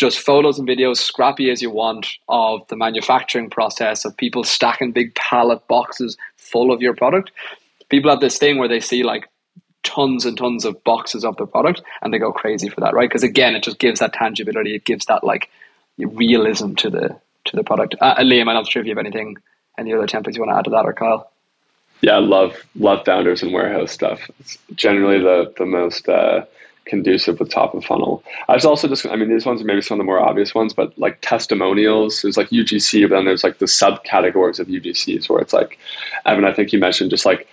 just 0.00 0.18
photos 0.18 0.58
and 0.58 0.66
videos, 0.66 0.96
scrappy 0.96 1.50
as 1.50 1.60
you 1.60 1.70
want, 1.70 2.06
of 2.26 2.66
the 2.68 2.76
manufacturing 2.76 3.50
process 3.50 4.06
of 4.06 4.16
people 4.16 4.42
stacking 4.42 4.92
big 4.92 5.14
pallet 5.14 5.68
boxes 5.68 6.16
full 6.38 6.72
of 6.72 6.80
your 6.80 6.94
product. 6.94 7.30
People 7.90 8.10
have 8.10 8.20
this 8.20 8.38
thing 8.38 8.56
where 8.56 8.66
they 8.66 8.80
see 8.80 9.02
like 9.02 9.28
tons 9.82 10.24
and 10.24 10.38
tons 10.38 10.64
of 10.64 10.82
boxes 10.84 11.22
of 11.22 11.36
the 11.36 11.46
product 11.46 11.82
and 12.00 12.14
they 12.14 12.18
go 12.18 12.32
crazy 12.32 12.70
for 12.70 12.80
that, 12.80 12.94
right? 12.94 13.10
Because 13.10 13.22
again, 13.22 13.54
it 13.54 13.62
just 13.62 13.78
gives 13.78 14.00
that 14.00 14.14
tangibility. 14.14 14.74
It 14.74 14.86
gives 14.86 15.04
that 15.04 15.22
like 15.22 15.50
realism 15.98 16.74
to 16.76 16.88
the 16.88 17.20
to 17.44 17.56
the 17.56 17.64
product. 17.64 17.94
Uh, 18.00 18.14
Liam, 18.16 18.48
I'm 18.48 18.54
not 18.54 18.68
sure 18.68 18.80
if 18.80 18.86
you 18.86 18.92
have 18.92 19.04
anything, 19.04 19.36
any 19.78 19.92
other 19.92 20.06
templates 20.06 20.34
you 20.34 20.40
want 20.40 20.52
to 20.52 20.58
add 20.58 20.64
to 20.64 20.70
that, 20.70 20.86
or 20.86 20.94
Kyle. 20.94 21.30
Yeah, 22.02 22.18
love 22.18 22.56
love 22.76 23.04
founders 23.04 23.42
and 23.42 23.52
warehouse 23.52 23.92
stuff. 23.92 24.20
It's 24.40 24.58
generally 24.74 25.18
the 25.18 25.52
the 25.58 25.66
most 25.66 26.08
uh, 26.08 26.44
conducive 26.90 27.38
with 27.38 27.50
top 27.50 27.74
of 27.74 27.84
funnel. 27.84 28.22
I 28.48 28.54
was 28.54 28.64
also 28.64 28.88
just, 28.88 29.06
I 29.06 29.16
mean, 29.16 29.30
these 29.30 29.46
ones 29.46 29.62
are 29.62 29.64
maybe 29.64 29.80
some 29.80 29.94
of 29.94 29.98
the 30.00 30.04
more 30.04 30.20
obvious 30.20 30.54
ones, 30.54 30.74
but 30.74 30.98
like 30.98 31.18
testimonials, 31.20 32.20
there's 32.20 32.36
like 32.36 32.50
UGC, 32.50 33.08
but 33.08 33.14
then 33.14 33.24
there's 33.24 33.44
like 33.44 33.58
the 33.58 33.66
subcategories 33.66 34.58
of 34.58 34.66
UGCs 34.66 35.28
where 35.28 35.40
it's 35.40 35.52
like, 35.52 35.78
Evan, 36.26 36.44
I 36.44 36.52
think 36.52 36.72
you 36.72 36.78
mentioned 36.78 37.10
just 37.10 37.24
like 37.24 37.46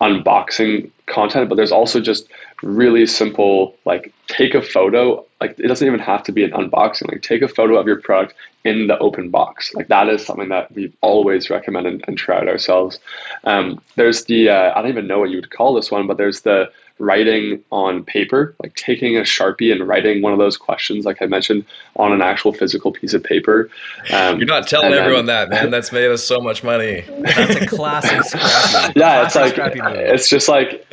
unboxing 0.00 0.90
content, 1.06 1.48
but 1.48 1.56
there's 1.56 1.72
also 1.72 2.00
just 2.00 2.28
really 2.62 3.06
simple, 3.06 3.76
like 3.84 4.12
take 4.26 4.54
a 4.54 4.62
photo. 4.62 5.24
Like 5.40 5.58
it 5.58 5.68
doesn't 5.68 5.86
even 5.86 6.00
have 6.00 6.22
to 6.24 6.32
be 6.32 6.44
an 6.44 6.50
unboxing. 6.52 7.10
Like 7.10 7.22
take 7.22 7.42
a 7.42 7.48
photo 7.48 7.78
of 7.78 7.86
your 7.86 8.00
product 8.00 8.34
in 8.64 8.86
the 8.86 8.98
open 8.98 9.30
box. 9.30 9.74
Like 9.74 9.88
that 9.88 10.08
is 10.08 10.24
something 10.24 10.48
that 10.50 10.70
we've 10.72 10.94
always 11.00 11.50
recommended 11.50 12.04
and, 12.06 12.18
try 12.18 12.46
ourselves. 12.46 12.98
Um, 13.44 13.80
there's 13.96 14.24
the, 14.24 14.50
uh, 14.50 14.72
I 14.74 14.82
don't 14.82 14.90
even 14.90 15.06
know 15.06 15.20
what 15.20 15.30
you 15.30 15.36
would 15.36 15.50
call 15.50 15.74
this 15.74 15.90
one, 15.90 16.06
but 16.06 16.16
there's 16.16 16.40
the 16.40 16.70
writing 16.98 17.62
on 17.70 18.04
paper, 18.04 18.54
like 18.62 18.74
taking 18.74 19.16
a 19.16 19.20
sharpie 19.20 19.72
and 19.72 19.86
writing 19.86 20.22
one 20.22 20.32
of 20.32 20.38
those 20.38 20.56
questions, 20.56 21.04
like 21.04 21.22
I 21.22 21.26
mentioned, 21.26 21.64
on 21.96 22.12
an 22.12 22.22
actual 22.22 22.52
physical 22.52 22.92
piece 22.92 23.14
of 23.14 23.22
paper. 23.22 23.70
Um, 24.12 24.38
You're 24.38 24.46
not 24.46 24.66
telling 24.66 24.92
everyone 24.92 25.26
then, 25.26 25.48
that, 25.48 25.62
man. 25.62 25.70
That's 25.70 25.92
made 25.92 26.10
us 26.10 26.24
so 26.24 26.40
much 26.40 26.62
money. 26.64 27.04
That's 27.20 27.56
a 27.56 27.66
classic 27.66 28.24
scrappy. 28.24 28.92
Yeah, 28.98 29.28
classic 29.28 29.58
it's 29.58 29.68
like 29.68 29.76
it's 29.96 30.28
just 30.28 30.48
like 30.48 30.86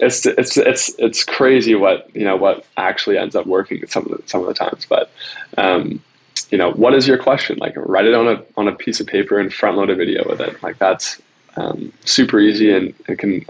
it's 0.00 0.26
it's 0.26 0.56
it's 0.56 0.94
it's 0.98 1.24
crazy 1.24 1.74
what 1.74 2.14
you 2.14 2.24
know 2.24 2.36
what 2.36 2.64
actually 2.76 3.18
ends 3.18 3.34
up 3.34 3.46
working 3.46 3.86
some 3.86 4.04
of 4.06 4.10
the 4.10 4.22
some 4.26 4.40
of 4.40 4.46
the 4.46 4.54
times, 4.54 4.86
but. 4.86 5.10
Um, 5.56 6.02
you 6.50 6.58
know 6.58 6.70
what 6.72 6.94
is 6.94 7.08
your 7.08 7.18
question 7.18 7.58
like 7.58 7.72
write 7.76 8.04
it 8.04 8.14
on 8.14 8.28
a 8.28 8.42
on 8.56 8.68
a 8.68 8.72
piece 8.72 9.00
of 9.00 9.06
paper 9.06 9.38
and 9.38 9.52
front 9.52 9.76
load 9.76 9.90
a 9.90 9.96
video 9.96 10.22
with 10.28 10.40
it 10.40 10.62
like 10.62 10.78
that's 10.78 11.20
um, 11.56 11.92
super 12.04 12.38
easy 12.38 12.70
and 12.70 12.94
it 13.08 13.18
can 13.18 13.44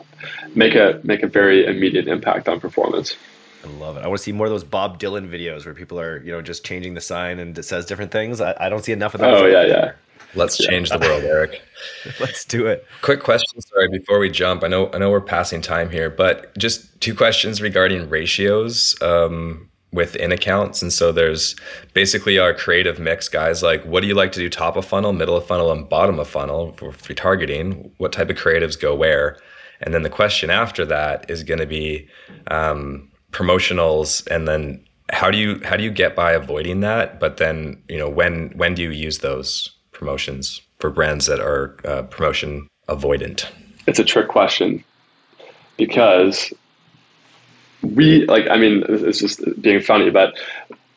make 0.54 0.74
a 0.74 1.00
make 1.04 1.22
a 1.22 1.26
very 1.26 1.66
immediate 1.66 2.08
impact 2.08 2.48
on 2.48 2.60
performance. 2.60 3.16
I 3.64 3.68
love 3.68 3.96
it. 3.96 4.04
I 4.04 4.08
want 4.08 4.18
to 4.18 4.22
see 4.22 4.32
more 4.32 4.46
of 4.46 4.52
those 4.52 4.64
Bob 4.64 5.00
Dylan 5.00 5.28
videos 5.28 5.64
where 5.64 5.74
people 5.74 5.98
are, 5.98 6.22
you 6.22 6.30
know, 6.30 6.40
just 6.40 6.64
changing 6.64 6.94
the 6.94 7.00
sign 7.00 7.38
and 7.38 7.56
it 7.58 7.64
says 7.64 7.84
different 7.84 8.12
things. 8.12 8.40
I, 8.40 8.54
I 8.60 8.68
don't 8.68 8.84
see 8.84 8.92
enough 8.92 9.14
of 9.14 9.20
those. 9.20 9.42
Oh 9.42 9.46
yeah, 9.46 9.64
yeah. 9.64 9.92
Let's 10.34 10.58
change 10.58 10.90
the 10.90 10.98
world, 10.98 11.24
Eric. 11.24 11.62
Let's 12.20 12.44
do 12.44 12.66
it. 12.66 12.84
Quick 13.00 13.22
question, 13.22 13.60
sorry, 13.62 13.88
before 13.88 14.18
we 14.18 14.30
jump. 14.30 14.62
I 14.62 14.68
know 14.68 14.90
I 14.92 14.98
know 14.98 15.10
we're 15.10 15.20
passing 15.20 15.60
time 15.60 15.90
here, 15.90 16.10
but 16.10 16.56
just 16.58 17.00
two 17.00 17.14
questions 17.14 17.60
regarding 17.62 18.08
ratios. 18.08 18.94
Um, 19.02 19.68
within 19.92 20.30
accounts. 20.30 20.82
And 20.82 20.92
so 20.92 21.10
there's 21.10 21.56
basically 21.94 22.38
our 22.38 22.52
creative 22.52 22.98
mix 22.98 23.28
guys 23.28 23.62
like, 23.62 23.82
what 23.84 24.02
do 24.02 24.06
you 24.06 24.14
like 24.14 24.30
to 24.32 24.40
do 24.40 24.48
top 24.50 24.76
of 24.76 24.84
funnel, 24.84 25.12
middle 25.12 25.36
of 25.36 25.46
funnel, 25.46 25.72
and 25.72 25.88
bottom 25.88 26.18
of 26.20 26.28
funnel 26.28 26.72
for 26.72 26.92
retargeting? 26.92 27.90
What 27.96 28.12
type 28.12 28.28
of 28.28 28.36
creatives 28.36 28.78
go 28.78 28.94
where? 28.94 29.38
And 29.80 29.92
then 29.92 30.02
the 30.02 30.10
question 30.10 30.50
after 30.50 30.84
that 30.86 31.30
is 31.30 31.42
going 31.42 31.60
to 31.60 31.66
be 31.66 32.08
um, 32.50 33.10
promotionals 33.32 34.26
and 34.30 34.48
then 34.48 34.82
how 35.12 35.30
do 35.30 35.38
you 35.38 35.60
how 35.64 35.76
do 35.76 35.84
you 35.84 35.90
get 35.90 36.16
by 36.16 36.32
avoiding 36.32 36.80
that? 36.80 37.20
But 37.20 37.36
then 37.36 37.80
you 37.88 37.98
know 37.98 38.08
when 38.08 38.50
when 38.56 38.74
do 38.74 38.82
you 38.82 38.90
use 38.90 39.18
those 39.18 39.70
promotions 39.92 40.60
for 40.80 40.90
brands 40.90 41.26
that 41.26 41.38
are 41.38 41.76
uh, 41.84 42.02
promotion 42.02 42.68
avoidant? 42.88 43.46
It's 43.86 44.00
a 44.00 44.04
trick 44.04 44.26
question 44.28 44.82
because 45.76 46.52
we 47.82 48.24
like 48.26 48.48
i 48.48 48.56
mean 48.56 48.82
it's 48.88 49.20
just 49.20 49.40
being 49.60 49.80
funny 49.80 50.10
but 50.10 50.34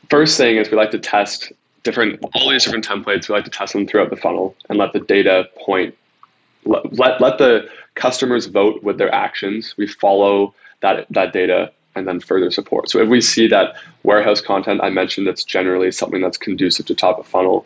first 0.09 0.37
thing 0.37 0.57
is 0.57 0.71
we 0.71 0.77
like 0.77 0.91
to 0.91 0.99
test 0.99 1.51
different 1.83 2.19
all 2.33 2.49
these 2.49 2.63
different 2.63 2.85
templates 2.85 3.27
we 3.27 3.35
like 3.35 3.43
to 3.43 3.51
test 3.51 3.73
them 3.73 3.85
throughout 3.85 4.09
the 4.09 4.15
funnel 4.15 4.55
and 4.69 4.79
let 4.79 4.93
the 4.93 4.99
data 5.01 5.45
point 5.63 5.95
let, 6.69 7.19
let, 7.19 7.38
the 7.38 7.67
customers 7.95 8.45
vote 8.45 8.84
with 8.84 8.97
their 8.97 9.13
actions. 9.13 9.75
We 9.77 9.88
follow 9.88 10.53
that 10.82 11.05
that 11.10 11.34
data 11.34 11.71
and 11.95 12.08
then 12.08 12.19
further 12.19 12.51
support. 12.51 12.89
So 12.89 12.99
if 12.99 13.10
we 13.10 13.21
see 13.21 13.47
that 13.47 13.75
warehouse 14.03 14.41
content 14.41 14.79
i 14.82 14.89
mentioned 14.89 15.27
that's 15.27 15.43
generally 15.43 15.91
something 15.91 16.21
that's 16.21 16.38
conducive 16.38 16.86
to 16.86 16.95
top 16.95 17.19
of 17.19 17.27
funnel. 17.27 17.65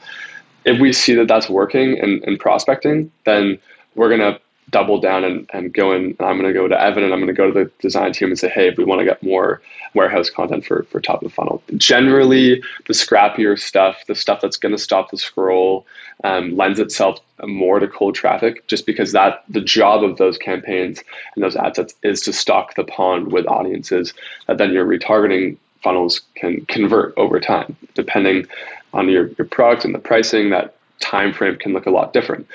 If 0.66 0.80
we 0.80 0.94
see 0.94 1.13
that 1.16 1.28
that's 1.28 1.50
working 1.50 1.98
in, 1.98 2.24
in 2.24 2.38
prospecting 2.38 3.12
then 3.26 3.60
we're 3.96 4.10
going 4.10 4.22
to 4.22 4.39
double 4.69 4.99
down 4.99 5.23
and, 5.23 5.49
and 5.54 5.73
go 5.73 5.91
in. 5.91 6.15
I'm 6.19 6.39
going 6.39 6.43
to 6.43 6.54
go 6.54 6.67
to 6.67 6.80
Evan 6.80 7.04
and 7.04 7.13
I'm 7.13 7.19
going 7.19 7.28
to 7.28 7.34
go 7.34 7.52
to 7.52 7.54
the 7.54 7.71
design 7.80 8.13
team 8.13 8.30
and 8.30 8.39
say, 8.39 8.49
hey, 8.49 8.67
if 8.67 8.78
we 8.78 8.86
want 8.86 8.99
to 8.99 9.06
get 9.06 9.21
more 9.23 9.62
warehouse 9.93 10.30
content 10.30 10.65
for, 10.65 10.84
for 10.84 10.99
top 10.99 11.21
of 11.21 11.30
the 11.30 11.34
funnel. 11.34 11.62
Generally, 11.78 12.63
the 12.88 12.93
scrappier 12.93 13.60
stuff, 13.60 14.04
the 14.08 14.15
stuff 14.15 14.41
that's 14.41 14.58
going 14.58 14.71
to 14.71 14.82
stop 14.82 15.12
the 15.12 15.17
scroll, 15.17 15.86
um, 16.23 16.56
lends 16.56 16.80
itself 16.80 17.19
more 17.45 17.80
to 17.80 17.88
cold 17.88 18.15
traffic 18.15 18.65
just 18.67 18.86
because 18.86 19.12
that 19.12 19.43
the 19.49 19.62
job 19.62 20.04
of 20.04 20.17
those 20.17 20.38
campaigns 20.38 21.02
and 21.36 21.43
those 21.43 21.56
ad 21.56 21.76
sets 21.76 21.93
is 22.04 22.21
to 22.21 22.34
stock 22.34 22.76
the 22.76 22.84
pond 22.84 23.32
with 23.32 23.45
audiences 23.47 24.13
that 24.47 24.58
then 24.58 24.71
your 24.71 24.86
retargeting 24.86 25.58
funnels 25.82 26.21
can 26.36 26.65
convert 26.67 27.13
over 27.17 27.39
time 27.39 27.76
depending 27.93 28.47
on 28.93 29.10
your, 29.10 29.28
your 29.38 29.47
product 29.47 29.84
and 29.84 29.93
the 29.93 29.99
pricing 29.99 30.49
that 30.49 30.76
time 30.99 31.34
frame 31.34 31.58
can 31.58 31.73
look 31.73 31.86
a 31.86 31.91
lot 31.91 32.13
different 32.13 32.47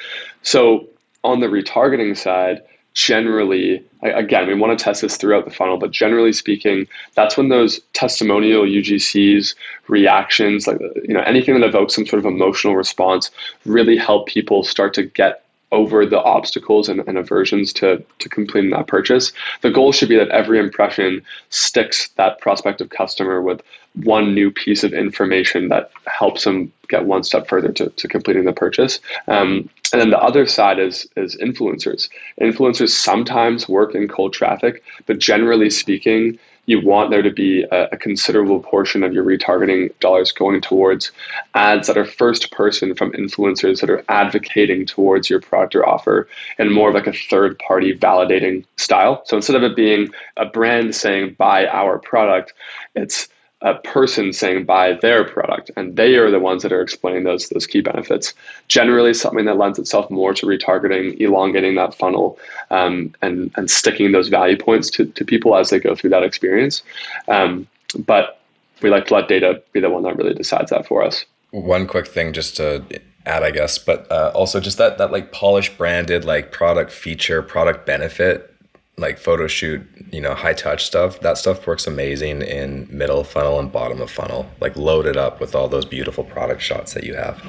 so 0.43 0.87
on 1.29 1.41
the 1.41 1.47
retargeting 1.47 2.17
side, 2.17 2.63
generally, 2.95 3.85
again, 4.03 4.49
we 4.49 4.55
want 4.55 4.77
to 4.77 4.83
test 4.83 5.03
this 5.03 5.17
throughout 5.17 5.45
the 5.45 5.51
funnel, 5.53 5.77
but 5.77 5.91
generally 5.91 6.33
speaking, 6.33 6.87
that's 7.15 7.37
when 7.37 7.49
those 7.49 7.81
testimonial 7.93 8.65
UGCs, 8.65 9.55
reactions, 9.89 10.67
like 10.67 10.81
you 11.07 11.15
know, 11.15 11.21
anything 11.21 11.55
that 11.55 11.67
evokes 11.67 11.95
some 11.95 12.07
sort 12.07 12.19
of 12.19 12.27
emotional 12.27 12.75
response, 12.75 13.31
really 13.67 13.97
help 13.97 14.27
people 14.27 14.65
start 14.65 14.95
to 14.95 15.05
get 15.05 15.45
over 15.71 16.07
the 16.07 16.23
obstacles 16.23 16.89
and, 16.89 17.01
and, 17.07 17.19
aversions 17.19 17.73
to, 17.75 18.03
to 18.19 18.29
completing 18.29 18.71
that 18.71 18.87
purchase. 18.87 19.33
The 19.61 19.71
goal 19.71 19.93
should 19.93 20.09
be 20.09 20.17
that 20.17 20.31
every 20.31 20.59
impression 20.59 21.23
sticks 21.51 22.09
that 22.17 22.41
prospective 22.41 22.89
customer 22.89 23.43
with 23.43 23.63
one 24.05 24.35
new 24.35 24.51
piece 24.51 24.85
of 24.85 24.93
information 24.93 25.69
that 25.69 25.91
helps 26.07 26.45
them 26.45 26.73
get 26.89 27.05
one 27.05 27.23
step 27.23 27.49
further 27.49 27.73
to, 27.73 27.91
to 27.91 28.09
completing 28.09 28.45
the 28.45 28.53
purchase. 28.53 29.01
Um, 29.27 29.69
and 29.93 30.01
then 30.01 30.11
the 30.11 30.21
other 30.21 30.47
side 30.47 30.79
is 30.79 31.07
is 31.17 31.37
influencers. 31.37 32.09
Influencers 32.41 32.91
sometimes 32.91 33.69
work 33.69 33.95
in 33.95 34.09
cold 34.09 34.33
traffic, 34.33 34.83
but 35.07 35.19
generally 35.19 35.71
speaking, 35.71 36.39
you 36.69 36.79
want 36.85 37.11
there 37.11 37.23
to 37.23 37.31
be 37.31 37.65
a, 37.73 37.89
a, 37.93 37.97
considerable 37.97 38.61
portion 38.61 39.03
of 39.03 39.15
your 39.15 39.25
retargeting 39.25 39.99
dollars 40.01 40.31
going 40.31 40.61
towards 40.61 41.11
ads 41.55 41.87
that 41.87 41.97
are 41.97 42.05
first 42.05 42.53
person 42.53 42.95
from 42.95 43.11
influencers 43.13 43.81
that 43.81 43.89
are 43.89 44.05
advocating 44.11 44.85
towards 44.85 45.31
your 45.31 45.41
product 45.41 45.75
or 45.75 45.89
offer 45.89 46.29
and 46.59 46.71
more 46.71 46.91
of 46.91 46.95
like 46.95 47.07
a 47.07 47.13
third 47.13 47.59
party 47.59 47.97
validating 47.99 48.65
style. 48.77 49.23
So 49.25 49.37
instead 49.37 49.57
of 49.57 49.63
it 49.63 49.77
being 49.77 50.11
a 50.37 50.45
brand 50.45 50.95
saying 50.95 51.37
buy 51.39 51.67
our 51.69 51.99
product, 51.99 52.53
it's 52.95 53.29
a 53.63 53.75
person 53.75 54.33
saying 54.33 54.65
buy 54.65 54.93
their 54.93 55.25
product 55.25 55.71
and 55.77 55.97
they 55.97 56.15
are 56.15 56.31
the 56.31 56.39
ones 56.39 56.63
that 56.63 56.73
are 56.73 56.81
explaining 56.81 57.25
those 57.25 57.49
those 57.49 57.67
key 57.67 57.81
benefits. 57.81 58.35
Generally 58.69 59.15
something 59.15 59.47
that 59.47 59.57
lends 59.57 59.79
itself 59.79 60.09
more 60.11 60.33
to 60.35 60.47
retargeting 60.47 61.21
elongating 61.21 61.75
that 61.75 61.95
funnel 61.95 62.39
um, 62.71 63.15
and 63.21 63.51
and 63.57 63.71
sticking 63.71 64.13
those 64.13 64.29
value 64.29 64.57
points 64.57 64.91
to, 64.91 65.07
to 65.07 65.25
people 65.25 65.57
as 65.57 65.71
they 65.71 65.81
go 65.81 65.95
through 65.95 66.11
that 66.11 66.23
experience. 66.23 66.83
Um, 67.27 67.67
but 68.07 68.41
we 68.81 68.91
like 68.91 69.07
to 69.07 69.15
let 69.15 69.29
data 69.29 69.61
be 69.73 69.81
the 69.81 69.91
one 69.91 70.05
that 70.05 70.17
really 70.17 70.35
decides 70.35 70.71
that 70.71 70.87
for 70.87 71.03
us. 71.03 71.25
One 71.51 71.87
quick 71.87 72.07
thing 72.07 72.33
just 72.33 72.57
to 72.57 72.85
add 73.27 73.43
i 73.43 73.51
guess 73.51 73.79
but 73.79 74.11
uh, 74.11 74.33
also 74.35 74.59
just 74.59 74.79
that 74.79 74.97
that 74.97 75.13
like 75.13 75.33
polished 75.33 75.77
branded 75.77 76.25
like 76.25 76.51
product 76.51 76.91
feature 76.91 77.43
product 77.43 77.85
benefit 77.85 78.55
like 78.99 79.19
photo 79.19 79.47
shoot, 79.47 79.87
you 80.11 80.21
know, 80.21 80.35
high 80.35 80.53
touch 80.53 80.85
stuff, 80.85 81.21
that 81.21 81.39
stuff 81.39 81.67
works 81.67 81.87
amazing 81.87 82.43
in 82.43 82.87
middle 82.91 83.25
funnel 83.25 83.59
and 83.59 83.73
bottom 83.73 84.01
of 84.01 84.11
funnel. 84.11 84.47
Like 84.61 84.77
loaded 84.77 85.17
up 85.17 85.41
with 85.41 85.55
all 85.55 85.69
those 85.69 85.85
beautiful 85.85 86.25
product 86.25 86.61
shots 86.61 86.95
that 86.95 87.05
you 87.05 87.15
have. 87.15 87.43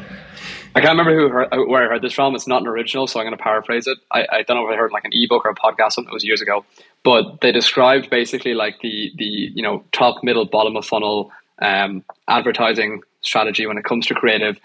I 0.75 0.81
can't 0.81 0.97
remember 0.97 1.15
who 1.15 1.29
heard, 1.29 1.47
uh, 1.51 1.57
where 1.65 1.83
I 1.83 1.89
heard 1.89 2.03
this 2.03 2.13
from. 2.13 2.35
It's 2.35 2.47
not 2.47 2.61
an 2.61 2.67
original, 2.67 3.07
so 3.07 3.19
I'm 3.19 3.25
going 3.25 3.35
to 3.35 3.43
paraphrase 3.43 3.87
it. 3.87 3.97
I, 4.11 4.27
I 4.31 4.41
don't 4.43 4.57
know 4.57 4.67
if 4.67 4.73
I 4.73 4.77
heard 4.77 4.91
like 4.91 5.03
an 5.03 5.11
ebook 5.13 5.45
or 5.45 5.49
a 5.49 5.55
podcast, 5.55 5.93
something 5.93 6.05
that 6.05 6.13
was 6.13 6.23
years 6.23 6.41
ago, 6.41 6.63
but 7.03 7.41
they 7.41 7.51
described 7.51 8.09
basically 8.09 8.53
like 8.53 8.79
the 8.81 9.11
the 9.17 9.25
you 9.25 9.63
know 9.63 9.83
top, 9.91 10.23
middle, 10.23 10.45
bottom 10.45 10.75
of 10.75 10.85
funnel 10.85 11.31
um, 11.59 12.03
advertising 12.27 13.01
strategy 13.21 13.65
when 13.65 13.77
it 13.77 13.83
comes 13.83 14.05
to 14.07 14.13
creative 14.13 14.59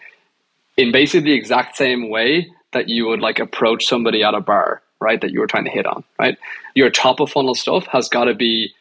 in 0.77 0.93
basically 0.93 1.31
the 1.31 1.33
exact 1.33 1.77
same 1.77 2.09
way 2.11 2.51
that 2.73 2.89
you 2.89 3.07
would 3.07 3.21
like 3.21 3.39
approach 3.39 3.87
somebody 3.87 4.23
at 4.23 4.35
a 4.35 4.41
bar 4.41 4.83
right, 5.01 5.21
that 5.21 5.31
you 5.31 5.41
were 5.41 5.47
trying 5.47 5.65
to 5.65 5.71
hit 5.71 5.87
on, 5.87 6.05
right? 6.19 6.39
Your 6.75 6.91
top 6.91 7.21
of 7.21 7.31
funnel 7.31 7.55
stuff 7.55 7.87
has 7.89 8.09
got 8.09 8.25
to 8.25 8.35
be 8.35 8.73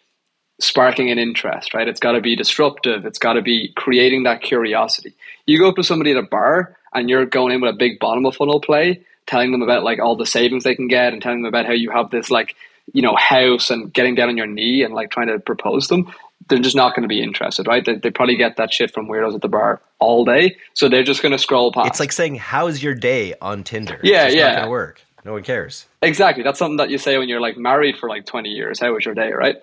sparking 0.60 1.12
an 1.12 1.19
interest, 1.19 1.73
right? 1.73 1.88
It's 1.88 1.99
got 1.99 2.13
to 2.13 2.21
be 2.21 2.36
disruptive. 2.36 3.06
It's 3.06 3.19
got 3.19 3.34
to 3.34 3.41
be 3.41 3.73
creating 3.76 4.23
that 4.23 4.41
curiosity. 4.41 5.13
You 5.45 5.60
go 5.60 5.69
up 5.69 5.76
to 5.76 5.84
somebody 5.84 6.12
at 6.12 6.17
a 6.17 6.23
bar 6.23 6.78
and 6.93 7.10
you're 7.10 7.26
going 7.26 7.54
in 7.54 7.62
with 7.62 7.73
a 7.73 7.78
big 7.78 7.99
bottom 7.99 8.26
of 8.26 8.36
funnel 8.36 8.62
play, 8.62 9.04
telling 9.26 9.52
them 9.52 9.62
about 9.62 9.84
like 9.84 9.99
all 9.99 10.15
the 10.15 10.26
savings 10.26 10.63
they 10.63 10.76
can 10.76 10.88
get 10.88 11.12
and 11.12 11.21
telling 11.21 11.41
them 11.41 11.49
about 11.49 11.65
how 11.65 11.73
you 11.73 11.89
have 11.91 12.12
this 12.12 12.30
like, 12.30 12.56
you 12.93 13.02
know, 13.02 13.15
house 13.15 13.69
and 13.69 13.91
getting 13.93 14.15
down 14.15 14.30
on 14.30 14.38
your 14.38 14.47
knee 14.47 14.84
and 14.84 14.93
like 14.93 15.10
trying 15.10 15.28
to 15.28 15.39
propose 15.39 15.88
them. 15.88 16.13
They're 16.49 16.60
just 16.60 16.76
not 16.76 16.93
going 16.93 17.04
to 17.04 17.08
be 17.08 17.23
interested, 17.23 17.67
right? 17.67 17.86
They, 17.86 17.95
they 17.95 18.12
probably 18.12 18.36
get 18.36 18.58
that 18.58 18.71
shit 18.71 18.93
from 18.93 19.08
weirdos 19.08 19.36
at 19.36 19.41
the 19.41 19.47
bar 19.47 19.82
all 19.99 20.26
day. 20.26 20.58
So 20.73 20.89
they're 20.89 21.04
just 21.04 21.21
going 21.21 21.32
to 21.32 21.38
scroll 21.39 21.71
past. 21.71 21.88
It's 21.88 21.99
like 22.02 22.12
saying, 22.12 22.36
how's 22.36 22.84
your 22.84 22.93
day 22.93 23.34
on 23.41 23.63
Tinder? 23.63 23.99
Yeah, 24.04 24.26
it's 24.26 24.36
yeah. 24.36 24.47
not 24.47 24.54
going 24.56 24.65
to 24.65 24.69
work. 24.71 25.02
No 25.26 25.34
one 25.34 25.44
cares. 25.44 25.86
Exactly. 26.02 26.44
That's 26.44 26.60
something 26.60 26.78
that 26.78 26.90
you 26.90 26.98
say 26.98 27.18
when 27.18 27.30
you're 27.30 27.42
like 27.42 27.58
married 27.58 27.98
for 27.98 28.10
like 28.10 28.26
20 28.26 28.50
years. 28.50 28.80
How 28.80 28.94
was 28.94 29.06
your 29.06 29.16
day, 29.16 29.32
right? 29.32 29.56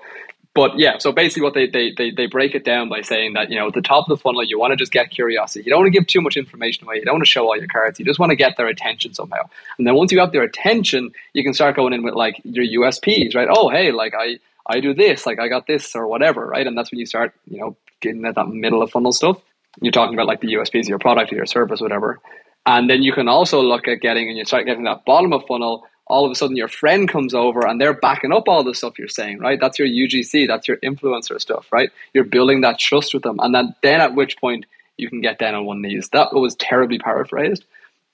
But 0.52 0.78
yeah, 0.78 0.98
so 0.98 1.12
basically 1.12 1.42
what 1.42 1.54
they, 1.54 1.68
they, 1.68 1.92
they, 1.96 2.10
they 2.10 2.26
break 2.26 2.56
it 2.56 2.64
down 2.64 2.88
by 2.88 3.02
saying 3.02 3.34
that, 3.34 3.50
you 3.50 3.56
know, 3.56 3.68
at 3.68 3.74
the 3.74 3.82
top 3.82 4.08
of 4.10 4.18
the 4.18 4.20
funnel, 4.20 4.42
you 4.42 4.58
want 4.58 4.72
to 4.72 4.76
just 4.76 4.90
get 4.90 5.10
curiosity. 5.10 5.64
You 5.64 5.70
don't 5.70 5.80
want 5.82 5.92
to 5.92 5.98
give 5.98 6.08
too 6.08 6.20
much 6.20 6.36
information 6.36 6.84
away. 6.84 6.96
You 6.96 7.04
don't 7.04 7.14
want 7.14 7.24
to 7.24 7.30
show 7.30 7.44
all 7.44 7.56
your 7.56 7.68
cards. 7.68 8.00
You 8.00 8.04
just 8.04 8.18
want 8.18 8.30
to 8.30 8.36
get 8.36 8.56
their 8.56 8.66
attention 8.66 9.14
somehow. 9.14 9.42
And 9.78 9.86
then 9.86 9.94
once 9.94 10.10
you 10.10 10.18
have 10.18 10.32
their 10.32 10.42
attention, 10.42 11.12
you 11.34 11.44
can 11.44 11.54
start 11.54 11.76
going 11.76 11.92
in 11.92 12.02
with 12.02 12.14
like 12.14 12.40
your 12.42 12.64
USPs, 12.82 13.36
right? 13.36 13.48
Oh, 13.48 13.68
hey, 13.68 13.92
like 13.92 14.14
I, 14.18 14.40
I 14.66 14.80
do 14.80 14.92
this, 14.92 15.24
like 15.24 15.38
I 15.38 15.46
got 15.46 15.68
this 15.68 15.94
or 15.94 16.08
whatever, 16.08 16.46
right? 16.46 16.66
And 16.66 16.76
that's 16.76 16.90
when 16.90 16.98
you 16.98 17.06
start, 17.06 17.32
you 17.48 17.58
know, 17.58 17.76
getting 18.00 18.24
at 18.24 18.34
that 18.34 18.48
middle 18.48 18.82
of 18.82 18.90
funnel 18.90 19.12
stuff. 19.12 19.40
You're 19.80 19.92
talking 19.92 20.14
about 20.14 20.26
like 20.26 20.40
the 20.40 20.54
USPs 20.54 20.82
of 20.82 20.88
your 20.88 20.98
product 20.98 21.32
or 21.32 21.36
your 21.36 21.46
service, 21.46 21.80
whatever. 21.80 22.18
And 22.66 22.88
then 22.90 23.02
you 23.02 23.12
can 23.12 23.28
also 23.28 23.62
look 23.62 23.88
at 23.88 24.00
getting, 24.00 24.28
and 24.28 24.36
you 24.36 24.44
start 24.44 24.66
getting 24.66 24.84
that 24.84 25.04
bottom 25.04 25.32
of 25.32 25.44
funnel 25.46 25.84
all 26.10 26.24
of 26.24 26.32
a 26.32 26.34
sudden 26.34 26.56
your 26.56 26.68
friend 26.68 27.08
comes 27.08 27.34
over 27.34 27.64
and 27.66 27.80
they're 27.80 27.94
backing 27.94 28.32
up 28.32 28.48
all 28.48 28.64
the 28.64 28.74
stuff 28.74 28.98
you're 28.98 29.08
saying, 29.08 29.38
right? 29.38 29.60
That's 29.60 29.78
your 29.78 29.86
UGC, 29.86 30.48
that's 30.48 30.66
your 30.66 30.76
influencer 30.78 31.40
stuff, 31.40 31.68
right? 31.72 31.90
You're 32.12 32.24
building 32.24 32.62
that 32.62 32.80
trust 32.80 33.14
with 33.14 33.22
them. 33.22 33.38
And 33.38 33.54
then, 33.54 33.74
then 33.82 34.00
at 34.00 34.16
which 34.16 34.36
point 34.38 34.66
you 34.96 35.08
can 35.08 35.20
get 35.20 35.38
down 35.38 35.54
on 35.54 35.64
one 35.64 35.80
knees. 35.80 36.08
That 36.10 36.34
was 36.34 36.56
terribly 36.56 36.98
paraphrased, 36.98 37.64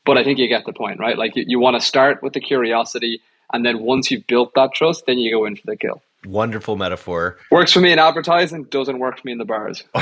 but 0.05 0.19
I 0.19 0.25
think 0.25 0.39
you 0.39 0.47
get 0.47 0.67
the 0.67 0.75
point, 0.75 1.01
right? 1.01 1.17
Like 1.17 1.35
you, 1.37 1.45
you 1.49 1.59
want 1.59 1.81
to 1.81 1.81
start 1.81 2.23
with 2.23 2.35
the 2.35 2.41
curiosity, 2.41 3.21
and 3.53 3.65
then 3.65 3.81
once 3.81 4.11
you've 4.11 4.27
built 4.27 4.53
that 4.55 4.75
trust, 4.75 5.07
then 5.07 5.19
you 5.19 5.31
go 5.31 5.47
in 5.47 5.57
for 5.57 5.67
the 5.67 5.77
kill. 5.77 6.03
Wonderful 6.27 6.77
metaphor. 6.77 7.39
Works 7.51 7.73
for 7.73 7.81
me 7.81 7.93
in 7.93 7.99
advertising, 7.99 8.65
doesn't 8.65 8.99
work 8.99 9.19
for 9.19 9.23
me 9.25 9.33
in 9.33 9.39
the 9.39 9.45
bars. 9.47 9.83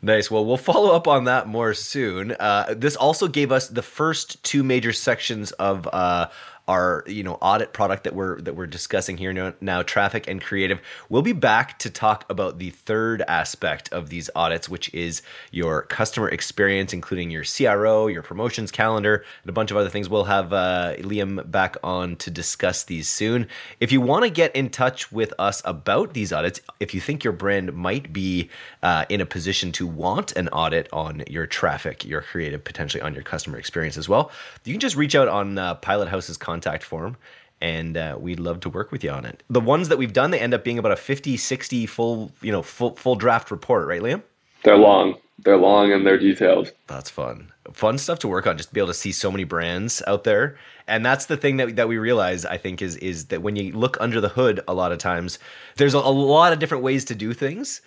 Nice. 0.00 0.30
Well, 0.30 0.44
we'll 0.44 0.56
follow 0.56 0.94
up 0.94 1.08
on 1.08 1.24
that 1.24 1.48
more 1.48 1.74
soon. 1.74 2.32
Uh, 2.32 2.74
this 2.76 2.94
also 2.94 3.26
gave 3.26 3.50
us 3.50 3.68
the 3.68 3.82
first 3.82 4.42
two 4.44 4.62
major 4.62 4.92
sections 4.92 5.50
of 5.52 5.88
uh, 5.92 6.28
our 6.68 7.02
you 7.06 7.22
know 7.22 7.34
audit 7.40 7.72
product 7.72 8.04
that 8.04 8.14
we're 8.14 8.40
that 8.42 8.54
we're 8.54 8.66
discussing 8.66 9.16
here 9.16 9.32
now, 9.32 9.54
now 9.60 9.82
traffic 9.82 10.28
and 10.28 10.40
creative. 10.40 10.78
We'll 11.08 11.22
be 11.22 11.32
back 11.32 11.78
to 11.80 11.90
talk 11.90 12.24
about 12.30 12.58
the 12.58 12.70
third 12.70 13.22
aspect 13.22 13.90
of 13.92 14.10
these 14.10 14.28
audits 14.36 14.68
which 14.68 14.92
is 14.94 15.22
your 15.50 15.82
customer 15.82 16.28
experience 16.28 16.92
including 16.92 17.30
your 17.30 17.44
cro 17.44 18.06
your 18.06 18.22
promotions 18.22 18.70
calendar 18.70 19.24
and 19.42 19.50
a 19.50 19.52
bunch 19.52 19.70
of 19.70 19.76
other 19.78 19.88
things. 19.88 20.08
We'll 20.08 20.24
have 20.24 20.52
uh, 20.52 20.96
liam 20.98 21.50
back 21.50 21.76
on 21.82 22.16
to 22.16 22.30
discuss 22.30 22.84
these 22.84 23.08
soon. 23.08 23.48
If 23.80 23.90
you 23.90 24.00
want 24.00 24.24
to 24.24 24.30
get 24.30 24.54
in 24.54 24.68
touch 24.68 25.10
with 25.10 25.32
us 25.38 25.62
about 25.64 26.12
these 26.12 26.32
audits 26.32 26.60
if 26.80 26.94
you 26.94 27.00
think 27.00 27.24
your 27.24 27.32
brand 27.32 27.72
might 27.72 28.12
be 28.12 28.50
uh, 28.82 29.06
in 29.08 29.22
a 29.22 29.26
position 29.26 29.72
to 29.72 29.86
want 29.86 30.32
an 30.32 30.48
audit 30.48 30.88
on 30.92 31.22
your 31.28 31.46
traffic 31.46 32.04
your 32.04 32.20
creative 32.20 32.62
potentially 32.62 33.00
on 33.00 33.14
your 33.14 33.22
customer 33.22 33.58
experience 33.58 33.96
as 33.96 34.08
well 34.08 34.30
you 34.64 34.74
can 34.74 34.80
just 34.80 34.96
reach 34.96 35.14
out 35.14 35.28
on 35.28 35.56
uh, 35.56 35.74
Pilothouse's 35.76 36.36
contact 36.36 36.57
contact 36.58 36.84
form 36.84 37.16
and 37.60 37.96
uh, 37.96 38.16
we'd 38.18 38.38
love 38.38 38.60
to 38.60 38.68
work 38.68 38.92
with 38.92 39.02
you 39.02 39.10
on 39.10 39.24
it. 39.24 39.42
The 39.50 39.60
ones 39.60 39.88
that 39.88 39.98
we've 39.98 40.12
done, 40.12 40.30
they 40.30 40.38
end 40.38 40.54
up 40.54 40.62
being 40.62 40.78
about 40.78 40.92
a 40.92 40.96
50, 40.96 41.36
60 41.36 41.86
full, 41.86 42.30
you 42.40 42.52
know, 42.52 42.62
full, 42.62 42.94
full 42.94 43.16
draft 43.16 43.50
report, 43.50 43.88
right, 43.88 44.00
Liam? 44.00 44.22
They're 44.62 44.76
long. 44.76 45.16
They're 45.40 45.56
long 45.56 45.92
and 45.92 46.06
they're 46.06 46.18
detailed. 46.18 46.72
That's 46.86 47.10
fun. 47.10 47.52
Fun 47.72 47.98
stuff 47.98 48.20
to 48.20 48.28
work 48.28 48.46
on. 48.46 48.56
Just 48.56 48.70
to 48.70 48.74
be 48.74 48.80
able 48.80 48.88
to 48.88 48.94
see 48.94 49.12
so 49.12 49.30
many 49.30 49.44
brands 49.44 50.02
out 50.06 50.24
there, 50.24 50.56
and 50.86 51.04
that's 51.04 51.26
the 51.26 51.36
thing 51.36 51.58
that, 51.58 51.76
that 51.76 51.86
we 51.86 51.98
realize. 51.98 52.44
I 52.44 52.56
think 52.56 52.80
is 52.80 52.96
is 52.96 53.26
that 53.26 53.42
when 53.42 53.54
you 53.54 53.72
look 53.72 53.96
under 54.00 54.20
the 54.20 54.30
hood, 54.30 54.60
a 54.66 54.74
lot 54.74 54.90
of 54.90 54.98
times 54.98 55.38
there's 55.76 55.94
a, 55.94 55.98
a 55.98 56.10
lot 56.10 56.52
of 56.52 56.58
different 56.58 56.82
ways 56.82 57.04
to 57.04 57.14
do 57.14 57.34
things, 57.34 57.82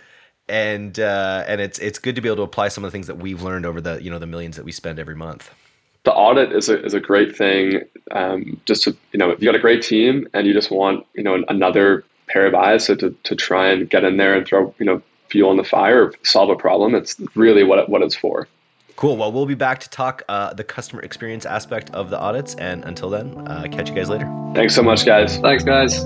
and 0.48 0.98
uh, 1.00 1.44
and 1.48 1.60
it's 1.60 1.80
it's 1.80 1.98
good 1.98 2.16
to 2.16 2.22
be 2.22 2.30
able 2.30 2.38
to 2.38 2.44
apply 2.44 2.70
some 2.70 2.86
of 2.86 2.92
the 2.92 2.96
things 2.96 3.08
that 3.08 3.18
we've 3.18 3.42
learned 3.42 3.66
over 3.66 3.82
the 3.82 4.02
you 4.02 4.12
know 4.12 4.20
the 4.20 4.28
millions 4.28 4.56
that 4.56 4.64
we 4.64 4.72
spend 4.72 5.00
every 5.00 5.16
month 5.16 5.52
the 6.04 6.14
audit 6.14 6.52
is 6.52 6.70
a, 6.70 6.84
is 6.84 6.94
a 6.94 7.00
great 7.00 7.36
thing. 7.36 7.82
Um, 8.12 8.60
just 8.66 8.84
to, 8.84 8.96
you 9.12 9.20
know, 9.20 9.30
if 9.30 9.40
you 9.40 9.46
got 9.46 9.56
a 9.56 9.60
great 9.60 9.82
team 9.82 10.28
and 10.34 10.48
you 10.48 10.54
just 10.54 10.72
want, 10.72 11.06
you 11.14 11.24
know, 11.24 11.44
another 11.48 12.04
pair 12.28 12.46
of 12.46 12.56
eyes 12.56 12.86
so 12.86 12.96
to, 12.96 13.16
to 13.24 13.36
try 13.36 13.68
and 13.68 13.90
get 13.90 14.04
in 14.04 14.18
there 14.18 14.36
and 14.36 14.46
throw, 14.46 14.74
you 14.80 14.86
know, 14.86 15.02
fuel 15.30 15.50
on 15.50 15.58
the 15.58 15.64
fire 15.64 16.06
or 16.06 16.14
solve 16.24 16.50
a 16.50 16.56
problem, 16.56 16.96
it's 16.96 17.20
really 17.36 17.64
what, 17.64 17.80
it, 17.80 17.90
what 17.90 18.02
it's 18.02 18.16
for. 18.16 18.48
Cool. 18.98 19.18
Well, 19.18 19.32
we'll 19.32 19.46
be 19.46 19.56
back 19.56 19.80
to 19.80 19.90
talk 19.90 20.22
uh, 20.30 20.54
the 20.54 20.64
customer 20.64 21.02
experience 21.02 21.46
aspect 21.46 21.90
of 21.92 22.10
the 22.10 22.20
audits. 22.20 22.56
And 22.56 22.84
until 22.84 23.10
then, 23.10 23.48
uh, 23.48 23.68
catch 23.72 23.90
you 23.90 23.96
guys 23.96 24.10
later. 24.10 24.32
Thanks 24.54 24.76
so 24.76 24.84
much, 24.84 25.06
guys. 25.06 25.38
Thanks, 25.38 25.64
guys. 25.64 26.06